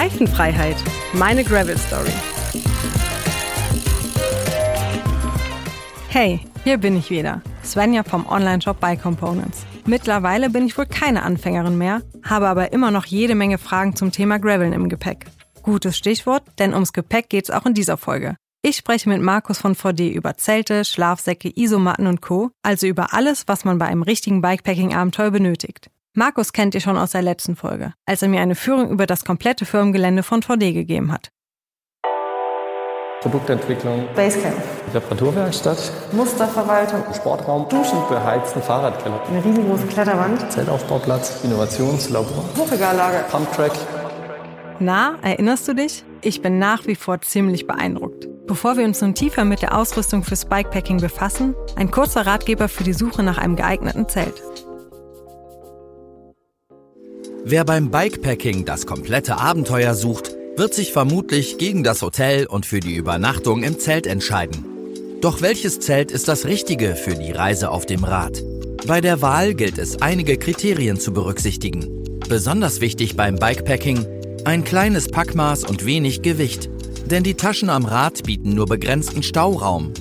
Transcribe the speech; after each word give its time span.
Reifenfreiheit. 0.00 0.76
Meine 1.12 1.44
Gravel 1.44 1.76
Story. 1.76 2.08
Hey, 6.08 6.40
hier 6.64 6.78
bin 6.78 6.96
ich 6.96 7.10
wieder. 7.10 7.42
Svenja 7.62 8.02
vom 8.02 8.26
Online-Shop 8.26 8.80
Bike 8.80 9.02
Components. 9.02 9.66
Mittlerweile 9.84 10.48
bin 10.48 10.64
ich 10.64 10.78
wohl 10.78 10.86
keine 10.86 11.22
Anfängerin 11.22 11.76
mehr, 11.76 12.00
habe 12.24 12.48
aber 12.48 12.72
immer 12.72 12.90
noch 12.90 13.04
jede 13.04 13.34
Menge 13.34 13.58
Fragen 13.58 13.94
zum 13.94 14.10
Thema 14.10 14.38
Graveln 14.38 14.72
im 14.72 14.88
Gepäck. 14.88 15.26
Gutes 15.62 15.98
Stichwort, 15.98 16.44
denn 16.58 16.72
ums 16.72 16.94
Gepäck 16.94 17.28
geht's 17.28 17.50
auch 17.50 17.66
in 17.66 17.74
dieser 17.74 17.98
Folge. 17.98 18.36
Ich 18.62 18.76
spreche 18.76 19.06
mit 19.10 19.20
Markus 19.20 19.58
von 19.58 19.74
VD 19.74 20.08
über 20.08 20.38
Zelte, 20.38 20.86
Schlafsäcke, 20.86 21.52
Isomatten 21.54 22.06
und 22.06 22.22
Co., 22.22 22.52
also 22.62 22.86
über 22.86 23.12
alles, 23.12 23.48
was 23.48 23.66
man 23.66 23.76
bei 23.76 23.84
einem 23.84 24.02
richtigen 24.02 24.40
Bikepacking-Abenteuer 24.40 25.30
benötigt. 25.30 25.90
Markus 26.16 26.52
kennt 26.52 26.74
ihr 26.74 26.80
schon 26.80 26.98
aus 26.98 27.12
der 27.12 27.22
letzten 27.22 27.54
Folge, 27.54 27.94
als 28.04 28.22
er 28.22 28.28
mir 28.28 28.40
eine 28.40 28.56
Führung 28.56 28.90
über 28.90 29.06
das 29.06 29.24
komplette 29.24 29.64
Firmengelände 29.64 30.24
von 30.24 30.42
VD 30.42 30.72
gegeben 30.72 31.12
hat. 31.12 31.30
Produktentwicklung, 33.20 34.08
Basecamp, 34.16 34.56
Reparaturwerkstatt, 34.92 35.92
Musterverwaltung, 36.10 37.04
Sportraum, 37.14 37.68
Duschen, 37.68 37.98
beheizten 38.08 38.60
Fahrradkeller, 38.60 39.22
eine 39.28 39.44
riesengroße 39.44 39.86
Kletterwand, 39.86 40.50
Zeltaufbauplatz, 40.50 41.44
Innovationslabor, 41.44 42.44
Hochregallager, 42.56 43.20
Pumptrack. 43.30 43.72
Na, 44.80 45.16
erinnerst 45.22 45.68
du 45.68 45.74
dich? 45.74 46.02
Ich 46.22 46.42
bin 46.42 46.58
nach 46.58 46.86
wie 46.86 46.96
vor 46.96 47.20
ziemlich 47.20 47.68
beeindruckt. 47.68 48.26
Bevor 48.46 48.76
wir 48.76 48.84
uns 48.84 49.00
nun 49.00 49.14
tiefer 49.14 49.44
mit 49.44 49.62
der 49.62 49.76
Ausrüstung 49.76 50.24
fürs 50.24 50.46
Bikepacking 50.46 51.00
befassen, 51.00 51.54
ein 51.76 51.92
kurzer 51.92 52.26
Ratgeber 52.26 52.68
für 52.68 52.82
die 52.82 52.94
Suche 52.94 53.22
nach 53.22 53.38
einem 53.38 53.54
geeigneten 53.54 54.08
Zelt. 54.08 54.42
Wer 57.44 57.64
beim 57.64 57.90
Bikepacking 57.90 58.66
das 58.66 58.86
komplette 58.86 59.38
Abenteuer 59.38 59.94
sucht, 59.94 60.36
wird 60.56 60.74
sich 60.74 60.92
vermutlich 60.92 61.56
gegen 61.56 61.82
das 61.82 62.02
Hotel 62.02 62.46
und 62.46 62.66
für 62.66 62.80
die 62.80 62.94
Übernachtung 62.94 63.62
im 63.62 63.78
Zelt 63.78 64.06
entscheiden. 64.06 64.64
Doch 65.22 65.40
welches 65.40 65.80
Zelt 65.80 66.10
ist 66.10 66.28
das 66.28 66.44
richtige 66.44 66.96
für 66.96 67.14
die 67.14 67.32
Reise 67.32 67.70
auf 67.70 67.86
dem 67.86 68.04
Rad? 68.04 68.42
Bei 68.86 69.00
der 69.00 69.22
Wahl 69.22 69.54
gilt 69.54 69.78
es 69.78 70.02
einige 70.02 70.36
Kriterien 70.36 71.00
zu 71.00 71.12
berücksichtigen. 71.12 72.04
Besonders 72.28 72.82
wichtig 72.82 73.16
beim 73.16 73.36
Bikepacking 73.36 74.06
ein 74.44 74.62
kleines 74.62 75.08
Packmaß 75.08 75.64
und 75.64 75.86
wenig 75.86 76.20
Gewicht. 76.20 76.68
Denn 77.06 77.22
die 77.22 77.34
Taschen 77.34 77.70
am 77.70 77.86
Rad 77.86 78.22
bieten 78.24 78.54
nur 78.54 78.66
begrenzten 78.66 79.22
Stauraum. 79.22 79.92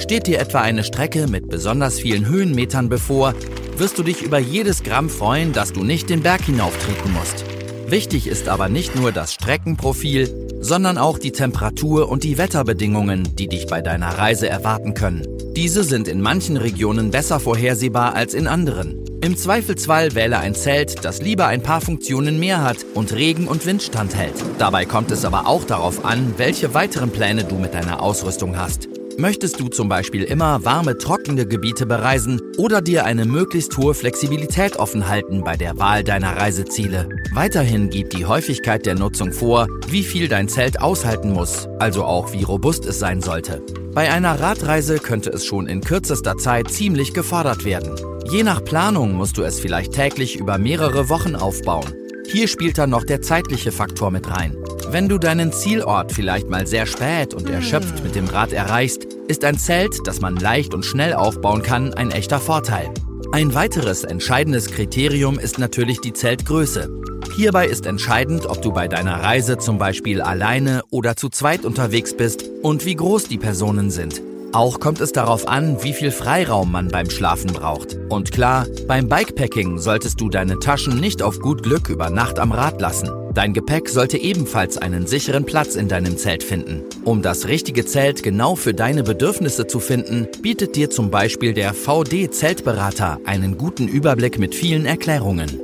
Steht 0.00 0.26
dir 0.26 0.40
etwa 0.40 0.62
eine 0.62 0.82
Strecke 0.82 1.28
mit 1.28 1.48
besonders 1.48 2.00
vielen 2.00 2.26
Höhenmetern 2.26 2.88
bevor, 2.88 3.34
wirst 3.78 3.98
du 3.98 4.02
dich 4.02 4.22
über 4.22 4.38
jedes 4.38 4.82
Gramm 4.82 5.08
freuen, 5.08 5.52
dass 5.52 5.72
du 5.72 5.84
nicht 5.84 6.10
den 6.10 6.22
Berg 6.22 6.42
hinauftreten 6.42 7.12
musst. 7.12 7.44
Wichtig 7.86 8.26
ist 8.26 8.48
aber 8.48 8.68
nicht 8.68 8.96
nur 8.96 9.12
das 9.12 9.32
Streckenprofil, 9.32 10.48
sondern 10.60 10.98
auch 10.98 11.18
die 11.18 11.32
Temperatur 11.32 12.08
und 12.08 12.24
die 12.24 12.36
Wetterbedingungen, 12.36 13.36
die 13.36 13.48
dich 13.48 13.66
bei 13.66 13.80
deiner 13.80 14.18
Reise 14.18 14.48
erwarten 14.48 14.94
können. 14.94 15.26
Diese 15.54 15.84
sind 15.84 16.08
in 16.08 16.20
manchen 16.20 16.56
Regionen 16.56 17.10
besser 17.10 17.40
vorhersehbar 17.40 18.14
als 18.14 18.34
in 18.34 18.46
anderen. 18.46 19.04
Im 19.20 19.36
Zweifelsfall 19.36 20.14
wähle 20.14 20.38
ein 20.38 20.54
Zelt, 20.54 21.04
das 21.04 21.22
lieber 21.22 21.46
ein 21.46 21.62
paar 21.62 21.80
Funktionen 21.80 22.38
mehr 22.38 22.62
hat 22.62 22.78
und 22.94 23.12
Regen- 23.12 23.48
und 23.48 23.66
Wind 23.66 23.82
standhält. 23.82 24.34
Dabei 24.58 24.84
kommt 24.84 25.10
es 25.10 25.24
aber 25.24 25.46
auch 25.46 25.64
darauf 25.64 26.04
an, 26.04 26.34
welche 26.36 26.74
weiteren 26.74 27.10
Pläne 27.10 27.44
du 27.44 27.56
mit 27.56 27.74
deiner 27.74 28.02
Ausrüstung 28.02 28.56
hast. 28.56 28.88
Möchtest 29.20 29.58
du 29.58 29.66
zum 29.66 29.88
Beispiel 29.88 30.22
immer 30.22 30.64
warme, 30.64 30.96
trockene 30.96 31.44
Gebiete 31.44 31.86
bereisen 31.86 32.40
oder 32.56 32.80
dir 32.80 33.04
eine 33.04 33.24
möglichst 33.24 33.76
hohe 33.76 33.92
Flexibilität 33.92 34.76
offen 34.76 35.08
halten 35.08 35.42
bei 35.42 35.56
der 35.56 35.76
Wahl 35.76 36.04
deiner 36.04 36.36
Reiseziele? 36.36 37.08
Weiterhin 37.32 37.90
gibt 37.90 38.12
die 38.12 38.26
Häufigkeit 38.26 38.86
der 38.86 38.94
Nutzung 38.94 39.32
vor, 39.32 39.66
wie 39.88 40.04
viel 40.04 40.28
dein 40.28 40.48
Zelt 40.48 40.80
aushalten 40.80 41.32
muss, 41.32 41.66
also 41.80 42.04
auch 42.04 42.32
wie 42.32 42.44
robust 42.44 42.86
es 42.86 43.00
sein 43.00 43.20
sollte. 43.20 43.60
Bei 43.92 44.08
einer 44.12 44.38
Radreise 44.38 45.00
könnte 45.00 45.30
es 45.30 45.44
schon 45.44 45.66
in 45.66 45.80
kürzester 45.80 46.36
Zeit 46.36 46.70
ziemlich 46.70 47.12
gefordert 47.12 47.64
werden. 47.64 47.96
Je 48.30 48.44
nach 48.44 48.64
Planung 48.64 49.14
musst 49.14 49.36
du 49.36 49.42
es 49.42 49.58
vielleicht 49.58 49.94
täglich 49.94 50.36
über 50.36 50.58
mehrere 50.58 51.08
Wochen 51.08 51.34
aufbauen. 51.34 51.92
Hier 52.30 52.46
spielt 52.46 52.78
dann 52.78 52.90
noch 52.90 53.04
der 53.04 53.20
zeitliche 53.20 53.72
Faktor 53.72 54.12
mit 54.12 54.30
rein. 54.30 54.54
Wenn 54.90 55.08
du 55.08 55.18
deinen 55.18 55.52
Zielort 55.52 56.12
vielleicht 56.12 56.48
mal 56.48 56.66
sehr 56.66 56.86
spät 56.86 57.34
und 57.34 57.50
erschöpft 57.50 58.02
mit 58.02 58.14
dem 58.14 58.26
Rad 58.26 58.54
erreichst, 58.54 59.17
ist 59.28 59.44
ein 59.44 59.58
Zelt, 59.58 60.06
das 60.06 60.20
man 60.20 60.36
leicht 60.36 60.74
und 60.74 60.84
schnell 60.84 61.12
aufbauen 61.14 61.62
kann, 61.62 61.94
ein 61.94 62.10
echter 62.10 62.40
Vorteil. 62.40 62.92
Ein 63.30 63.54
weiteres 63.54 64.04
entscheidendes 64.04 64.70
Kriterium 64.70 65.38
ist 65.38 65.58
natürlich 65.58 66.00
die 66.00 66.14
Zeltgröße. 66.14 66.90
Hierbei 67.36 67.66
ist 67.66 67.86
entscheidend, 67.86 68.46
ob 68.46 68.62
du 68.62 68.72
bei 68.72 68.88
deiner 68.88 69.22
Reise 69.22 69.58
zum 69.58 69.78
Beispiel 69.78 70.22
alleine 70.22 70.82
oder 70.90 71.14
zu 71.14 71.28
zweit 71.28 71.64
unterwegs 71.64 72.16
bist 72.16 72.44
und 72.62 72.86
wie 72.86 72.96
groß 72.96 73.24
die 73.24 73.38
Personen 73.38 73.90
sind. 73.90 74.22
Auch 74.52 74.80
kommt 74.80 75.02
es 75.02 75.12
darauf 75.12 75.46
an, 75.46 75.82
wie 75.82 75.92
viel 75.92 76.10
Freiraum 76.10 76.72
man 76.72 76.88
beim 76.88 77.10
Schlafen 77.10 77.52
braucht. 77.52 77.98
Und 78.08 78.32
klar, 78.32 78.66
beim 78.86 79.08
Bikepacking 79.08 79.78
solltest 79.78 80.20
du 80.22 80.30
deine 80.30 80.58
Taschen 80.58 80.98
nicht 80.98 81.22
auf 81.22 81.38
gut 81.38 81.62
Glück 81.62 81.90
über 81.90 82.08
Nacht 82.08 82.38
am 82.38 82.52
Rad 82.52 82.80
lassen. 82.80 83.10
Dein 83.38 83.52
Gepäck 83.52 83.88
sollte 83.88 84.18
ebenfalls 84.18 84.78
einen 84.78 85.06
sicheren 85.06 85.46
Platz 85.46 85.76
in 85.76 85.86
deinem 85.86 86.16
Zelt 86.16 86.42
finden. 86.42 86.82
Um 87.04 87.22
das 87.22 87.46
richtige 87.46 87.86
Zelt 87.86 88.24
genau 88.24 88.56
für 88.56 88.74
deine 88.74 89.04
Bedürfnisse 89.04 89.68
zu 89.68 89.78
finden, 89.78 90.26
bietet 90.42 90.74
dir 90.74 90.90
zum 90.90 91.12
Beispiel 91.12 91.54
der 91.54 91.72
VD 91.72 92.32
Zeltberater 92.32 93.20
einen 93.26 93.56
guten 93.56 93.86
Überblick 93.86 94.40
mit 94.40 94.56
vielen 94.56 94.86
Erklärungen. 94.86 95.60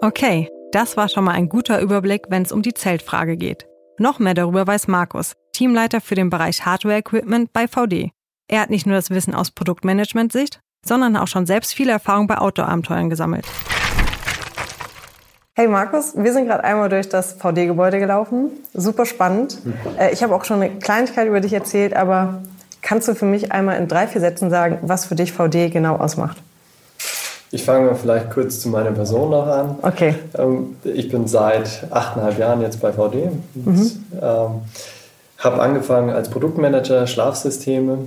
Okay, 0.00 0.48
das 0.70 0.96
war 0.96 1.08
schon 1.08 1.24
mal 1.24 1.32
ein 1.32 1.48
guter 1.48 1.80
Überblick, 1.80 2.26
wenn 2.28 2.44
es 2.44 2.52
um 2.52 2.62
die 2.62 2.74
Zeltfrage 2.74 3.36
geht. 3.36 3.66
Noch 3.98 4.20
mehr 4.20 4.34
darüber 4.34 4.64
weiß 4.64 4.86
Markus, 4.86 5.32
Teamleiter 5.54 6.00
für 6.00 6.14
den 6.14 6.30
Bereich 6.30 6.64
Hardware 6.64 6.98
Equipment 6.98 7.52
bei 7.52 7.66
VD. 7.66 8.12
Er 8.46 8.60
hat 8.60 8.70
nicht 8.70 8.86
nur 8.86 8.94
das 8.94 9.10
Wissen 9.10 9.34
aus 9.34 9.50
Produktmanagement-Sicht, 9.50 10.60
sondern 10.86 11.16
auch 11.16 11.26
schon 11.26 11.46
selbst 11.46 11.74
viel 11.74 11.88
Erfahrung 11.88 12.28
bei 12.28 12.38
Outdoor-Abenteuern 12.38 13.10
gesammelt. 13.10 13.44
Hey 15.58 15.68
Markus, 15.68 16.12
wir 16.14 16.34
sind 16.34 16.46
gerade 16.48 16.64
einmal 16.64 16.90
durch 16.90 17.08
das 17.08 17.32
VD-Gebäude 17.32 17.98
gelaufen. 17.98 18.50
Super 18.74 19.06
spannend. 19.06 19.56
Äh, 19.98 20.12
Ich 20.12 20.22
habe 20.22 20.34
auch 20.34 20.44
schon 20.44 20.60
eine 20.60 20.74
Kleinigkeit 20.76 21.26
über 21.26 21.40
dich 21.40 21.54
erzählt, 21.54 21.96
aber 21.96 22.42
kannst 22.82 23.08
du 23.08 23.14
für 23.14 23.24
mich 23.24 23.52
einmal 23.52 23.78
in 23.78 23.88
drei, 23.88 24.06
vier 24.06 24.20
Sätzen 24.20 24.50
sagen, 24.50 24.78
was 24.82 25.06
für 25.06 25.14
dich 25.14 25.32
VD 25.32 25.70
genau 25.70 25.96
ausmacht? 25.96 26.36
Ich 27.52 27.64
fange 27.64 27.86
mal 27.86 27.94
vielleicht 27.94 28.30
kurz 28.30 28.60
zu 28.60 28.68
meiner 28.68 28.90
Person 28.90 29.30
noch 29.30 29.46
an. 29.46 29.76
Okay. 29.80 30.16
Ähm, 30.36 30.76
Ich 30.84 31.08
bin 31.10 31.26
seit 31.26 31.86
achteinhalb 31.90 32.38
Jahren 32.38 32.60
jetzt 32.60 32.78
bei 32.82 32.92
VD. 32.92 33.30
Und, 33.64 33.98
ähm, 34.20 34.50
habe 35.38 35.60
angefangen 35.60 36.08
als 36.10 36.30
Produktmanager 36.30 37.06
Schlafsysteme, 37.06 37.98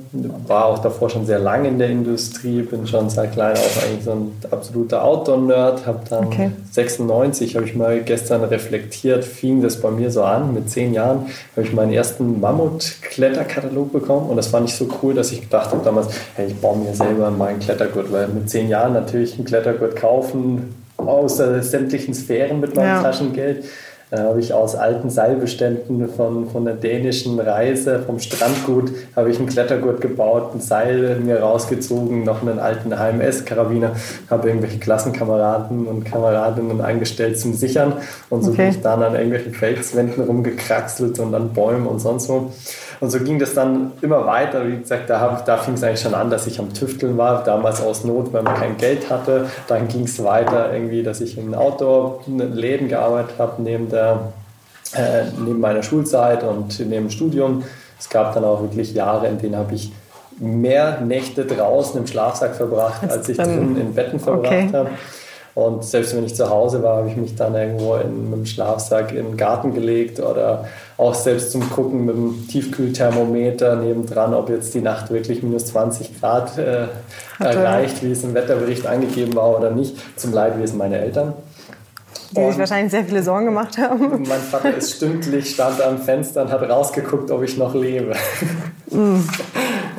war 0.47 0.66
auch 0.66 0.79
davor 0.79 1.12
schon 1.12 1.28
sehr 1.28 1.38
lange 1.38 1.67
in 1.67 1.78
der 1.78 1.90
Industrie, 1.90 2.63
bin 2.63 2.88
schon 2.88 3.09
seit 3.12 3.34
klein 3.34 3.53
auf 3.53 3.84
eigentlich 3.84 4.03
so 4.03 4.12
ein 4.12 4.31
absoluter 4.50 5.03
Outdoor-Nerd, 5.03 5.85
habe 5.85 6.00
dann 6.09 6.25
Okay. 6.25 6.51
96, 6.72 7.56
habe 7.56 7.66
ich 7.66 7.75
mal 7.75 8.01
gestern 8.01 8.44
reflektiert, 8.44 9.23
fing 9.23 9.62
das 9.62 9.79
bei 9.79 9.91
mir 9.91 10.09
so 10.09 10.23
an, 10.23 10.53
mit 10.56 10.72
zehn 10.72 10.94
Jahren 10.94 11.28
habe 11.56 11.62
ich 11.67 11.72
meinen 11.72 11.94
ersten 11.94 12.40
Mammut-Kletterkatalog 12.41 13.91
bekommen 13.94 14.29
und 14.29 14.35
das 14.35 14.47
fand 14.47 14.67
ich 14.67 14.75
so 14.75 14.88
cool, 15.03 15.13
dass 15.13 15.31
ich 15.31 15.41
gedacht 15.41 15.72
habe 15.72 15.84
damals, 15.84 16.07
hey, 16.35 16.47
ich 16.47 16.56
baue 16.59 16.78
mir 16.78 16.96
selber 16.96 17.29
meinen 17.29 17.59
Klettergurt, 17.59 18.11
weil 18.11 18.28
mit 18.28 18.50
zehn 18.50 18.69
Jahren 18.69 18.94
natürlich 18.94 19.35
einen 19.35 19.46
Klettergurt 19.46 19.96
kaufen, 19.96 20.75
aus 20.97 21.38
sämtlichen 21.38 22.13
Sphären 22.13 22.59
mit 22.59 22.75
meinem 22.75 22.88
Ja. 22.88 23.01
Taschengeld. 23.03 23.63
Da 24.12 24.24
habe 24.24 24.40
ich 24.40 24.53
aus 24.53 24.75
alten 24.75 25.12
Seilbeständen 25.12 26.09
von, 26.09 26.50
von 26.50 26.66
der 26.66 26.74
dänischen 26.74 27.40
Reise, 27.40 28.00
vom 28.00 28.20
Strandgut, 28.20 28.92
habe 29.16 29.30
ich 29.30 29.38
einen 29.38 29.47
Klettergurt 29.47 30.02
gebaut, 30.02 30.56
ein 30.56 30.62
Seil 30.62 31.20
mir 31.20 31.42
rausgezogen, 31.42 32.24
noch 32.24 32.42
einen 32.42 32.58
alten 32.58 32.92
HMS-Karabiner, 32.97 33.92
habe 34.30 34.47
irgendwelche 34.47 34.80
Klassenkameraden 34.80 35.85
und 35.85 36.06
Kameradinnen 36.06 36.82
eingestellt 36.82 37.40
zum 37.40 37.53
Sichern 37.53 37.94
und 38.29 38.44
so 38.44 38.50
Okay. 38.50 38.64
bin 38.64 38.70
ich 38.72 38.82
dann 38.82 39.03
an 39.03 39.14
irgendwelchen 39.14 39.53
Felswänden 39.53 40.23
rumgekraxelt 40.23 41.20
und 41.20 41.35
an 41.35 41.53
Bäumen 41.53 41.85
und 41.85 42.00
sonst 42.00 42.29
wo. 42.29 42.52
Und 42.99 43.11
so 43.11 43.19
ging 43.19 43.40
das 43.40 43.53
dann 43.53 43.93
immer 44.01 44.25
weiter. 44.25 44.67
Wie 44.67 44.78
gesagt, 44.78 45.09
da, 45.09 45.19
hab, 45.22 45.46
da 45.46 45.57
fing 45.57 45.75
es 45.75 45.84
eigentlich 45.84 46.01
schon 46.01 46.13
an, 46.13 46.29
dass 46.29 46.47
ich 46.47 46.59
am 46.59 46.73
Tüfteln 46.73 47.17
war, 47.17 47.43
damals 47.43 47.81
aus 47.81 48.03
Not, 48.03 48.34
weil 48.34 48.43
man 48.43 48.55
kein 48.55 48.78
Geld 48.78 49.09
hatte. 49.09 49.46
Dann 49.67 49.87
ging 49.87 50.03
es 50.03 50.22
weiter 50.23 50.73
irgendwie, 50.73 51.01
dass 51.01 51.22
ich 51.22 51.37
in 51.37 51.55
Outdoor-Läden 51.55 52.90
gearbeitet 52.90 53.35
habe, 53.40 53.61
neben, 53.61 53.90
der, 53.90 54.34
äh, 54.96 55.23
neben 55.40 55.59
meiner 55.61 55.81
Schulzeit 55.84 56.43
und 56.43 56.78
neben 56.79 56.91
dem 56.91 57.09
Studium. 57.09 57.63
Es 57.97 58.09
gab 58.09 58.34
dann 58.34 58.43
auch 58.43 58.61
wirklich 58.61 58.93
Jahre, 58.93 59.28
in 59.28 59.37
denen 59.37 59.55
habe 59.55 59.75
ich 59.75 59.91
mehr 60.37 61.01
Nächte 61.01 61.46
draußen 61.46 61.99
im 61.99 62.07
Schlafsack 62.07 62.55
verbracht, 62.55 63.09
Als 63.09 63.28
ich 63.29 63.37
drinnen 63.37 63.78
in 63.79 63.93
Betten 63.93 64.19
verbracht 64.19 64.53
Okay. 64.53 64.69
habe. 64.73 64.90
Und 65.59 65.84
selbst 65.84 66.16
wenn 66.16 66.23
ich 66.23 66.35
zu 66.35 66.50
Hause 66.50 66.82
war, 66.84 66.97
habe 66.97 67.09
ich 67.09 67.17
mich 67.17 67.35
dann 67.35 67.53
irgendwo 67.53 67.96
in, 67.96 68.29
mit 68.29 68.40
dem 68.40 68.46
Schlafsack 68.46 69.11
in 69.11 69.26
den 69.26 69.38
Garten 69.38 69.73
gelegt 69.73 70.22
oder 70.22 70.70
auch 70.97 71.14
selbst 71.14 71.52
zum 71.52 71.70
Gucken 71.70 72.06
mit 72.06 72.16
dem 72.16 72.47
Tiefkühlthermometer 72.47 73.76
nebendran, 73.76 74.34
ob 74.34 74.50
jetzt 74.50 74.73
die 74.73 74.79
Nacht 74.79 75.11
wirklich 75.11 75.44
minus 75.44 75.66
20 75.66 76.17
Grad 76.17 76.58
äh, 76.58 76.88
Hatte. 77.40 77.59
erreicht, 77.59 78.02
wie 78.02 78.11
es 78.11 78.23
im 78.23 78.34
Wetterbericht 78.35 78.88
angegeben 78.88 79.35
war 79.35 79.58
oder 79.58 79.72
nicht, 79.72 79.97
zum 80.17 80.32
Leidwesen 80.32 80.78
meiner 80.78 80.97
Eltern. 80.97 81.34
Die 82.32 82.46
sich 82.46 82.58
wahrscheinlich 82.58 82.91
sehr 82.91 83.03
viele 83.03 83.23
Sorgen 83.23 83.47
gemacht 83.47 83.78
haben. 83.78 84.23
Mein 84.29 84.40
Vater 84.40 84.78
ist 84.78 84.96
stündlich, 84.96 85.50
stand 85.50 85.82
am 85.82 85.97
Fenster 85.97 86.44
und 86.44 86.52
hat 86.52 86.61
rausgeguckt, 86.61 87.32
ob 87.32 87.44
ich 87.44 87.58
noch 87.58 87.76
lebe. 87.76 88.14
Mm. 88.91 89.17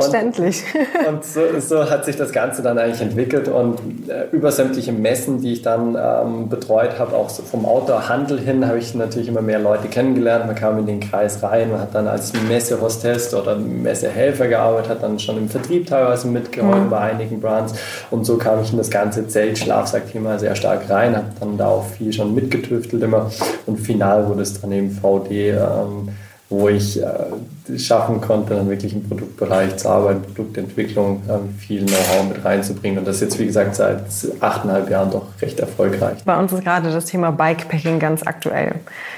Verständlich. 0.00 0.62
Und, 1.06 1.14
und 1.14 1.24
so, 1.24 1.40
so, 1.60 1.90
hat 1.90 2.04
sich 2.04 2.16
das 2.16 2.32
Ganze 2.32 2.62
dann 2.62 2.78
eigentlich 2.78 3.00
entwickelt 3.00 3.48
und 3.48 3.78
äh, 4.08 4.26
über 4.32 4.50
sämtliche 4.50 4.92
Messen, 4.92 5.40
die 5.40 5.52
ich 5.52 5.62
dann 5.62 5.96
ähm, 5.98 6.48
betreut 6.48 6.98
habe, 6.98 7.16
auch 7.16 7.30
so 7.30 7.42
vom 7.42 7.64
Outdoor-Handel 7.64 8.40
hin, 8.40 8.66
habe 8.66 8.78
ich 8.78 8.94
natürlich 8.94 9.28
immer 9.28 9.42
mehr 9.42 9.58
Leute 9.58 9.88
kennengelernt. 9.88 10.46
Man 10.46 10.54
kam 10.54 10.78
in 10.78 10.86
den 10.86 11.00
Kreis 11.00 11.42
rein, 11.42 11.70
man 11.70 11.80
hat 11.80 11.94
dann 11.94 12.08
als 12.08 12.32
Messehostess 12.48 13.34
oder 13.34 13.56
Messehelfer 13.56 14.48
gearbeitet, 14.48 14.90
hat 14.90 15.02
dann 15.02 15.18
schon 15.18 15.38
im 15.38 15.48
Vertrieb 15.48 15.86
teilweise 15.86 16.26
mitgeholfen 16.28 16.86
mhm. 16.86 16.90
bei 16.90 16.98
einigen 16.98 17.40
Brands 17.40 17.74
und 18.10 18.24
so 18.24 18.36
kam 18.36 18.62
ich 18.62 18.72
in 18.72 18.78
das 18.78 18.90
ganze 18.90 19.26
Zelt-Schlafsack-Thema 19.28 20.38
sehr 20.38 20.54
stark 20.54 20.88
rein, 20.90 21.16
habe 21.16 21.26
dann 21.40 21.56
da 21.56 21.68
auch 21.68 21.84
viel 21.84 22.12
schon 22.12 22.34
mitgetüftelt 22.34 23.02
immer 23.02 23.30
und 23.66 23.78
final 23.78 24.28
wurde 24.28 24.42
es 24.42 24.60
dann 24.60 24.72
eben 24.72 24.90
VD. 24.90 25.50
Ähm, 25.50 26.08
wo 26.54 26.68
ich 26.68 27.02
äh, 27.02 27.78
schaffen 27.78 28.20
konnte, 28.20 28.54
dann 28.54 28.68
wirklich 28.68 28.92
im 28.92 29.08
Produktbereich 29.08 29.76
zu 29.76 29.88
arbeiten, 29.88 30.22
Produktentwicklung, 30.22 31.22
ähm, 31.28 31.54
viel 31.58 31.84
Know-how 31.84 32.28
mit 32.28 32.44
reinzubringen. 32.44 32.98
Und 32.98 33.08
das 33.08 33.16
ist 33.16 33.22
jetzt, 33.22 33.38
wie 33.38 33.46
gesagt, 33.46 33.74
seit 33.74 34.02
achteinhalb 34.40 34.90
Jahren 34.90 35.10
doch 35.10 35.26
recht 35.40 35.58
erfolgreich. 35.60 36.22
Bei 36.24 36.38
uns 36.38 36.52
ist 36.52 36.62
gerade 36.62 36.92
das 36.92 37.06
Thema 37.06 37.32
Bikepacking 37.32 37.98
ganz 37.98 38.26
aktuell. 38.26 38.74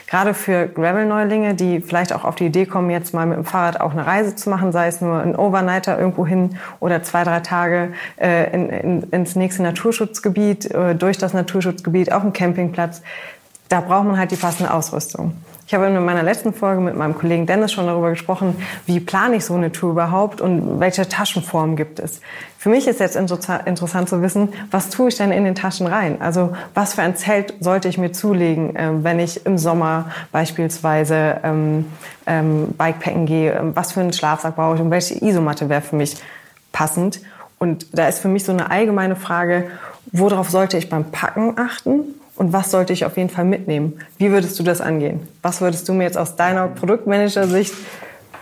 Gerade 0.06 0.34
für 0.34 0.68
Gravel-Neulinge, 0.68 1.54
die 1.54 1.80
vielleicht 1.80 2.12
auch 2.12 2.24
auf 2.24 2.36
die 2.36 2.46
Idee 2.46 2.66
kommen, 2.66 2.90
jetzt 2.90 3.12
mal 3.12 3.26
mit 3.26 3.36
dem 3.36 3.44
Fahrrad 3.44 3.80
auch 3.80 3.90
eine 3.90 4.06
Reise 4.06 4.36
zu 4.36 4.48
machen, 4.48 4.70
sei 4.70 4.86
es 4.86 5.00
nur 5.00 5.20
ein 5.20 5.34
Overnighter 5.34 5.98
irgendwo 5.98 6.24
hin 6.24 6.56
oder 6.78 7.02
zwei, 7.02 7.24
drei 7.24 7.40
Tage 7.40 7.92
äh, 8.16 8.54
in, 8.54 8.70
in, 8.70 9.02
ins 9.10 9.34
nächste 9.34 9.62
Naturschutzgebiet, 9.62 10.70
äh, 10.70 10.94
durch 10.94 11.18
das 11.18 11.34
Naturschutzgebiet 11.34 12.12
auf 12.12 12.22
dem 12.22 12.32
Campingplatz. 12.32 13.02
Da 13.68 13.80
braucht 13.80 14.06
man 14.06 14.16
halt 14.16 14.30
die 14.30 14.36
passende 14.36 14.72
Ausrüstung. 14.72 15.32
Ich 15.68 15.74
habe 15.74 15.86
in 15.86 16.04
meiner 16.04 16.22
letzten 16.22 16.54
Folge 16.54 16.80
mit 16.80 16.94
meinem 16.94 17.18
Kollegen 17.18 17.44
Dennis 17.44 17.72
schon 17.72 17.86
darüber 17.86 18.10
gesprochen, 18.10 18.56
wie 18.86 19.00
plane 19.00 19.34
ich 19.34 19.44
so 19.44 19.54
eine 19.54 19.72
Tour 19.72 19.90
überhaupt 19.90 20.40
und 20.40 20.78
welche 20.78 21.08
Taschenform 21.08 21.74
gibt 21.74 21.98
es. 21.98 22.20
Für 22.56 22.68
mich 22.68 22.86
ist 22.86 23.00
jetzt 23.00 23.16
interessant 23.16 24.08
zu 24.08 24.22
wissen, 24.22 24.50
was 24.70 24.90
tue 24.90 25.08
ich 25.08 25.16
denn 25.16 25.32
in 25.32 25.42
den 25.42 25.56
Taschen 25.56 25.88
rein? 25.88 26.20
Also 26.20 26.54
was 26.74 26.94
für 26.94 27.02
ein 27.02 27.16
Zelt 27.16 27.54
sollte 27.58 27.88
ich 27.88 27.98
mir 27.98 28.12
zulegen, 28.12 28.74
ähm, 28.76 29.02
wenn 29.02 29.18
ich 29.18 29.44
im 29.44 29.58
Sommer 29.58 30.12
beispielsweise 30.30 31.40
ähm, 31.42 31.86
ähm, 32.28 32.68
Bikepacken 32.78 33.26
gehe? 33.26 33.52
Ähm, 33.52 33.74
was 33.74 33.90
für 33.90 34.00
einen 34.00 34.12
Schlafsack 34.12 34.54
brauche 34.54 34.76
ich 34.76 34.80
und 34.80 34.92
welche 34.92 35.24
Isomatte 35.24 35.68
wäre 35.68 35.82
für 35.82 35.96
mich 35.96 36.16
passend? 36.70 37.20
Und 37.58 37.98
da 37.98 38.06
ist 38.06 38.20
für 38.20 38.28
mich 38.28 38.44
so 38.44 38.52
eine 38.52 38.70
allgemeine 38.70 39.16
Frage, 39.16 39.68
worauf 40.12 40.48
sollte 40.48 40.78
ich 40.78 40.88
beim 40.88 41.10
Packen 41.10 41.58
achten 41.58 42.14
und 42.36 42.52
was 42.52 42.70
sollte 42.70 42.92
ich 42.92 43.04
auf 43.04 43.16
jeden 43.16 43.30
Fall 43.30 43.44
mitnehmen? 43.44 43.98
Wie 44.18 44.30
würdest 44.30 44.58
du 44.58 44.62
das 44.62 44.80
angehen? 44.80 45.20
Was 45.42 45.60
würdest 45.60 45.88
du 45.88 45.94
mir 45.94 46.04
jetzt 46.04 46.18
aus 46.18 46.36
deiner 46.36 46.68
Produktmanager-Sicht 46.68 47.74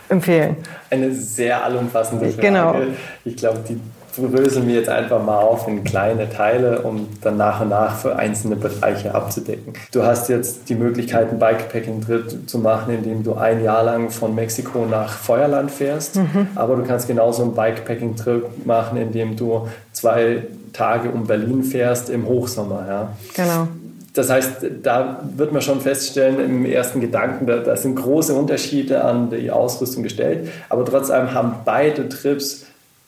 empfehlen? 0.09 0.57
Eine 0.89 1.11
sehr 1.13 1.63
allumfassende 1.63 2.29
Frage. 2.29 2.41
Genau. 2.41 2.75
Ich 3.23 3.37
glaube, 3.37 3.59
die 3.67 3.79
bröseln 4.21 4.67
wir 4.67 4.75
jetzt 4.75 4.89
einfach 4.89 5.21
mal 5.23 5.39
auf 5.39 5.67
in 5.67 5.83
kleine 5.83 6.29
Teile, 6.29 6.81
um 6.81 7.07
dann 7.21 7.37
nach 7.37 7.61
und 7.61 7.69
nach 7.69 7.97
für 7.97 8.15
einzelne 8.15 8.55
Bereiche 8.55 9.13
abzudecken. 9.13 9.73
Du 9.91 10.03
hast 10.03 10.29
jetzt 10.29 10.69
die 10.69 10.75
Möglichkeit, 10.75 11.29
einen 11.29 11.39
Bikepacking-Trip 11.39 12.47
zu 12.47 12.59
machen, 12.59 12.93
indem 12.93 13.23
du 13.23 13.33
ein 13.33 13.63
Jahr 13.63 13.83
lang 13.83 14.09
von 14.09 14.33
Mexiko 14.35 14.85
nach 14.85 15.11
Feuerland 15.11 15.71
fährst. 15.71 16.15
Mhm. 16.15 16.47
Aber 16.55 16.75
du 16.75 16.83
kannst 16.83 17.07
genauso 17.07 17.43
einen 17.43 17.55
Bikepacking-Trip 17.55 18.65
machen, 18.65 18.97
indem 18.97 19.35
du 19.35 19.67
zwei 19.91 20.43
Tage 20.73 21.09
um 21.09 21.25
Berlin 21.25 21.63
fährst 21.63 22.09
im 22.09 22.25
Hochsommer. 22.25 22.85
Ja. 22.87 23.09
Genau. 23.33 23.67
Das 24.15 24.29
heißt, 24.29 24.65
da 24.81 25.19
wird 25.35 25.51
man 25.51 25.61
schon 25.61 25.81
feststellen 25.81 26.39
im 26.39 26.65
ersten 26.65 27.01
Gedanken, 27.01 27.45
da, 27.45 27.57
da 27.57 27.75
sind 27.75 27.95
große 27.95 28.33
Unterschiede 28.33 29.03
an 29.03 29.29
die 29.29 29.51
Ausrüstung 29.51 30.03
gestellt, 30.03 30.47
aber 30.69 30.85
trotzdem 30.85 31.33
haben 31.33 31.55
beide 31.65 32.07
Trips 32.07 32.65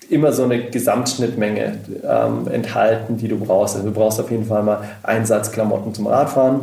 immer 0.09 0.31
so 0.33 0.43
eine 0.43 0.69
Gesamtschnittmenge 0.69 1.77
ähm, 2.03 2.47
enthalten, 2.51 3.17
die 3.17 3.27
du 3.27 3.39
brauchst. 3.39 3.75
Also 3.75 3.87
du 3.87 3.93
brauchst 3.93 4.19
auf 4.19 4.31
jeden 4.31 4.45
Fall 4.45 4.63
mal 4.63 4.83
Einsatzklamotten 5.03 5.93
zum 5.93 6.07
Radfahren, 6.07 6.61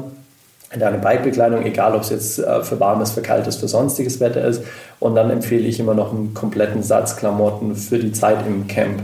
deine 0.78 0.98
Bikebekleidung, 0.98 1.64
egal 1.64 1.94
ob 1.94 2.02
es 2.02 2.10
jetzt 2.10 2.38
äh, 2.38 2.62
für 2.62 2.78
warmes, 2.80 3.12
für 3.12 3.22
kaltes, 3.22 3.56
für 3.56 3.68
sonstiges 3.68 4.20
Wetter 4.20 4.44
ist. 4.44 4.62
Und 5.00 5.14
dann 5.14 5.30
empfehle 5.30 5.66
ich 5.66 5.80
immer 5.80 5.94
noch 5.94 6.12
einen 6.12 6.34
kompletten 6.34 6.82
Satz 6.82 7.16
Klamotten 7.16 7.76
für 7.76 7.98
die 7.98 8.12
Zeit 8.12 8.38
im 8.46 8.66
Camp. 8.66 9.00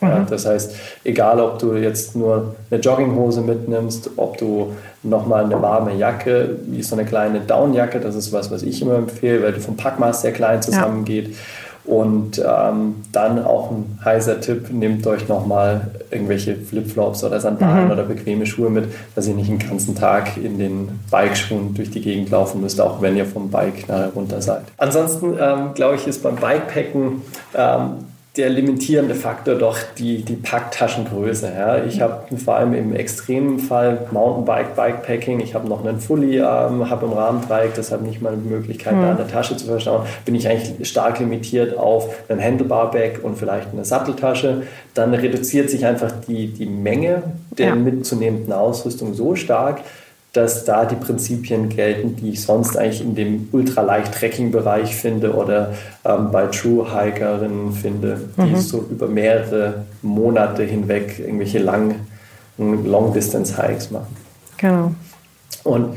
Ja, 0.00 0.20
mhm. 0.20 0.26
das 0.30 0.46
heißt, 0.46 0.74
egal 1.04 1.40
ob 1.40 1.58
du 1.58 1.74
jetzt 1.74 2.14
nur 2.14 2.54
eine 2.70 2.80
Jogginghose 2.80 3.40
mitnimmst, 3.40 4.10
ob 4.16 4.36
du 4.38 4.72
nochmal 5.02 5.44
eine 5.44 5.60
warme 5.60 5.94
Jacke, 5.94 6.56
wie 6.66 6.82
so 6.82 6.94
eine 6.94 7.04
kleine 7.04 7.40
Downjacke, 7.40 8.00
das 8.00 8.14
ist 8.14 8.32
was, 8.32 8.50
was 8.50 8.62
ich 8.62 8.80
immer 8.82 8.94
empfehle, 8.94 9.42
weil 9.42 9.52
die 9.52 9.60
vom 9.60 9.76
Packmaß 9.76 10.22
sehr 10.22 10.32
klein 10.32 10.62
zusammengeht. 10.62 11.28
Ja. 11.28 11.34
Und 11.84 12.38
ähm, 12.46 12.96
dann 13.12 13.42
auch 13.42 13.70
ein 13.70 13.98
heißer 14.04 14.42
Tipp, 14.42 14.70
nehmt 14.70 15.06
euch 15.06 15.26
nochmal 15.26 15.90
irgendwelche 16.10 16.54
Flipflops 16.54 17.24
oder 17.24 17.40
Sandalen 17.40 17.86
mhm. 17.86 17.90
oder 17.90 18.02
bequeme 18.02 18.44
Schuhe 18.44 18.68
mit, 18.68 18.92
dass 19.14 19.26
ihr 19.26 19.34
nicht 19.34 19.48
den 19.48 19.58
ganzen 19.58 19.94
Tag 19.94 20.36
in 20.36 20.58
den 20.58 21.00
Bikeschuhen 21.10 21.72
durch 21.72 21.90
die 21.90 22.02
Gegend 22.02 22.28
laufen 22.28 22.60
müsst, 22.60 22.78
auch 22.78 23.00
wenn 23.00 23.16
ihr 23.16 23.24
vom 23.24 23.50
Bike 23.50 23.88
nachher 23.88 24.10
runter 24.14 24.42
seid. 24.42 24.64
Ansonsten 24.76 25.34
ähm, 25.40 25.72
glaube 25.72 25.96
ich, 25.96 26.06
ist 26.06 26.22
beim 26.22 26.36
Bikepacken 26.36 27.22
ähm, 27.54 27.90
der 28.38 28.50
limitierende 28.50 29.16
Faktor 29.16 29.56
doch 29.56 29.76
die, 29.98 30.22
die 30.22 30.36
Packtaschengröße. 30.36 31.52
Ja. 31.54 31.84
Ich 31.84 32.00
habe 32.00 32.22
vor 32.36 32.54
allem 32.54 32.72
im 32.72 32.94
extremen 32.94 33.58
Fall 33.58 34.06
Mountainbike, 34.12 34.76
Bikepacking, 34.76 35.40
ich 35.40 35.54
habe 35.54 35.68
noch 35.68 35.84
einen 35.84 35.98
Fully, 35.98 36.38
ähm, 36.38 36.88
habe 36.88 37.06
im 37.06 37.12
Rahmendreieck, 37.12 37.74
deshalb 37.76 38.02
nicht 38.02 38.22
mal 38.22 38.36
die 38.36 38.48
Möglichkeit, 38.48 38.94
mhm. 38.94 39.02
da 39.02 39.16
eine 39.16 39.26
Tasche 39.26 39.56
zu 39.56 39.66
verstauen, 39.66 40.06
bin 40.24 40.36
ich 40.36 40.48
eigentlich 40.48 40.88
stark 40.88 41.18
limitiert 41.18 41.76
auf 41.76 42.14
einen 42.28 42.40
Handlebar-Bag 42.40 43.24
und 43.24 43.36
vielleicht 43.36 43.72
eine 43.72 43.84
Satteltasche. 43.84 44.62
Dann 44.94 45.12
reduziert 45.12 45.68
sich 45.68 45.84
einfach 45.84 46.12
die, 46.28 46.46
die 46.46 46.66
Menge 46.66 47.24
der 47.50 47.70
ja. 47.70 47.74
mitzunehmenden 47.74 48.52
Ausrüstung 48.52 49.14
so 49.14 49.34
stark, 49.34 49.80
dass 50.38 50.64
da 50.64 50.84
die 50.84 50.94
Prinzipien 50.94 51.68
gelten, 51.68 52.14
die 52.14 52.30
ich 52.30 52.42
sonst 52.42 52.76
eigentlich 52.76 53.00
in 53.00 53.16
dem 53.16 53.48
ultraleicht 53.50 54.14
Trekking-Bereich 54.14 54.94
finde 54.94 55.34
oder 55.34 55.74
ähm, 56.04 56.30
bei 56.30 56.46
True-Hikerinnen 56.46 57.72
finde, 57.72 58.20
die 58.36 58.42
mhm. 58.42 58.56
so 58.56 58.86
über 58.88 59.08
mehrere 59.08 59.84
Monate 60.00 60.62
hinweg 60.62 61.18
irgendwelche 61.18 61.58
Long-Distance-Hikes 62.58 63.90
machen. 63.90 64.16
Genau. 64.58 64.92
Und 65.64 65.96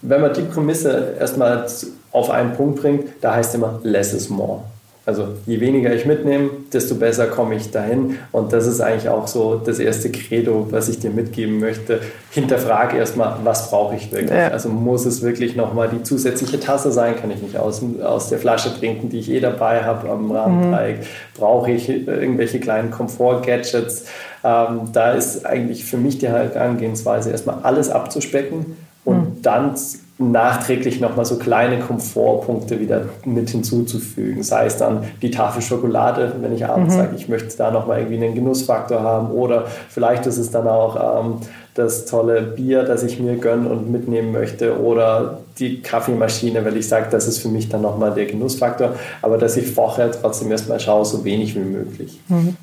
wenn 0.00 0.22
man 0.22 0.32
die 0.32 0.42
Prämisse 0.42 1.16
erstmal 1.20 1.66
auf 2.12 2.30
einen 2.30 2.54
Punkt 2.54 2.80
bringt, 2.80 3.04
da 3.20 3.34
heißt 3.34 3.54
immer 3.54 3.80
less 3.82 4.14
is 4.14 4.30
more. 4.30 4.62
Also 5.08 5.28
je 5.46 5.58
weniger 5.58 5.94
ich 5.94 6.04
mitnehme, 6.04 6.50
desto 6.70 6.94
besser 6.96 7.28
komme 7.28 7.54
ich 7.54 7.70
dahin. 7.70 8.18
Und 8.30 8.52
das 8.52 8.66
ist 8.66 8.82
eigentlich 8.82 9.08
auch 9.08 9.26
so 9.26 9.54
das 9.54 9.78
erste 9.78 10.12
Credo, 10.12 10.66
was 10.68 10.90
ich 10.90 10.98
dir 10.98 11.08
mitgeben 11.08 11.60
möchte. 11.60 12.00
Hinterfrage 12.30 12.98
erstmal, 12.98 13.38
was 13.42 13.70
brauche 13.70 13.96
ich 13.96 14.12
wirklich? 14.12 14.38
Ja. 14.38 14.48
Also 14.48 14.68
muss 14.68 15.06
es 15.06 15.22
wirklich 15.22 15.56
nochmal 15.56 15.88
die 15.88 16.02
zusätzliche 16.02 16.60
Tasse 16.60 16.92
sein? 16.92 17.16
Kann 17.16 17.30
ich 17.30 17.40
nicht 17.40 17.56
aus, 17.56 17.82
aus 18.04 18.28
der 18.28 18.38
Flasche 18.38 18.68
trinken, 18.78 19.08
die 19.08 19.20
ich 19.20 19.30
eh 19.30 19.40
dabei 19.40 19.82
habe 19.82 20.10
am 20.10 20.30
Rahmendreieck? 20.30 20.98
Mhm. 20.98 21.04
Brauche 21.38 21.70
ich 21.70 21.88
irgendwelche 21.88 22.60
kleinen 22.60 22.90
Komfort-Gadgets? 22.90 24.04
Ähm, 24.44 24.90
da 24.92 25.12
ist 25.12 25.46
eigentlich 25.46 25.86
für 25.86 25.96
mich 25.96 26.18
die 26.18 26.28
Herangehensweise 26.28 27.30
erstmal 27.30 27.60
alles 27.62 27.88
abzuspecken 27.88 28.76
und 29.06 29.16
mhm. 29.16 29.40
dann 29.40 29.74
nachträglich 30.18 31.00
nochmal 31.00 31.24
so 31.24 31.36
kleine 31.36 31.78
Komfortpunkte 31.78 32.80
wieder 32.80 33.02
mit 33.24 33.50
hinzuzufügen. 33.50 34.42
Sei 34.42 34.66
es 34.66 34.76
dann 34.76 35.04
die 35.22 35.30
Tafel 35.30 35.62
Schokolade, 35.62 36.34
wenn 36.40 36.52
ich 36.52 36.66
abends 36.66 36.94
mhm. 36.94 36.98
sage, 36.98 37.16
ich 37.16 37.28
möchte 37.28 37.56
da 37.56 37.70
nochmal 37.70 38.00
irgendwie 38.00 38.24
einen 38.24 38.34
Genussfaktor 38.34 39.00
haben. 39.00 39.30
Oder 39.30 39.66
vielleicht 39.88 40.26
ist 40.26 40.38
es 40.38 40.50
dann 40.50 40.66
auch 40.66 41.20
ähm, 41.20 41.34
das 41.74 42.06
tolle 42.06 42.42
Bier, 42.42 42.82
das 42.82 43.04
ich 43.04 43.20
mir 43.20 43.36
gönne 43.36 43.68
und 43.68 43.90
mitnehmen 43.92 44.32
möchte. 44.32 44.80
Oder 44.80 45.38
die 45.60 45.82
Kaffeemaschine, 45.82 46.64
weil 46.64 46.76
ich 46.76 46.88
sage, 46.88 47.06
das 47.10 47.28
ist 47.28 47.38
für 47.38 47.48
mich 47.48 47.68
dann 47.68 47.82
nochmal 47.82 48.12
der 48.12 48.26
Genussfaktor. 48.26 48.94
Aber 49.22 49.38
dass 49.38 49.56
ich 49.56 49.70
vorher 49.70 50.10
trotzdem 50.10 50.50
erstmal 50.50 50.80
schaue, 50.80 51.04
so 51.04 51.24
wenig 51.24 51.54
wie 51.54 51.60
möglich. 51.60 52.20
Mhm. 52.28 52.56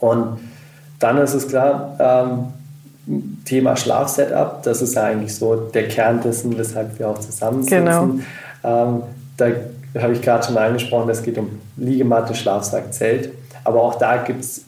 Und 0.00 0.38
dann 0.98 1.16
ist 1.16 1.32
es 1.32 1.48
klar, 1.48 1.96
ähm, 1.98 2.59
Thema 3.44 3.76
Schlafsetup, 3.76 4.62
das 4.62 4.82
ist 4.82 4.94
ja 4.94 5.04
eigentlich 5.04 5.34
so 5.34 5.56
der 5.56 5.88
Kern 5.88 6.20
dessen, 6.20 6.56
weshalb 6.56 6.98
wir 6.98 7.08
auch 7.08 7.18
zusammensitzen. 7.18 7.84
Genau. 7.84 8.08
Ähm, 8.62 9.02
da 9.36 9.46
habe 10.00 10.12
ich 10.12 10.22
gerade 10.22 10.46
schon 10.46 10.56
angesprochen, 10.56 11.10
es 11.10 11.22
geht 11.22 11.38
um 11.38 11.58
Liegematte, 11.76 12.34
Schlafsack, 12.34 12.92
Zelt. 12.92 13.30
Aber 13.64 13.82
auch 13.82 13.96
da 13.96 14.18
gibt 14.18 14.44
es 14.44 14.64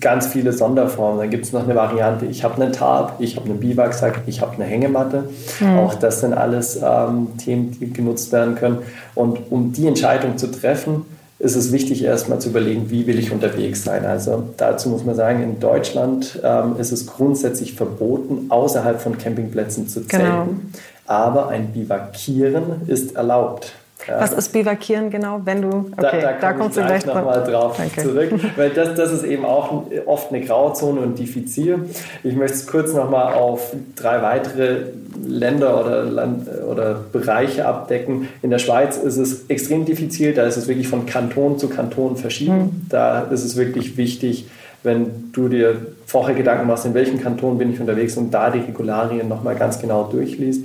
ganz 0.00 0.26
viele 0.26 0.52
Sonderformen. 0.52 1.18
Dann 1.18 1.30
gibt 1.30 1.44
es 1.44 1.52
noch 1.52 1.64
eine 1.64 1.74
Variante, 1.74 2.26
ich 2.26 2.42
habe 2.44 2.62
einen 2.62 2.72
Tarp, 2.72 3.14
ich 3.18 3.36
habe 3.36 3.50
einen 3.50 3.60
Biwaksack, 3.60 4.22
ich 4.26 4.40
habe 4.40 4.54
eine 4.54 4.64
Hängematte. 4.64 5.24
Mhm. 5.60 5.78
Auch 5.78 5.94
das 5.94 6.20
sind 6.20 6.32
alles 6.32 6.80
ähm, 6.82 7.36
Themen, 7.36 7.72
die 7.72 7.92
genutzt 7.92 8.32
werden 8.32 8.54
können. 8.54 8.78
Und 9.14 9.50
um 9.50 9.72
die 9.72 9.86
Entscheidung 9.86 10.38
zu 10.38 10.50
treffen, 10.50 11.04
ist 11.38 11.54
es 11.54 11.70
wichtig, 11.70 12.02
erstmal 12.02 12.40
zu 12.40 12.48
überlegen, 12.48 12.90
wie 12.90 13.06
will 13.06 13.18
ich 13.18 13.30
unterwegs 13.30 13.84
sein. 13.84 14.06
Also 14.06 14.48
dazu 14.56 14.88
muss 14.88 15.04
man 15.04 15.14
sagen, 15.14 15.42
in 15.42 15.60
Deutschland 15.60 16.40
ähm, 16.42 16.76
ist 16.78 16.92
es 16.92 17.06
grundsätzlich 17.06 17.74
verboten, 17.74 18.46
außerhalb 18.48 19.00
von 19.00 19.18
Campingplätzen 19.18 19.86
zu 19.86 20.06
zelten. 20.06 20.24
Genau. 20.24 20.48
Aber 21.06 21.48
ein 21.48 21.72
Bivakieren 21.72 22.82
ist 22.86 23.16
erlaubt. 23.16 23.72
Was 24.08 24.32
ist 24.32 24.52
Bivakieren 24.52 25.10
genau, 25.10 25.40
wenn 25.44 25.62
du, 25.62 25.68
okay, 25.68 25.92
da, 25.96 26.10
da, 26.10 26.32
da 26.40 26.52
kommst 26.52 26.76
du 26.76 26.84
gleich 26.84 27.04
nochmal 27.06 27.44
drauf 27.44 27.76
Danke. 27.76 28.02
zurück, 28.02 28.30
weil 28.56 28.70
das, 28.70 28.94
das 28.94 29.12
ist 29.12 29.24
eben 29.24 29.44
auch 29.44 29.84
oft 30.06 30.32
eine 30.32 30.44
Grauzone 30.44 31.00
und 31.00 31.18
diffizil. 31.18 31.88
Ich 32.22 32.34
möchte 32.34 32.56
es 32.56 32.66
kurz 32.66 32.92
nochmal 32.92 33.34
auf 33.34 33.72
drei 33.94 34.22
weitere 34.22 34.86
Länder 35.24 35.84
oder, 35.84 36.04
Land, 36.04 36.48
oder 36.70 37.00
Bereiche 37.12 37.66
abdecken. 37.66 38.28
In 38.42 38.50
der 38.50 38.58
Schweiz 38.58 38.96
ist 38.96 39.16
es 39.16 39.46
extrem 39.48 39.84
diffizil, 39.84 40.34
da 40.34 40.44
ist 40.44 40.56
es 40.56 40.68
wirklich 40.68 40.88
von 40.88 41.06
Kanton 41.06 41.58
zu 41.58 41.68
Kanton 41.68 42.16
verschieden. 42.16 42.58
Mhm. 42.58 42.86
Da 42.88 43.22
ist 43.22 43.44
es 43.44 43.56
wirklich 43.56 43.96
wichtig, 43.96 44.46
wenn 44.82 45.32
du 45.32 45.48
dir 45.48 45.74
vorher 46.06 46.34
Gedanken 46.34 46.66
machst, 46.68 46.86
in 46.86 46.94
welchem 46.94 47.20
Kanton 47.20 47.58
bin 47.58 47.72
ich 47.72 47.80
unterwegs 47.80 48.16
und 48.16 48.30
da 48.32 48.50
die 48.50 48.60
Regularien 48.60 49.28
nochmal 49.28 49.56
ganz 49.56 49.80
genau 49.80 50.04
durchliest. 50.04 50.64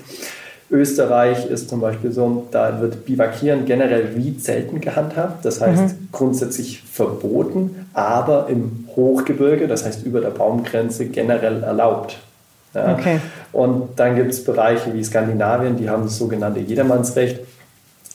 Österreich 0.71 1.45
ist 1.47 1.69
zum 1.69 1.81
Beispiel 1.81 2.13
so, 2.13 2.47
da 2.51 2.79
wird 2.79 3.05
Bivakieren 3.05 3.65
generell 3.65 4.15
wie 4.15 4.37
Zelten 4.37 4.79
gehandhabt. 4.79 5.43
Das 5.43 5.59
heißt 5.59 5.81
mhm. 5.81 6.07
grundsätzlich 6.11 6.81
verboten, 6.81 7.87
aber 7.93 8.47
im 8.49 8.87
Hochgebirge, 8.95 9.67
das 9.67 9.85
heißt 9.85 10.05
über 10.05 10.21
der 10.21 10.29
Baumgrenze, 10.29 11.07
generell 11.07 11.63
erlaubt. 11.63 12.17
Ja. 12.73 12.93
Okay. 12.93 13.19
Und 13.51 13.99
dann 13.99 14.15
gibt 14.15 14.31
es 14.31 14.43
Bereiche 14.45 14.93
wie 14.93 15.03
Skandinavien, 15.03 15.75
die 15.75 15.89
haben 15.89 16.03
das 16.03 16.17
sogenannte 16.17 16.61
Jedermannsrecht. 16.61 17.41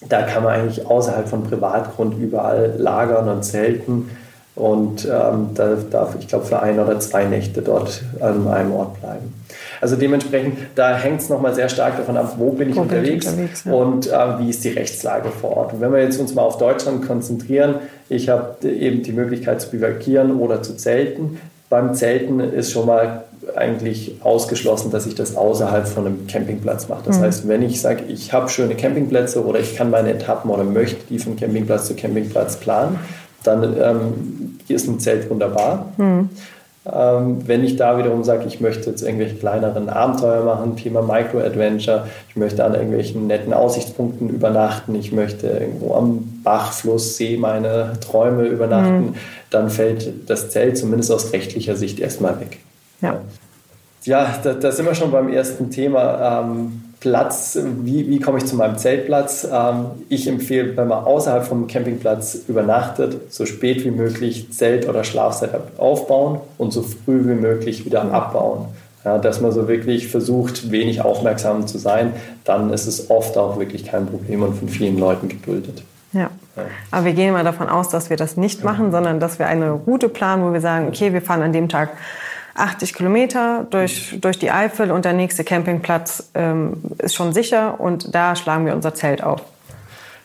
Da 0.08 0.22
kann 0.22 0.42
man 0.42 0.54
eigentlich 0.54 0.86
außerhalb 0.86 1.28
von 1.28 1.44
Privatgrund 1.44 2.18
überall 2.18 2.74
lagern 2.78 3.28
und 3.28 3.44
zelten. 3.44 4.10
Und 4.54 5.04
ähm, 5.04 5.50
da 5.54 5.76
darf 5.90 6.16
ich 6.18 6.28
glaube 6.28 6.46
für 6.46 6.60
ein 6.60 6.80
oder 6.80 6.98
zwei 7.00 7.24
Nächte 7.24 7.60
dort 7.60 8.02
an 8.20 8.48
einem 8.48 8.72
Ort 8.72 8.98
bleiben. 9.00 9.34
Also 9.80 9.96
dementsprechend, 9.96 10.58
da 10.74 10.96
hängt 10.96 11.20
es 11.20 11.28
nochmal 11.28 11.54
sehr 11.54 11.68
stark 11.68 11.96
davon 11.96 12.16
ab, 12.16 12.34
wo 12.38 12.50
bin 12.50 12.70
ich 12.70 12.76
wo 12.76 12.82
unterwegs, 12.82 13.26
bin 13.26 13.46
ich 13.46 13.62
unterwegs 13.62 13.64
ja. 13.64 13.72
und 13.72 14.06
äh, 14.06 14.38
wie 14.40 14.50
ist 14.50 14.64
die 14.64 14.70
Rechtslage 14.70 15.30
vor 15.30 15.56
Ort. 15.56 15.72
Und 15.74 15.80
wenn 15.80 15.92
wir 15.92 16.02
jetzt 16.02 16.18
uns 16.18 16.34
mal 16.34 16.42
auf 16.42 16.58
Deutschland 16.58 17.06
konzentrieren, 17.06 17.76
ich 18.08 18.28
habe 18.28 18.68
eben 18.68 19.02
die 19.02 19.12
Möglichkeit 19.12 19.60
zu 19.60 19.70
bivakieren 19.70 20.36
oder 20.38 20.62
zu 20.62 20.76
zelten. 20.76 21.40
Beim 21.68 21.94
Zelten 21.94 22.38
ist 22.38 22.70
schon 22.70 22.86
mal 22.86 23.24
eigentlich 23.54 24.16
ausgeschlossen, 24.22 24.90
dass 24.90 25.06
ich 25.06 25.14
das 25.14 25.36
außerhalb 25.36 25.86
von 25.86 26.06
einem 26.06 26.26
Campingplatz 26.26 26.88
mache. 26.88 27.02
Das 27.06 27.18
mhm. 27.18 27.22
heißt, 27.22 27.48
wenn 27.48 27.62
ich 27.62 27.80
sage, 27.80 28.04
ich 28.08 28.32
habe 28.32 28.48
schöne 28.48 28.74
Campingplätze 28.74 29.44
oder 29.44 29.60
ich 29.60 29.76
kann 29.76 29.90
meine 29.90 30.12
Etappen 30.12 30.50
oder 30.50 30.64
möchte 30.64 31.04
die 31.08 31.18
von 31.18 31.36
Campingplatz 31.36 31.86
zu 31.86 31.94
Campingplatz 31.94 32.56
planen, 32.56 32.98
dann 33.42 33.76
ähm, 33.80 34.58
ist 34.68 34.88
ein 34.88 34.98
Zelt 34.98 35.30
wunderbar. 35.30 35.92
Mhm. 35.96 36.30
Ähm, 36.92 37.46
wenn 37.46 37.64
ich 37.64 37.76
da 37.76 37.98
wiederum 37.98 38.22
sage, 38.22 38.44
ich 38.46 38.60
möchte 38.60 38.90
jetzt 38.90 39.02
irgendwelche 39.02 39.34
kleineren 39.34 39.88
Abenteuer 39.88 40.44
machen, 40.44 40.76
Thema 40.76 41.02
Micro-Adventure, 41.02 42.06
ich 42.28 42.36
möchte 42.36 42.64
an 42.64 42.74
irgendwelchen 42.74 43.26
netten 43.26 43.52
Aussichtspunkten 43.52 44.28
übernachten, 44.28 44.94
ich 44.94 45.10
möchte 45.10 45.48
irgendwo 45.48 45.94
am 45.94 46.40
Bach, 46.44 46.72
Fluss, 46.72 47.16
See 47.16 47.36
meine 47.36 47.94
Träume 48.00 48.44
übernachten, 48.44 49.06
mhm. 49.06 49.14
dann 49.50 49.68
fällt 49.70 50.30
das 50.30 50.50
Zelt 50.50 50.78
zumindest 50.78 51.10
aus 51.10 51.32
rechtlicher 51.32 51.74
Sicht 51.74 51.98
erstmal 51.98 52.38
weg. 52.38 52.58
Ja, 53.00 53.20
ja 54.04 54.34
da, 54.44 54.52
da 54.52 54.70
sind 54.70 54.86
wir 54.86 54.94
schon 54.94 55.10
beim 55.10 55.28
ersten 55.28 55.70
Thema. 55.70 56.42
Ähm, 56.44 56.82
Platz, 57.00 57.58
wie, 57.82 58.08
wie 58.08 58.20
komme 58.20 58.38
ich 58.38 58.46
zu 58.46 58.56
meinem 58.56 58.78
Zeltplatz? 58.78 59.46
Ähm, 59.50 59.86
ich 60.08 60.26
empfehle, 60.26 60.76
wenn 60.76 60.88
man 60.88 61.04
außerhalb 61.04 61.44
vom 61.44 61.66
Campingplatz 61.66 62.38
übernachtet, 62.48 63.32
so 63.32 63.46
spät 63.46 63.84
wie 63.84 63.90
möglich 63.90 64.52
Zelt- 64.52 64.88
oder 64.88 65.04
Schlafsetup 65.04 65.78
aufbauen 65.78 66.40
und 66.58 66.72
so 66.72 66.82
früh 66.82 67.20
wie 67.28 67.34
möglich 67.34 67.84
wieder 67.84 68.10
abbauen. 68.12 68.66
Ja, 69.04 69.18
dass 69.18 69.40
man 69.40 69.52
so 69.52 69.68
wirklich 69.68 70.08
versucht, 70.08 70.72
wenig 70.72 71.00
aufmerksam 71.00 71.68
zu 71.68 71.78
sein, 71.78 72.12
dann 72.42 72.72
ist 72.72 72.88
es 72.88 73.08
oft 73.08 73.38
auch 73.38 73.56
wirklich 73.56 73.84
kein 73.84 74.06
Problem 74.06 74.42
und 74.42 74.56
von 74.56 74.68
vielen 74.68 74.98
Leuten 74.98 75.28
geduldet. 75.28 75.84
Ja. 76.12 76.30
Aber 76.90 77.04
wir 77.04 77.12
gehen 77.12 77.32
mal 77.32 77.44
davon 77.44 77.68
aus, 77.68 77.88
dass 77.88 78.10
wir 78.10 78.16
das 78.16 78.36
nicht 78.36 78.64
machen, 78.64 78.90
sondern 78.90 79.20
dass 79.20 79.38
wir 79.38 79.46
eine 79.46 79.70
Route 79.70 80.08
planen, 80.08 80.42
wo 80.42 80.52
wir 80.52 80.60
sagen, 80.60 80.88
okay, 80.88 81.12
wir 81.12 81.22
fahren 81.22 81.42
an 81.42 81.52
dem 81.52 81.68
Tag 81.68 81.90
80 82.58 82.94
Kilometer 82.94 83.66
durch, 83.70 84.18
durch 84.20 84.38
die 84.38 84.50
Eifel 84.50 84.90
und 84.90 85.04
der 85.04 85.12
nächste 85.12 85.44
Campingplatz 85.44 86.30
ähm, 86.34 86.82
ist 86.98 87.14
schon 87.14 87.32
sicher 87.32 87.80
und 87.80 88.14
da 88.14 88.36
schlagen 88.36 88.66
wir 88.66 88.74
unser 88.74 88.94
Zelt 88.94 89.22
auf. 89.22 89.42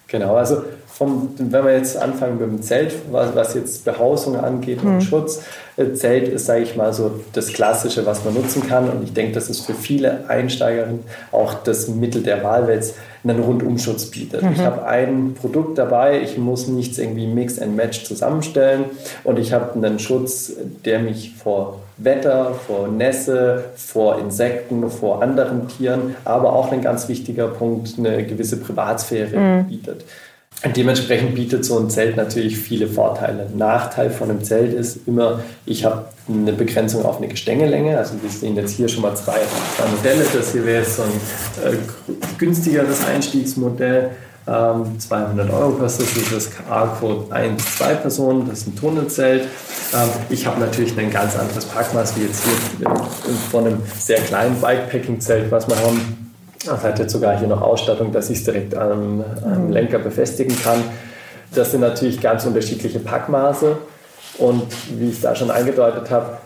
Genau, 0.08 0.36
also 0.36 0.64
vom, 0.94 1.30
wenn 1.38 1.66
wir 1.66 1.76
jetzt 1.76 1.98
anfangen 1.98 2.38
mit 2.40 2.50
dem 2.50 2.62
Zelt, 2.62 2.94
was, 3.12 3.36
was 3.36 3.54
jetzt 3.54 3.86
Behausung 3.86 4.38
angeht 4.38 4.84
und 4.84 4.96
mhm. 4.96 5.02
Schutz, 5.02 5.42
äh, 5.78 5.94
Zelt 5.94 6.28
ist, 6.28 6.46
sage 6.46 6.64
ich 6.64 6.76
mal, 6.76 6.94
so 6.94 7.12
das 7.34 7.48
Klassische, 7.48 8.06
was 8.06 8.24
man 8.26 8.34
nutzen 8.34 8.68
kann. 8.68 8.90
Und 8.90 9.04
ich 9.04 9.14
denke, 9.14 9.34
das 9.34 9.50
ist 9.50 9.66
für 9.66 9.74
viele 9.74 10.30
Einsteigerinnen 10.30 11.04
auch 11.32 11.54
das 11.54 11.88
Mittel 11.88 12.24
der 12.24 12.44
Wahl, 12.44 12.68
weil 12.68 12.80
es 12.80 12.96
einen 13.24 13.40
Rundumschutz 13.40 14.08
bietet. 14.08 14.42
Mhm. 14.42 14.54
Ich 14.54 14.60
habe 14.62 14.86
ein 14.86 15.36
Produkt 15.40 15.78
dabei, 15.78 16.22
ich 16.22 16.38
muss 16.38 16.68
nichts 16.68 16.98
irgendwie 16.98 17.28
Mix 17.28 17.60
and 17.60 17.76
Match 17.76 18.04
zusammenstellen 18.04 18.86
und 19.24 19.38
ich 19.38 19.54
habe 19.54 19.74
einen 19.74 20.00
Schutz, 20.00 20.54
der 20.86 21.00
mich 21.00 21.36
vor 21.36 21.80
Wetter, 21.98 22.56
vor 22.66 22.88
Nässe, 22.88 23.66
vor 23.76 24.20
Insekten, 24.20 24.90
vor 24.90 25.22
anderen 25.22 25.68
Tieren, 25.68 26.16
aber 26.26 26.54
auch 26.54 26.72
ein 26.72 26.82
ganz 26.82 27.08
wichtiger 27.08 27.48
Punkt, 27.48 28.00
eine 28.00 28.26
gewisse 28.26 28.58
Privatsphäre 28.58 29.38
mhm. 29.38 29.68
bietet. 29.68 30.04
Dementsprechend 30.76 31.34
bietet 31.34 31.66
so 31.66 31.80
ein 31.80 31.90
Zelt 31.90 32.18
natürlich 32.18 32.56
viele 32.56 32.88
Vorteile. 32.88 33.50
Nachteil 33.56 34.12
von 34.12 34.30
einem 34.30 34.44
Zelt 34.44 34.74
ist 34.74 35.08
immer, 35.08 35.40
ich 35.66 35.86
habe 35.86 36.06
eine 36.30 36.54
Begrenzung 36.54 37.04
auf 37.04 37.18
eine 37.18 37.28
Gestängelänge. 37.28 37.98
Also 37.98 38.14
wir 38.22 38.30
sehen 38.30 38.56
jetzt 38.56 38.76
hier 38.76 38.88
schon 38.88 39.02
mal 39.02 39.16
zwei, 39.16 39.40
zwei 39.76 39.88
Modelle. 39.90 40.24
Das 40.32 40.52
hier 40.52 40.64
wäre 40.64 40.86
so 40.86 41.02
ein 41.02 41.74
äh, 41.74 41.78
günstigeres 42.38 43.04
Einstiegsmodell. 43.06 44.12
Ähm, 44.48 45.00
200 45.00 45.52
Euro 45.52 45.72
kostet 45.72 46.08
das 46.32 46.50
Arco 46.70 47.28
1, 47.30 47.78
2 47.78 47.94
Personen, 47.96 48.50
das 48.50 48.60
ist 48.60 48.68
ein 48.68 48.76
Tunnelzelt. 48.76 49.44
Ähm, 49.94 50.10
ich 50.30 50.46
habe 50.48 50.60
natürlich 50.60 50.98
ein 50.98 51.12
ganz 51.12 51.38
anderes 51.38 51.66
Packmaß 51.66 52.16
wie 52.18 52.24
jetzt 52.24 52.44
hier 52.78 52.90
von 53.52 53.68
einem 53.68 53.82
sehr 54.00 54.20
kleinen 54.22 54.60
Bikepacking-Zelt, 54.60 55.52
was 55.52 55.68
wir 55.68 55.78
haben. 55.78 56.31
Das 56.66 56.84
hat 56.84 57.00
jetzt 57.00 57.12
sogar 57.12 57.38
hier 57.38 57.48
noch 57.48 57.62
Ausstattung, 57.62 58.12
dass 58.12 58.30
ich 58.30 58.40
es 58.40 58.44
direkt 58.44 58.76
am, 58.76 59.24
am 59.44 59.68
mhm. 59.68 59.72
Lenker 59.72 60.00
befestigen 60.00 60.56
kann. 60.62 60.84
Das 61.54 61.72
sind 61.72 61.82
natürlich 61.82 62.22
ganz 62.22 62.46
unterschiedliche 62.46 63.00
Packmaße. 63.00 63.78
Und 64.38 64.64
wie 64.98 65.10
ich 65.10 65.22
da 65.22 65.36
schon 65.36 65.52
angedeutet 65.52 66.10
habe, 66.10 66.38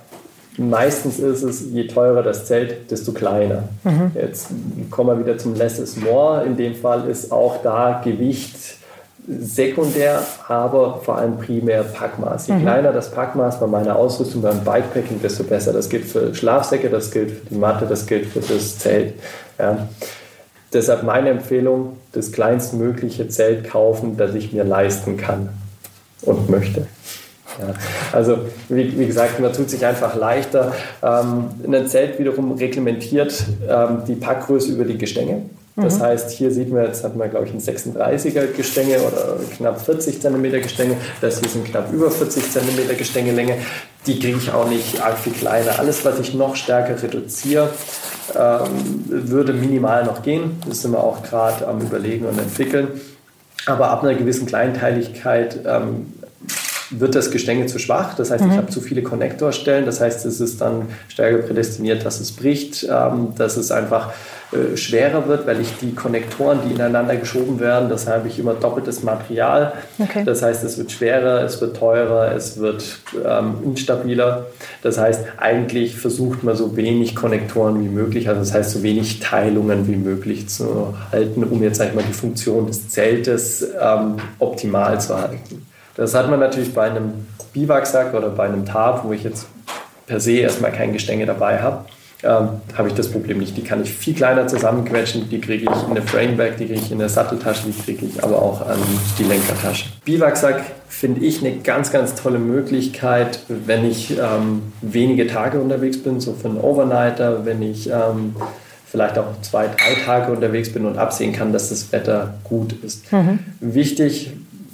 meistens 0.57 1.19
ist 1.19 1.43
es, 1.43 1.72
je 1.72 1.88
teurer 1.88 2.24
das 2.24 2.45
Zelt, 2.45 2.89
desto 2.89 3.12
kleiner. 3.12 3.69
Mhm. 3.84 4.12
Jetzt 4.15 4.48
kommen 4.89 5.17
wir 5.17 5.25
wieder 5.25 5.38
zum 5.38 5.55
Less 5.55 5.79
is 5.79 5.95
more. 5.98 6.43
In 6.43 6.57
dem 6.57 6.75
Fall 6.75 7.07
ist 7.10 7.31
auch 7.31 7.62
da 7.62 8.01
Gewicht 8.03 8.55
sekundär, 9.27 10.22
aber 10.48 11.01
vor 11.03 11.17
allem 11.17 11.38
primär 11.38 11.84
Packmaß. 11.84 12.48
Je 12.48 12.53
mhm. 12.53 12.62
kleiner 12.62 12.94
das 12.94 13.12
Packmaß 13.12 13.60
bei 13.60 13.67
meiner 13.67 13.96
Ausrüstung 13.96 14.41
beim 14.41 14.63
Bikepacking, 14.63 15.22
desto 15.22 15.44
besser. 15.44 15.74
Das 15.74 15.89
gilt 15.89 16.05
für 16.05 16.34
Schlafsäcke, 16.34 16.89
das 16.89 17.12
gilt 17.12 17.32
für 17.32 17.46
die 17.50 17.55
Matte, 17.55 17.86
das 17.88 18.05
gilt 18.05 18.27
für 18.27 18.39
das 18.39 18.77
Zelt. 18.79 19.13
Ja. 19.58 19.88
Deshalb 20.74 21.03
meine 21.03 21.29
Empfehlung, 21.29 21.98
das 22.12 22.32
kleinstmögliche 22.32 23.27
Zelt 23.29 23.70
kaufen, 23.70 24.17
das 24.17 24.36
ich 24.36 24.51
mir 24.51 24.63
leisten 24.63 25.17
kann 25.17 25.50
und 26.22 26.50
möchte. 26.50 26.88
Ja, 27.60 27.74
also 28.12 28.39
wie, 28.67 29.00
wie, 29.00 29.08
gesagt, 29.08 29.39
man 29.39 29.53
tut 29.53 29.70
sich 29.70 29.86
einfach 29.86 30.15
leichter. 30.15 30.74
Ähm, 31.01 31.46
ein 31.65 31.88
Zelt 31.88 32.20
wiederum 32.20 32.51
reglementiert 32.53 33.46
ähm, 33.70 34.00
die 34.08 34.15
Packgröße 34.15 34.74
über 34.74 34.84
die 34.84 34.98
Gestänge. 34.98 35.44
Das 35.77 36.00
mhm. 36.00 36.03
heißt, 36.03 36.32
hier 36.32 36.51
sieht 36.51 36.72
man, 36.72 36.86
jetzt 36.86 37.03
hat 37.03 37.17
man, 37.17 37.29
glaube 37.29 37.48
ich, 37.48 37.53
ein 37.53 37.60
36er 37.60 38.48
Gestänge 38.55 39.00
oder 39.00 39.38
knapp 39.58 39.82
40 39.82 40.22
cm 40.22 40.44
Gestänge. 40.51 40.96
Das 41.20 41.39
hier 41.39 41.50
sind 41.50 41.65
knapp 41.65 41.91
über 41.91 42.10
40 42.10 42.50
cm 42.50 42.98
Gestängelänge. 42.98 43.58
Die 44.08 44.17
kriege 44.20 44.38
ich 44.38 44.51
auch 44.51 44.70
nicht 44.70 45.01
arg 45.03 45.17
viel 45.17 45.34
kleiner. 45.34 45.77
Alles, 45.77 46.05
was 46.05 46.20
ich 46.20 46.34
noch 46.34 46.55
stärker 46.55 47.01
reduziere, 47.01 47.70
ähm, 48.34 49.03
würde 49.08 49.51
minimal 49.51 50.05
noch 50.05 50.22
gehen. 50.22 50.62
Das 50.65 50.82
sind 50.82 50.91
wir 50.91 51.03
auch 51.03 51.24
gerade 51.24 51.67
am 51.67 51.82
Überlegen 51.82 52.25
und 52.25 52.39
entwickeln. 52.39 52.88
Aber 53.65 53.89
ab 53.89 54.03
einer 54.03 54.13
gewissen 54.13 54.46
Kleinteiligkeit 54.46 55.60
ähm, 55.65 56.13
wird 56.92 57.15
das 57.15 57.32
Gestänge 57.32 57.65
zu 57.65 57.80
schwach. 57.80 58.15
Das 58.15 58.32
heißt, 58.32 58.44
mhm. 58.44 58.51
ich 58.51 58.58
habe 58.58 58.68
zu 58.68 58.82
viele 58.82 59.04
Konnektorstellen. 59.04 59.86
Das 59.86 60.01
heißt, 60.01 60.25
es 60.25 60.39
ist 60.39 60.62
dann 60.62 60.88
stärker 61.08 61.39
prädestiniert, 61.39 62.06
dass 62.06 62.20
es 62.20 62.32
bricht, 62.32 62.88
ähm, 62.89 63.34
dass 63.38 63.58
es 63.58 63.72
einfach 63.72 64.13
äh, 64.51 64.77
schwerer 64.77 65.27
wird, 65.27 65.48
weil 65.48 65.60
ich 65.60 65.74
die 65.82 65.94
Konnektoren, 65.96 66.60
die 66.65 66.74
ineinander 66.74 67.15
geschoben 67.15 67.60
werden, 67.60 67.89
das 67.89 68.08
habe 68.08 68.27
ich 68.27 68.38
immer 68.38 68.54
doppeltes 68.54 69.04
Material. 69.04 69.74
Okay. 69.98 70.24
Das 70.24 70.42
heißt, 70.42 70.63
es 70.63 70.77
wird 70.77 70.92
schwerer, 70.92 71.44
es 71.44 71.60
wird 71.62 71.77
teurer, 71.77 72.32
es 72.34 72.60
wird 72.60 72.84
ähm, 73.25 73.56
instabiler. 73.63 74.46
Das 74.84 75.00
heißt, 75.00 75.25
eigentlich 75.38 75.98
versucht 75.98 76.44
man 76.44 76.56
so 76.56 76.75
wenig 76.75 77.15
Konnektoren 77.15 77.84
wie 77.84 77.89
möglich, 77.89 78.30
also 78.30 78.42
das 78.42 78.54
heißt 78.54 78.72
so 78.72 78.84
wenig 78.84 79.20
Teilungen 79.20 79.88
wie 79.88 79.96
möglich 79.96 80.48
zu 80.48 80.96
halten, 81.12 81.44
um 81.44 81.63
jetzt 81.63 81.77
sag 81.77 81.89
ich 81.89 81.96
mal 81.96 82.06
die 82.08 82.13
Funktion 82.13 82.68
des 82.68 82.89
Zeltes 82.89 83.68
ähm, 83.82 84.18
optimal 84.39 85.01
zu 85.01 85.20
halten. 85.20 85.64
Das 85.96 86.14
hat 86.14 86.30
man 86.30 86.40
natürlich 86.40 86.74
bei 86.74 86.90
einem 86.90 87.28
Biwaksack 87.54 88.14
oder 88.14 88.30
bei 88.30 88.46
einem 88.46 88.66
Tarp, 88.66 89.04
wo 89.04 89.14
ich 89.14 89.24
jetzt 89.24 89.48
per 90.08 90.20
se 90.20 90.34
erstmal 90.34 90.72
kein 90.72 90.94
Gestänge 90.94 91.25
dabei 91.25 91.60
habe 91.60 91.86
ähm, 92.25 92.50
habe 92.75 92.88
ich 92.88 92.94
das 92.94 93.10
Problem 93.10 93.38
nicht. 93.38 93.56
Die 93.56 93.64
kann 93.64 93.84
ich 93.84 93.94
viel 93.94 94.14
kleiner 94.14 94.48
zusammenquetschen, 94.48 95.30
die 95.30 95.40
kriege 95.40 95.66
ich 95.66 95.84
in 95.84 95.92
eine 95.92 96.02
Framebag, 96.02 96.58
die 96.58 96.66
kriege 96.66 96.80
ich 96.80 96.92
in 96.92 97.00
eine 97.00 97.10
Satteltasche, 97.10 97.68
die 97.68 97.84
kriege 97.84 98.06
ich 98.06 98.24
aber 98.24 98.42
auch 98.42 98.68
an 98.68 98.80
die 99.20 99.24
Lenkertasche. 99.24 99.86
Biwaksack 100.06 100.62
finde 100.88 101.24
ich 101.24 101.46
eine 101.46 101.58
ganz, 101.58 101.92
ganz 101.92 102.16
tolle 102.16 102.40
Möglichkeit, 102.40 103.40
wenn 103.48 103.86
ich 103.90 104.12
ähm, 104.18 104.74
wenige 104.82 105.28
Tage 105.28 105.60
unterwegs 105.60 106.02
bin, 106.02 106.20
so 106.20 106.34
für 106.34 106.48
einen 106.48 106.58
Overnighter, 106.58 107.46
wenn 107.46 107.62
ich 107.62 107.90
ähm, 107.90 108.36
vielleicht 108.86 109.18
auch 109.18 109.42
zwei, 109.42 109.68
drei 109.68 110.02
Tage 110.06 110.32
unterwegs 110.32 110.72
bin 110.72 110.86
und 110.86 110.98
absehen 110.98 111.34
kann, 111.34 111.52
dass 111.52 111.70
das 111.70 111.92
Wetter 111.92 112.36
gut 112.44 112.74
ist. 112.84 113.12
Mhm. 113.12 113.40
Wichtig 113.60 114.32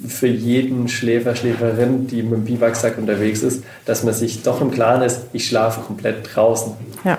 für 0.08 0.26
jeden 0.26 0.88
Schläfer, 0.88 1.36
Schläferin, 1.36 2.06
die 2.06 2.22
mit 2.22 2.32
dem 2.32 2.44
Biwaksack 2.44 2.98
unterwegs 2.98 3.42
ist, 3.42 3.64
dass 3.84 4.02
man 4.02 4.14
sich 4.14 4.42
doch 4.42 4.60
im 4.60 4.70
Klaren 4.70 5.02
ist, 5.02 5.22
ich 5.32 5.46
schlafe 5.46 5.80
komplett 5.80 6.34
draußen. 6.34 6.72
Ja. 7.04 7.18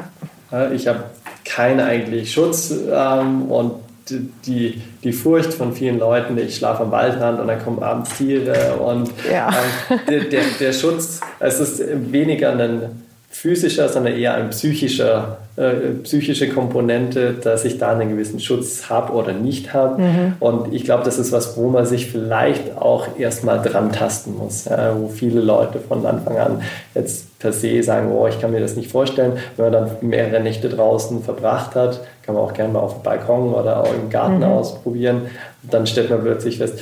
Ich 0.74 0.88
habe 0.88 1.06
keinen 1.46 1.80
eigentlich 1.80 2.32
Schutz 2.32 2.74
ähm, 2.92 3.44
und 3.44 3.74
die, 4.10 4.82
die 5.04 5.14
Furcht 5.14 5.54
von 5.54 5.74
vielen 5.74 6.00
Leuten, 6.00 6.38
ich 6.38 6.58
schlafe 6.58 6.84
am 6.84 6.92
Waldrand 6.92 7.40
und 7.40 7.48
dann 7.48 7.64
kommen 7.64 7.82
abends 7.82 8.18
Tiere 8.18 8.76
und 8.76 9.10
ja. 9.32 9.50
ähm, 9.90 10.00
der, 10.10 10.24
der, 10.26 10.44
der, 10.60 10.74
Schutz, 10.74 11.22
es 11.40 11.60
ist 11.60 11.84
weniger 12.12 12.52
ein 12.52 13.04
physischer, 13.30 13.90
sondern 13.90 14.14
eher 14.14 14.36
ein 14.36 14.50
psychischer, 14.50 15.38
äh, 15.56 15.92
psychische 16.02 16.50
Komponente, 16.50 17.34
dass 17.34 17.64
ich 17.64 17.78
da 17.78 17.92
einen 17.92 18.10
gewissen 18.10 18.40
Schutz 18.40 18.90
habe 18.90 19.14
oder 19.14 19.34
nicht 19.34 19.72
habe. 19.72 20.02
Mhm. 20.02 20.34
Und 20.40 20.74
ich 20.74 20.84
glaube, 20.84 21.04
das 21.04 21.20
ist 21.20 21.32
was, 21.32 21.56
wo 21.58 21.70
man 21.70 21.86
sich 21.86 22.10
vielleicht 22.10 22.76
auch 22.76 23.20
erstmal 23.20 23.62
dran 23.62 23.92
tasten 23.92 24.36
muss, 24.36 24.66
ja, 24.66 24.96
wo 25.00 25.10
viele 25.10 25.42
Leute 25.42 25.80
von 25.80 26.06
Anfang 26.08 26.38
an 26.38 26.62
jetzt 26.96 27.38
per 27.38 27.54
se 27.54 27.84
sagen, 27.84 28.12
oh, 28.12 28.26
ich 28.26 28.42
kann 28.42 28.50
mir 28.50 28.62
das 28.62 28.76
nicht 28.76 28.90
vorstellen. 28.90 29.34
Wenn 29.56 29.72
man 29.72 29.74
dann 29.74 29.92
mehrere 30.02 30.42
Nächte 30.42 30.70
draußen 30.70 31.22
verbracht 31.22 31.76
hat, 31.76 32.02
kann 32.24 32.34
man 32.34 32.44
auch 32.44 32.54
gerne 32.54 32.74
mal 32.74 32.80
auf 32.80 32.96
dem 32.96 33.04
Balkon 33.04 33.54
oder 33.54 33.82
auch 33.82 33.94
im 33.94 34.10
Garten 34.10 34.38
mhm. 34.38 34.44
ausprobieren. 34.44 35.22
Dann 35.62 35.86
stellt 35.86 36.10
man 36.10 36.24
plötzlich 36.24 36.58
fest, 36.58 36.80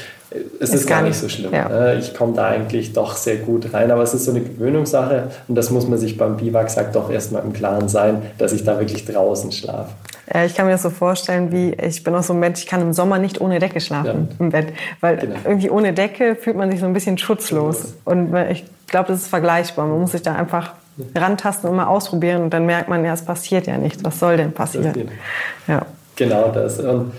es 0.59 0.69
ist, 0.69 0.75
ist 0.75 0.87
gar 0.87 1.01
nicht 1.01 1.15
so 1.15 1.27
schlimm. 1.27 1.53
Ja. 1.53 1.67
Ne? 1.67 1.97
Ich 1.99 2.13
komme 2.13 2.33
da 2.33 2.47
eigentlich 2.47 2.93
doch 2.93 3.15
sehr 3.15 3.37
gut 3.37 3.73
rein, 3.73 3.91
aber 3.91 4.01
es 4.01 4.13
ist 4.13 4.25
so 4.25 4.31
eine 4.31 4.41
Gewöhnungssache 4.41 5.29
und 5.47 5.55
das 5.55 5.69
muss 5.71 5.87
man 5.87 5.99
sich 5.99 6.17
beim 6.17 6.37
Biwaksack 6.37 6.93
doch 6.93 7.11
erstmal 7.11 7.43
im 7.43 7.53
Klaren 7.53 7.89
sein, 7.89 8.21
dass 8.37 8.53
ich 8.53 8.63
da 8.63 8.79
wirklich 8.79 9.05
draußen 9.05 9.51
schlafe. 9.51 9.91
Ich 10.45 10.55
kann 10.55 10.65
mir 10.65 10.71
das 10.71 10.83
so 10.83 10.89
vorstellen, 10.89 11.51
wie 11.51 11.73
ich 11.73 12.03
bin 12.03 12.15
auch 12.15 12.23
so 12.23 12.31
ein 12.31 12.39
Mensch, 12.39 12.61
ich 12.61 12.67
kann 12.67 12.81
im 12.81 12.93
Sommer 12.93 13.19
nicht 13.19 13.41
ohne 13.41 13.59
Decke 13.59 13.81
schlafen 13.81 14.29
ja. 14.29 14.35
im 14.39 14.49
Bett, 14.49 14.67
weil 15.01 15.17
genau. 15.17 15.35
irgendwie 15.43 15.69
ohne 15.69 15.91
Decke 15.91 16.35
fühlt 16.35 16.55
man 16.55 16.71
sich 16.71 16.79
so 16.79 16.85
ein 16.85 16.93
bisschen 16.93 17.17
schutzlos 17.17 17.95
und 18.05 18.33
ich 18.49 18.63
glaube, 18.87 19.09
das 19.09 19.23
ist 19.23 19.27
vergleichbar. 19.27 19.87
Man 19.87 19.99
muss 19.99 20.13
sich 20.13 20.21
da 20.21 20.35
einfach 20.35 20.73
rantasten 21.15 21.69
und 21.69 21.75
mal 21.75 21.87
ausprobieren 21.87 22.43
und 22.43 22.53
dann 22.53 22.65
merkt 22.65 22.87
man, 22.87 23.03
ja, 23.03 23.13
es 23.13 23.23
passiert 23.23 23.67
ja 23.67 23.77
nichts. 23.77 24.03
Was 24.03 24.19
soll 24.19 24.37
denn 24.37 24.53
passieren? 24.53 25.09
Ja. 25.67 25.85
Genau 26.15 26.49
das. 26.49 26.79
Und 26.79 27.11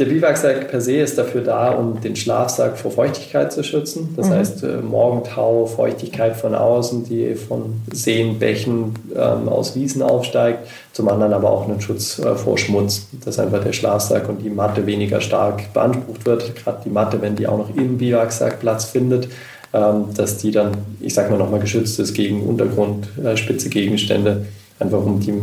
der 0.00 0.06
Biwaksack 0.06 0.70
per 0.70 0.80
se 0.80 0.96
ist 0.96 1.18
dafür 1.18 1.42
da, 1.42 1.72
um 1.72 2.00
den 2.00 2.16
Schlafsack 2.16 2.78
vor 2.78 2.90
Feuchtigkeit 2.90 3.52
zu 3.52 3.62
schützen. 3.62 4.14
Das 4.16 4.28
mhm. 4.28 4.32
heißt, 4.32 4.64
äh, 4.64 4.76
Morgentau, 4.78 5.66
Feuchtigkeit 5.66 6.36
von 6.36 6.54
außen, 6.54 7.04
die 7.04 7.34
von 7.34 7.82
Seen, 7.92 8.38
Bächen 8.38 8.94
ähm, 9.14 9.48
aus 9.48 9.76
Wiesen 9.76 10.02
aufsteigt. 10.02 10.66
Zum 10.92 11.08
anderen 11.08 11.34
aber 11.34 11.50
auch 11.50 11.68
einen 11.68 11.80
Schutz 11.82 12.18
äh, 12.18 12.34
vor 12.34 12.56
Schmutz, 12.56 13.06
dass 13.24 13.38
einfach 13.38 13.62
der 13.62 13.74
Schlafsack 13.74 14.28
und 14.28 14.42
die 14.42 14.50
Matte 14.50 14.86
weniger 14.86 15.20
stark 15.20 15.72
beansprucht 15.74 16.24
wird. 16.24 16.56
Gerade 16.56 16.80
die 16.84 16.90
Matte, 16.90 17.20
wenn 17.20 17.36
die 17.36 17.46
auch 17.46 17.58
noch 17.58 17.76
im 17.76 17.98
Biwaksack 17.98 18.58
Platz 18.60 18.86
findet, 18.86 19.28
ähm, 19.74 20.06
dass 20.16 20.38
die 20.38 20.50
dann, 20.50 20.72
ich 21.00 21.12
sag 21.12 21.30
mal, 21.30 21.38
nochmal 21.38 21.60
geschützt 21.60 22.00
ist 22.00 22.14
gegen 22.14 22.42
Untergrund, 22.42 23.06
äh, 23.22 23.36
spitze 23.36 23.68
Gegenstände, 23.68 24.46
einfach 24.78 25.04
um 25.04 25.20
die 25.20 25.34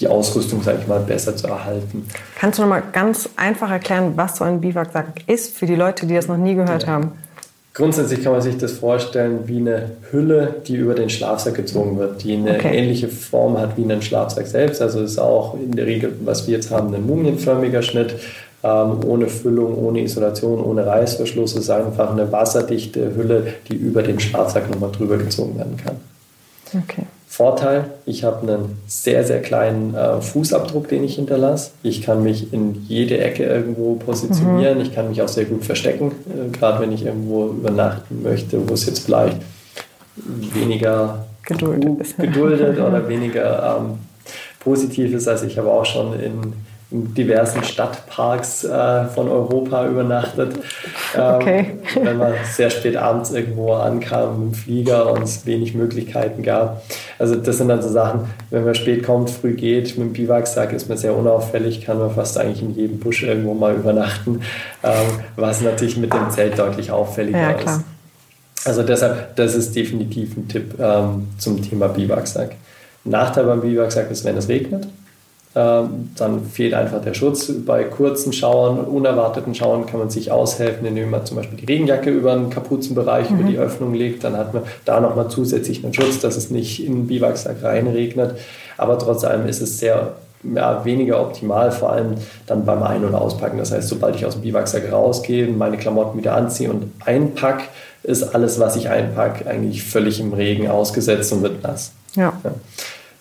die 0.00 0.08
Ausrüstung, 0.08 0.62
sage 0.62 0.78
ich 0.82 0.88
mal, 0.88 1.00
besser 1.00 1.36
zu 1.36 1.46
erhalten. 1.46 2.06
Kannst 2.38 2.58
du 2.58 2.62
noch 2.62 2.68
mal 2.68 2.82
ganz 2.92 3.28
einfach 3.36 3.70
erklären, 3.70 4.12
was 4.16 4.36
so 4.36 4.44
ein 4.44 4.60
Biwaksack 4.60 5.22
ist 5.26 5.56
für 5.56 5.66
die 5.66 5.74
Leute, 5.74 6.06
die 6.06 6.14
das 6.14 6.28
noch 6.28 6.36
nie 6.38 6.54
gehört 6.54 6.84
ja. 6.84 6.88
haben? 6.88 7.12
Grundsätzlich 7.74 8.22
kann 8.22 8.32
man 8.32 8.42
sich 8.42 8.58
das 8.58 8.72
vorstellen 8.72 9.40
wie 9.46 9.56
eine 9.56 9.92
Hülle, 10.10 10.56
die 10.66 10.76
über 10.76 10.94
den 10.94 11.08
Schlafsack 11.08 11.54
gezogen 11.54 11.98
wird, 11.98 12.22
die 12.22 12.34
eine 12.34 12.56
okay. 12.56 12.76
ähnliche 12.76 13.08
Form 13.08 13.58
hat 13.58 13.78
wie 13.78 13.90
ein 13.90 14.02
Schlafsack 14.02 14.46
selbst. 14.46 14.82
Also 14.82 15.00
ist 15.00 15.18
auch 15.18 15.54
in 15.54 15.72
der 15.72 15.86
Regel, 15.86 16.14
was 16.22 16.46
wir 16.46 16.54
jetzt 16.54 16.70
haben, 16.70 16.94
ein 16.94 17.06
mumienförmiger 17.06 17.80
Schnitt, 17.80 18.14
ähm, 18.62 19.02
ohne 19.06 19.28
Füllung, 19.28 19.78
ohne 19.78 20.02
Isolation, 20.02 20.62
ohne 20.62 20.86
Reißverschluss. 20.86 21.52
Es 21.52 21.64
ist 21.64 21.70
einfach 21.70 22.10
eine 22.10 22.30
wasserdichte 22.30 23.14
Hülle, 23.16 23.54
die 23.70 23.76
über 23.76 24.02
den 24.02 24.20
Schlafsack 24.20 24.70
nochmal 24.70 24.92
drüber 24.92 25.16
gezogen 25.16 25.56
werden 25.56 25.78
kann. 25.78 25.96
Okay. 26.74 27.06
Vorteil, 27.32 27.86
ich 28.04 28.24
habe 28.24 28.42
einen 28.42 28.76
sehr, 28.86 29.24
sehr 29.24 29.40
kleinen 29.40 29.94
äh, 29.94 30.20
Fußabdruck, 30.20 30.88
den 30.88 31.02
ich 31.02 31.14
hinterlasse. 31.14 31.70
Ich 31.82 32.02
kann 32.02 32.22
mich 32.22 32.52
in 32.52 32.84
jede 32.86 33.16
Ecke 33.16 33.44
irgendwo 33.44 33.94
positionieren. 33.94 34.76
Mhm. 34.76 34.84
Ich 34.84 34.94
kann 34.94 35.08
mich 35.08 35.22
auch 35.22 35.28
sehr 35.28 35.46
gut 35.46 35.64
verstecken, 35.64 36.12
äh, 36.28 36.50
gerade 36.50 36.82
wenn 36.82 36.92
ich 36.92 37.06
irgendwo 37.06 37.46
übernachten 37.46 38.22
möchte, 38.22 38.68
wo 38.68 38.74
es 38.74 38.84
jetzt 38.84 39.06
vielleicht 39.06 39.38
weniger 40.14 41.24
geduldet, 41.46 42.18
geduldet 42.18 42.78
oder 42.86 43.08
weniger 43.08 43.78
ähm, 43.80 43.94
positiv 44.60 45.14
ist. 45.14 45.26
Also 45.26 45.46
ich 45.46 45.56
habe 45.56 45.70
auch 45.70 45.86
schon 45.86 46.20
in 46.20 46.52
in 46.92 47.14
diversen 47.14 47.64
Stadtparks 47.64 48.64
äh, 48.64 49.06
von 49.06 49.28
Europa 49.28 49.86
übernachtet. 49.88 50.54
Ähm, 51.16 51.34
okay. 51.34 51.66
Wenn 52.00 52.18
man 52.18 52.34
sehr 52.44 52.70
spät 52.70 52.96
abends 52.96 53.32
irgendwo 53.32 53.72
ankam 53.72 54.44
mit 54.44 54.54
dem 54.54 54.54
Flieger 54.54 55.10
und 55.10 55.22
es 55.22 55.46
wenig 55.46 55.74
Möglichkeiten 55.74 56.42
gab. 56.42 56.82
Also 57.18 57.36
das 57.36 57.58
sind 57.58 57.68
dann 57.68 57.82
so 57.82 57.88
Sachen, 57.88 58.26
wenn 58.50 58.64
man 58.64 58.74
spät 58.74 59.04
kommt, 59.04 59.30
früh 59.30 59.54
geht, 59.54 59.98
mit 59.98 60.08
dem 60.08 60.12
Biwaksack 60.12 60.72
ist 60.72 60.88
man 60.88 60.98
sehr 60.98 61.16
unauffällig, 61.16 61.84
kann 61.84 61.98
man 61.98 62.10
fast 62.10 62.38
eigentlich 62.38 62.62
in 62.62 62.74
jedem 62.74 62.98
Busch 62.98 63.22
irgendwo 63.22 63.54
mal 63.54 63.74
übernachten, 63.74 64.42
ähm, 64.82 64.92
was 65.36 65.62
natürlich 65.62 65.96
mit 65.96 66.12
dem 66.12 66.30
Zelt 66.30 66.58
deutlich 66.58 66.90
auffälliger 66.90 67.38
ja, 67.38 67.50
ist. 67.50 67.80
Also 68.64 68.82
deshalb, 68.82 69.34
das 69.36 69.54
ist 69.54 69.74
definitiv 69.74 70.36
ein 70.36 70.48
Tipp 70.48 70.74
ähm, 70.78 71.28
zum 71.38 71.62
Thema 71.62 71.88
Biwaksack. 71.88 72.54
Nachteil 73.04 73.44
beim 73.44 73.60
Biwaksack 73.60 74.10
ist, 74.10 74.24
wenn 74.24 74.36
es 74.36 74.48
regnet 74.48 74.86
dann 75.54 76.46
fehlt 76.50 76.72
einfach 76.72 77.02
der 77.02 77.12
Schutz. 77.12 77.52
Bei 77.66 77.84
kurzen 77.84 78.32
Schauern, 78.32 78.80
unerwarteten 78.84 79.54
Schauern 79.54 79.84
kann 79.84 80.00
man 80.00 80.08
sich 80.08 80.32
aushelfen, 80.32 80.86
indem 80.86 81.10
man 81.10 81.26
zum 81.26 81.36
Beispiel 81.36 81.58
die 81.58 81.66
Regenjacke 81.66 82.10
über 82.10 82.34
den 82.34 82.48
Kapuzenbereich, 82.48 83.28
mhm. 83.30 83.38
über 83.38 83.50
die 83.50 83.58
Öffnung 83.58 83.92
legt. 83.92 84.24
Dann 84.24 84.36
hat 84.36 84.54
man 84.54 84.62
da 84.86 85.00
nochmal 85.00 85.28
zusätzlich 85.28 85.84
einen 85.84 85.92
Schutz, 85.92 86.20
dass 86.20 86.36
es 86.36 86.50
nicht 86.50 86.84
in 86.84 86.94
den 86.94 87.06
Biwaksack 87.06 87.62
reinregnet. 87.62 88.36
Aber 88.78 88.98
trotz 88.98 89.24
allem 89.24 89.46
ist 89.46 89.60
es 89.60 89.78
sehr 89.78 90.14
ja, 90.54 90.84
weniger 90.84 91.20
optimal, 91.20 91.70
vor 91.70 91.90
allem 91.90 92.14
dann 92.46 92.64
beim 92.64 92.82
Ein- 92.82 93.04
und 93.04 93.14
Auspacken. 93.14 93.58
Das 93.58 93.72
heißt, 93.72 93.88
sobald 93.88 94.16
ich 94.16 94.24
aus 94.26 94.34
dem 94.34 94.42
Biwaksack 94.42 94.90
rausgehe, 94.90 95.46
meine 95.48 95.76
Klamotten 95.76 96.18
wieder 96.18 96.34
anziehe 96.34 96.70
und 96.70 96.90
einpacke, 97.04 97.64
ist 98.02 98.34
alles, 98.34 98.58
was 98.58 98.76
ich 98.76 98.88
einpacke, 98.88 99.46
eigentlich 99.46 99.84
völlig 99.84 100.18
im 100.18 100.32
Regen 100.32 100.68
ausgesetzt 100.68 101.32
und 101.32 101.42
wird 101.42 101.62
nass. 101.62 101.92
Ja. 102.14 102.32
ja. 102.42 102.52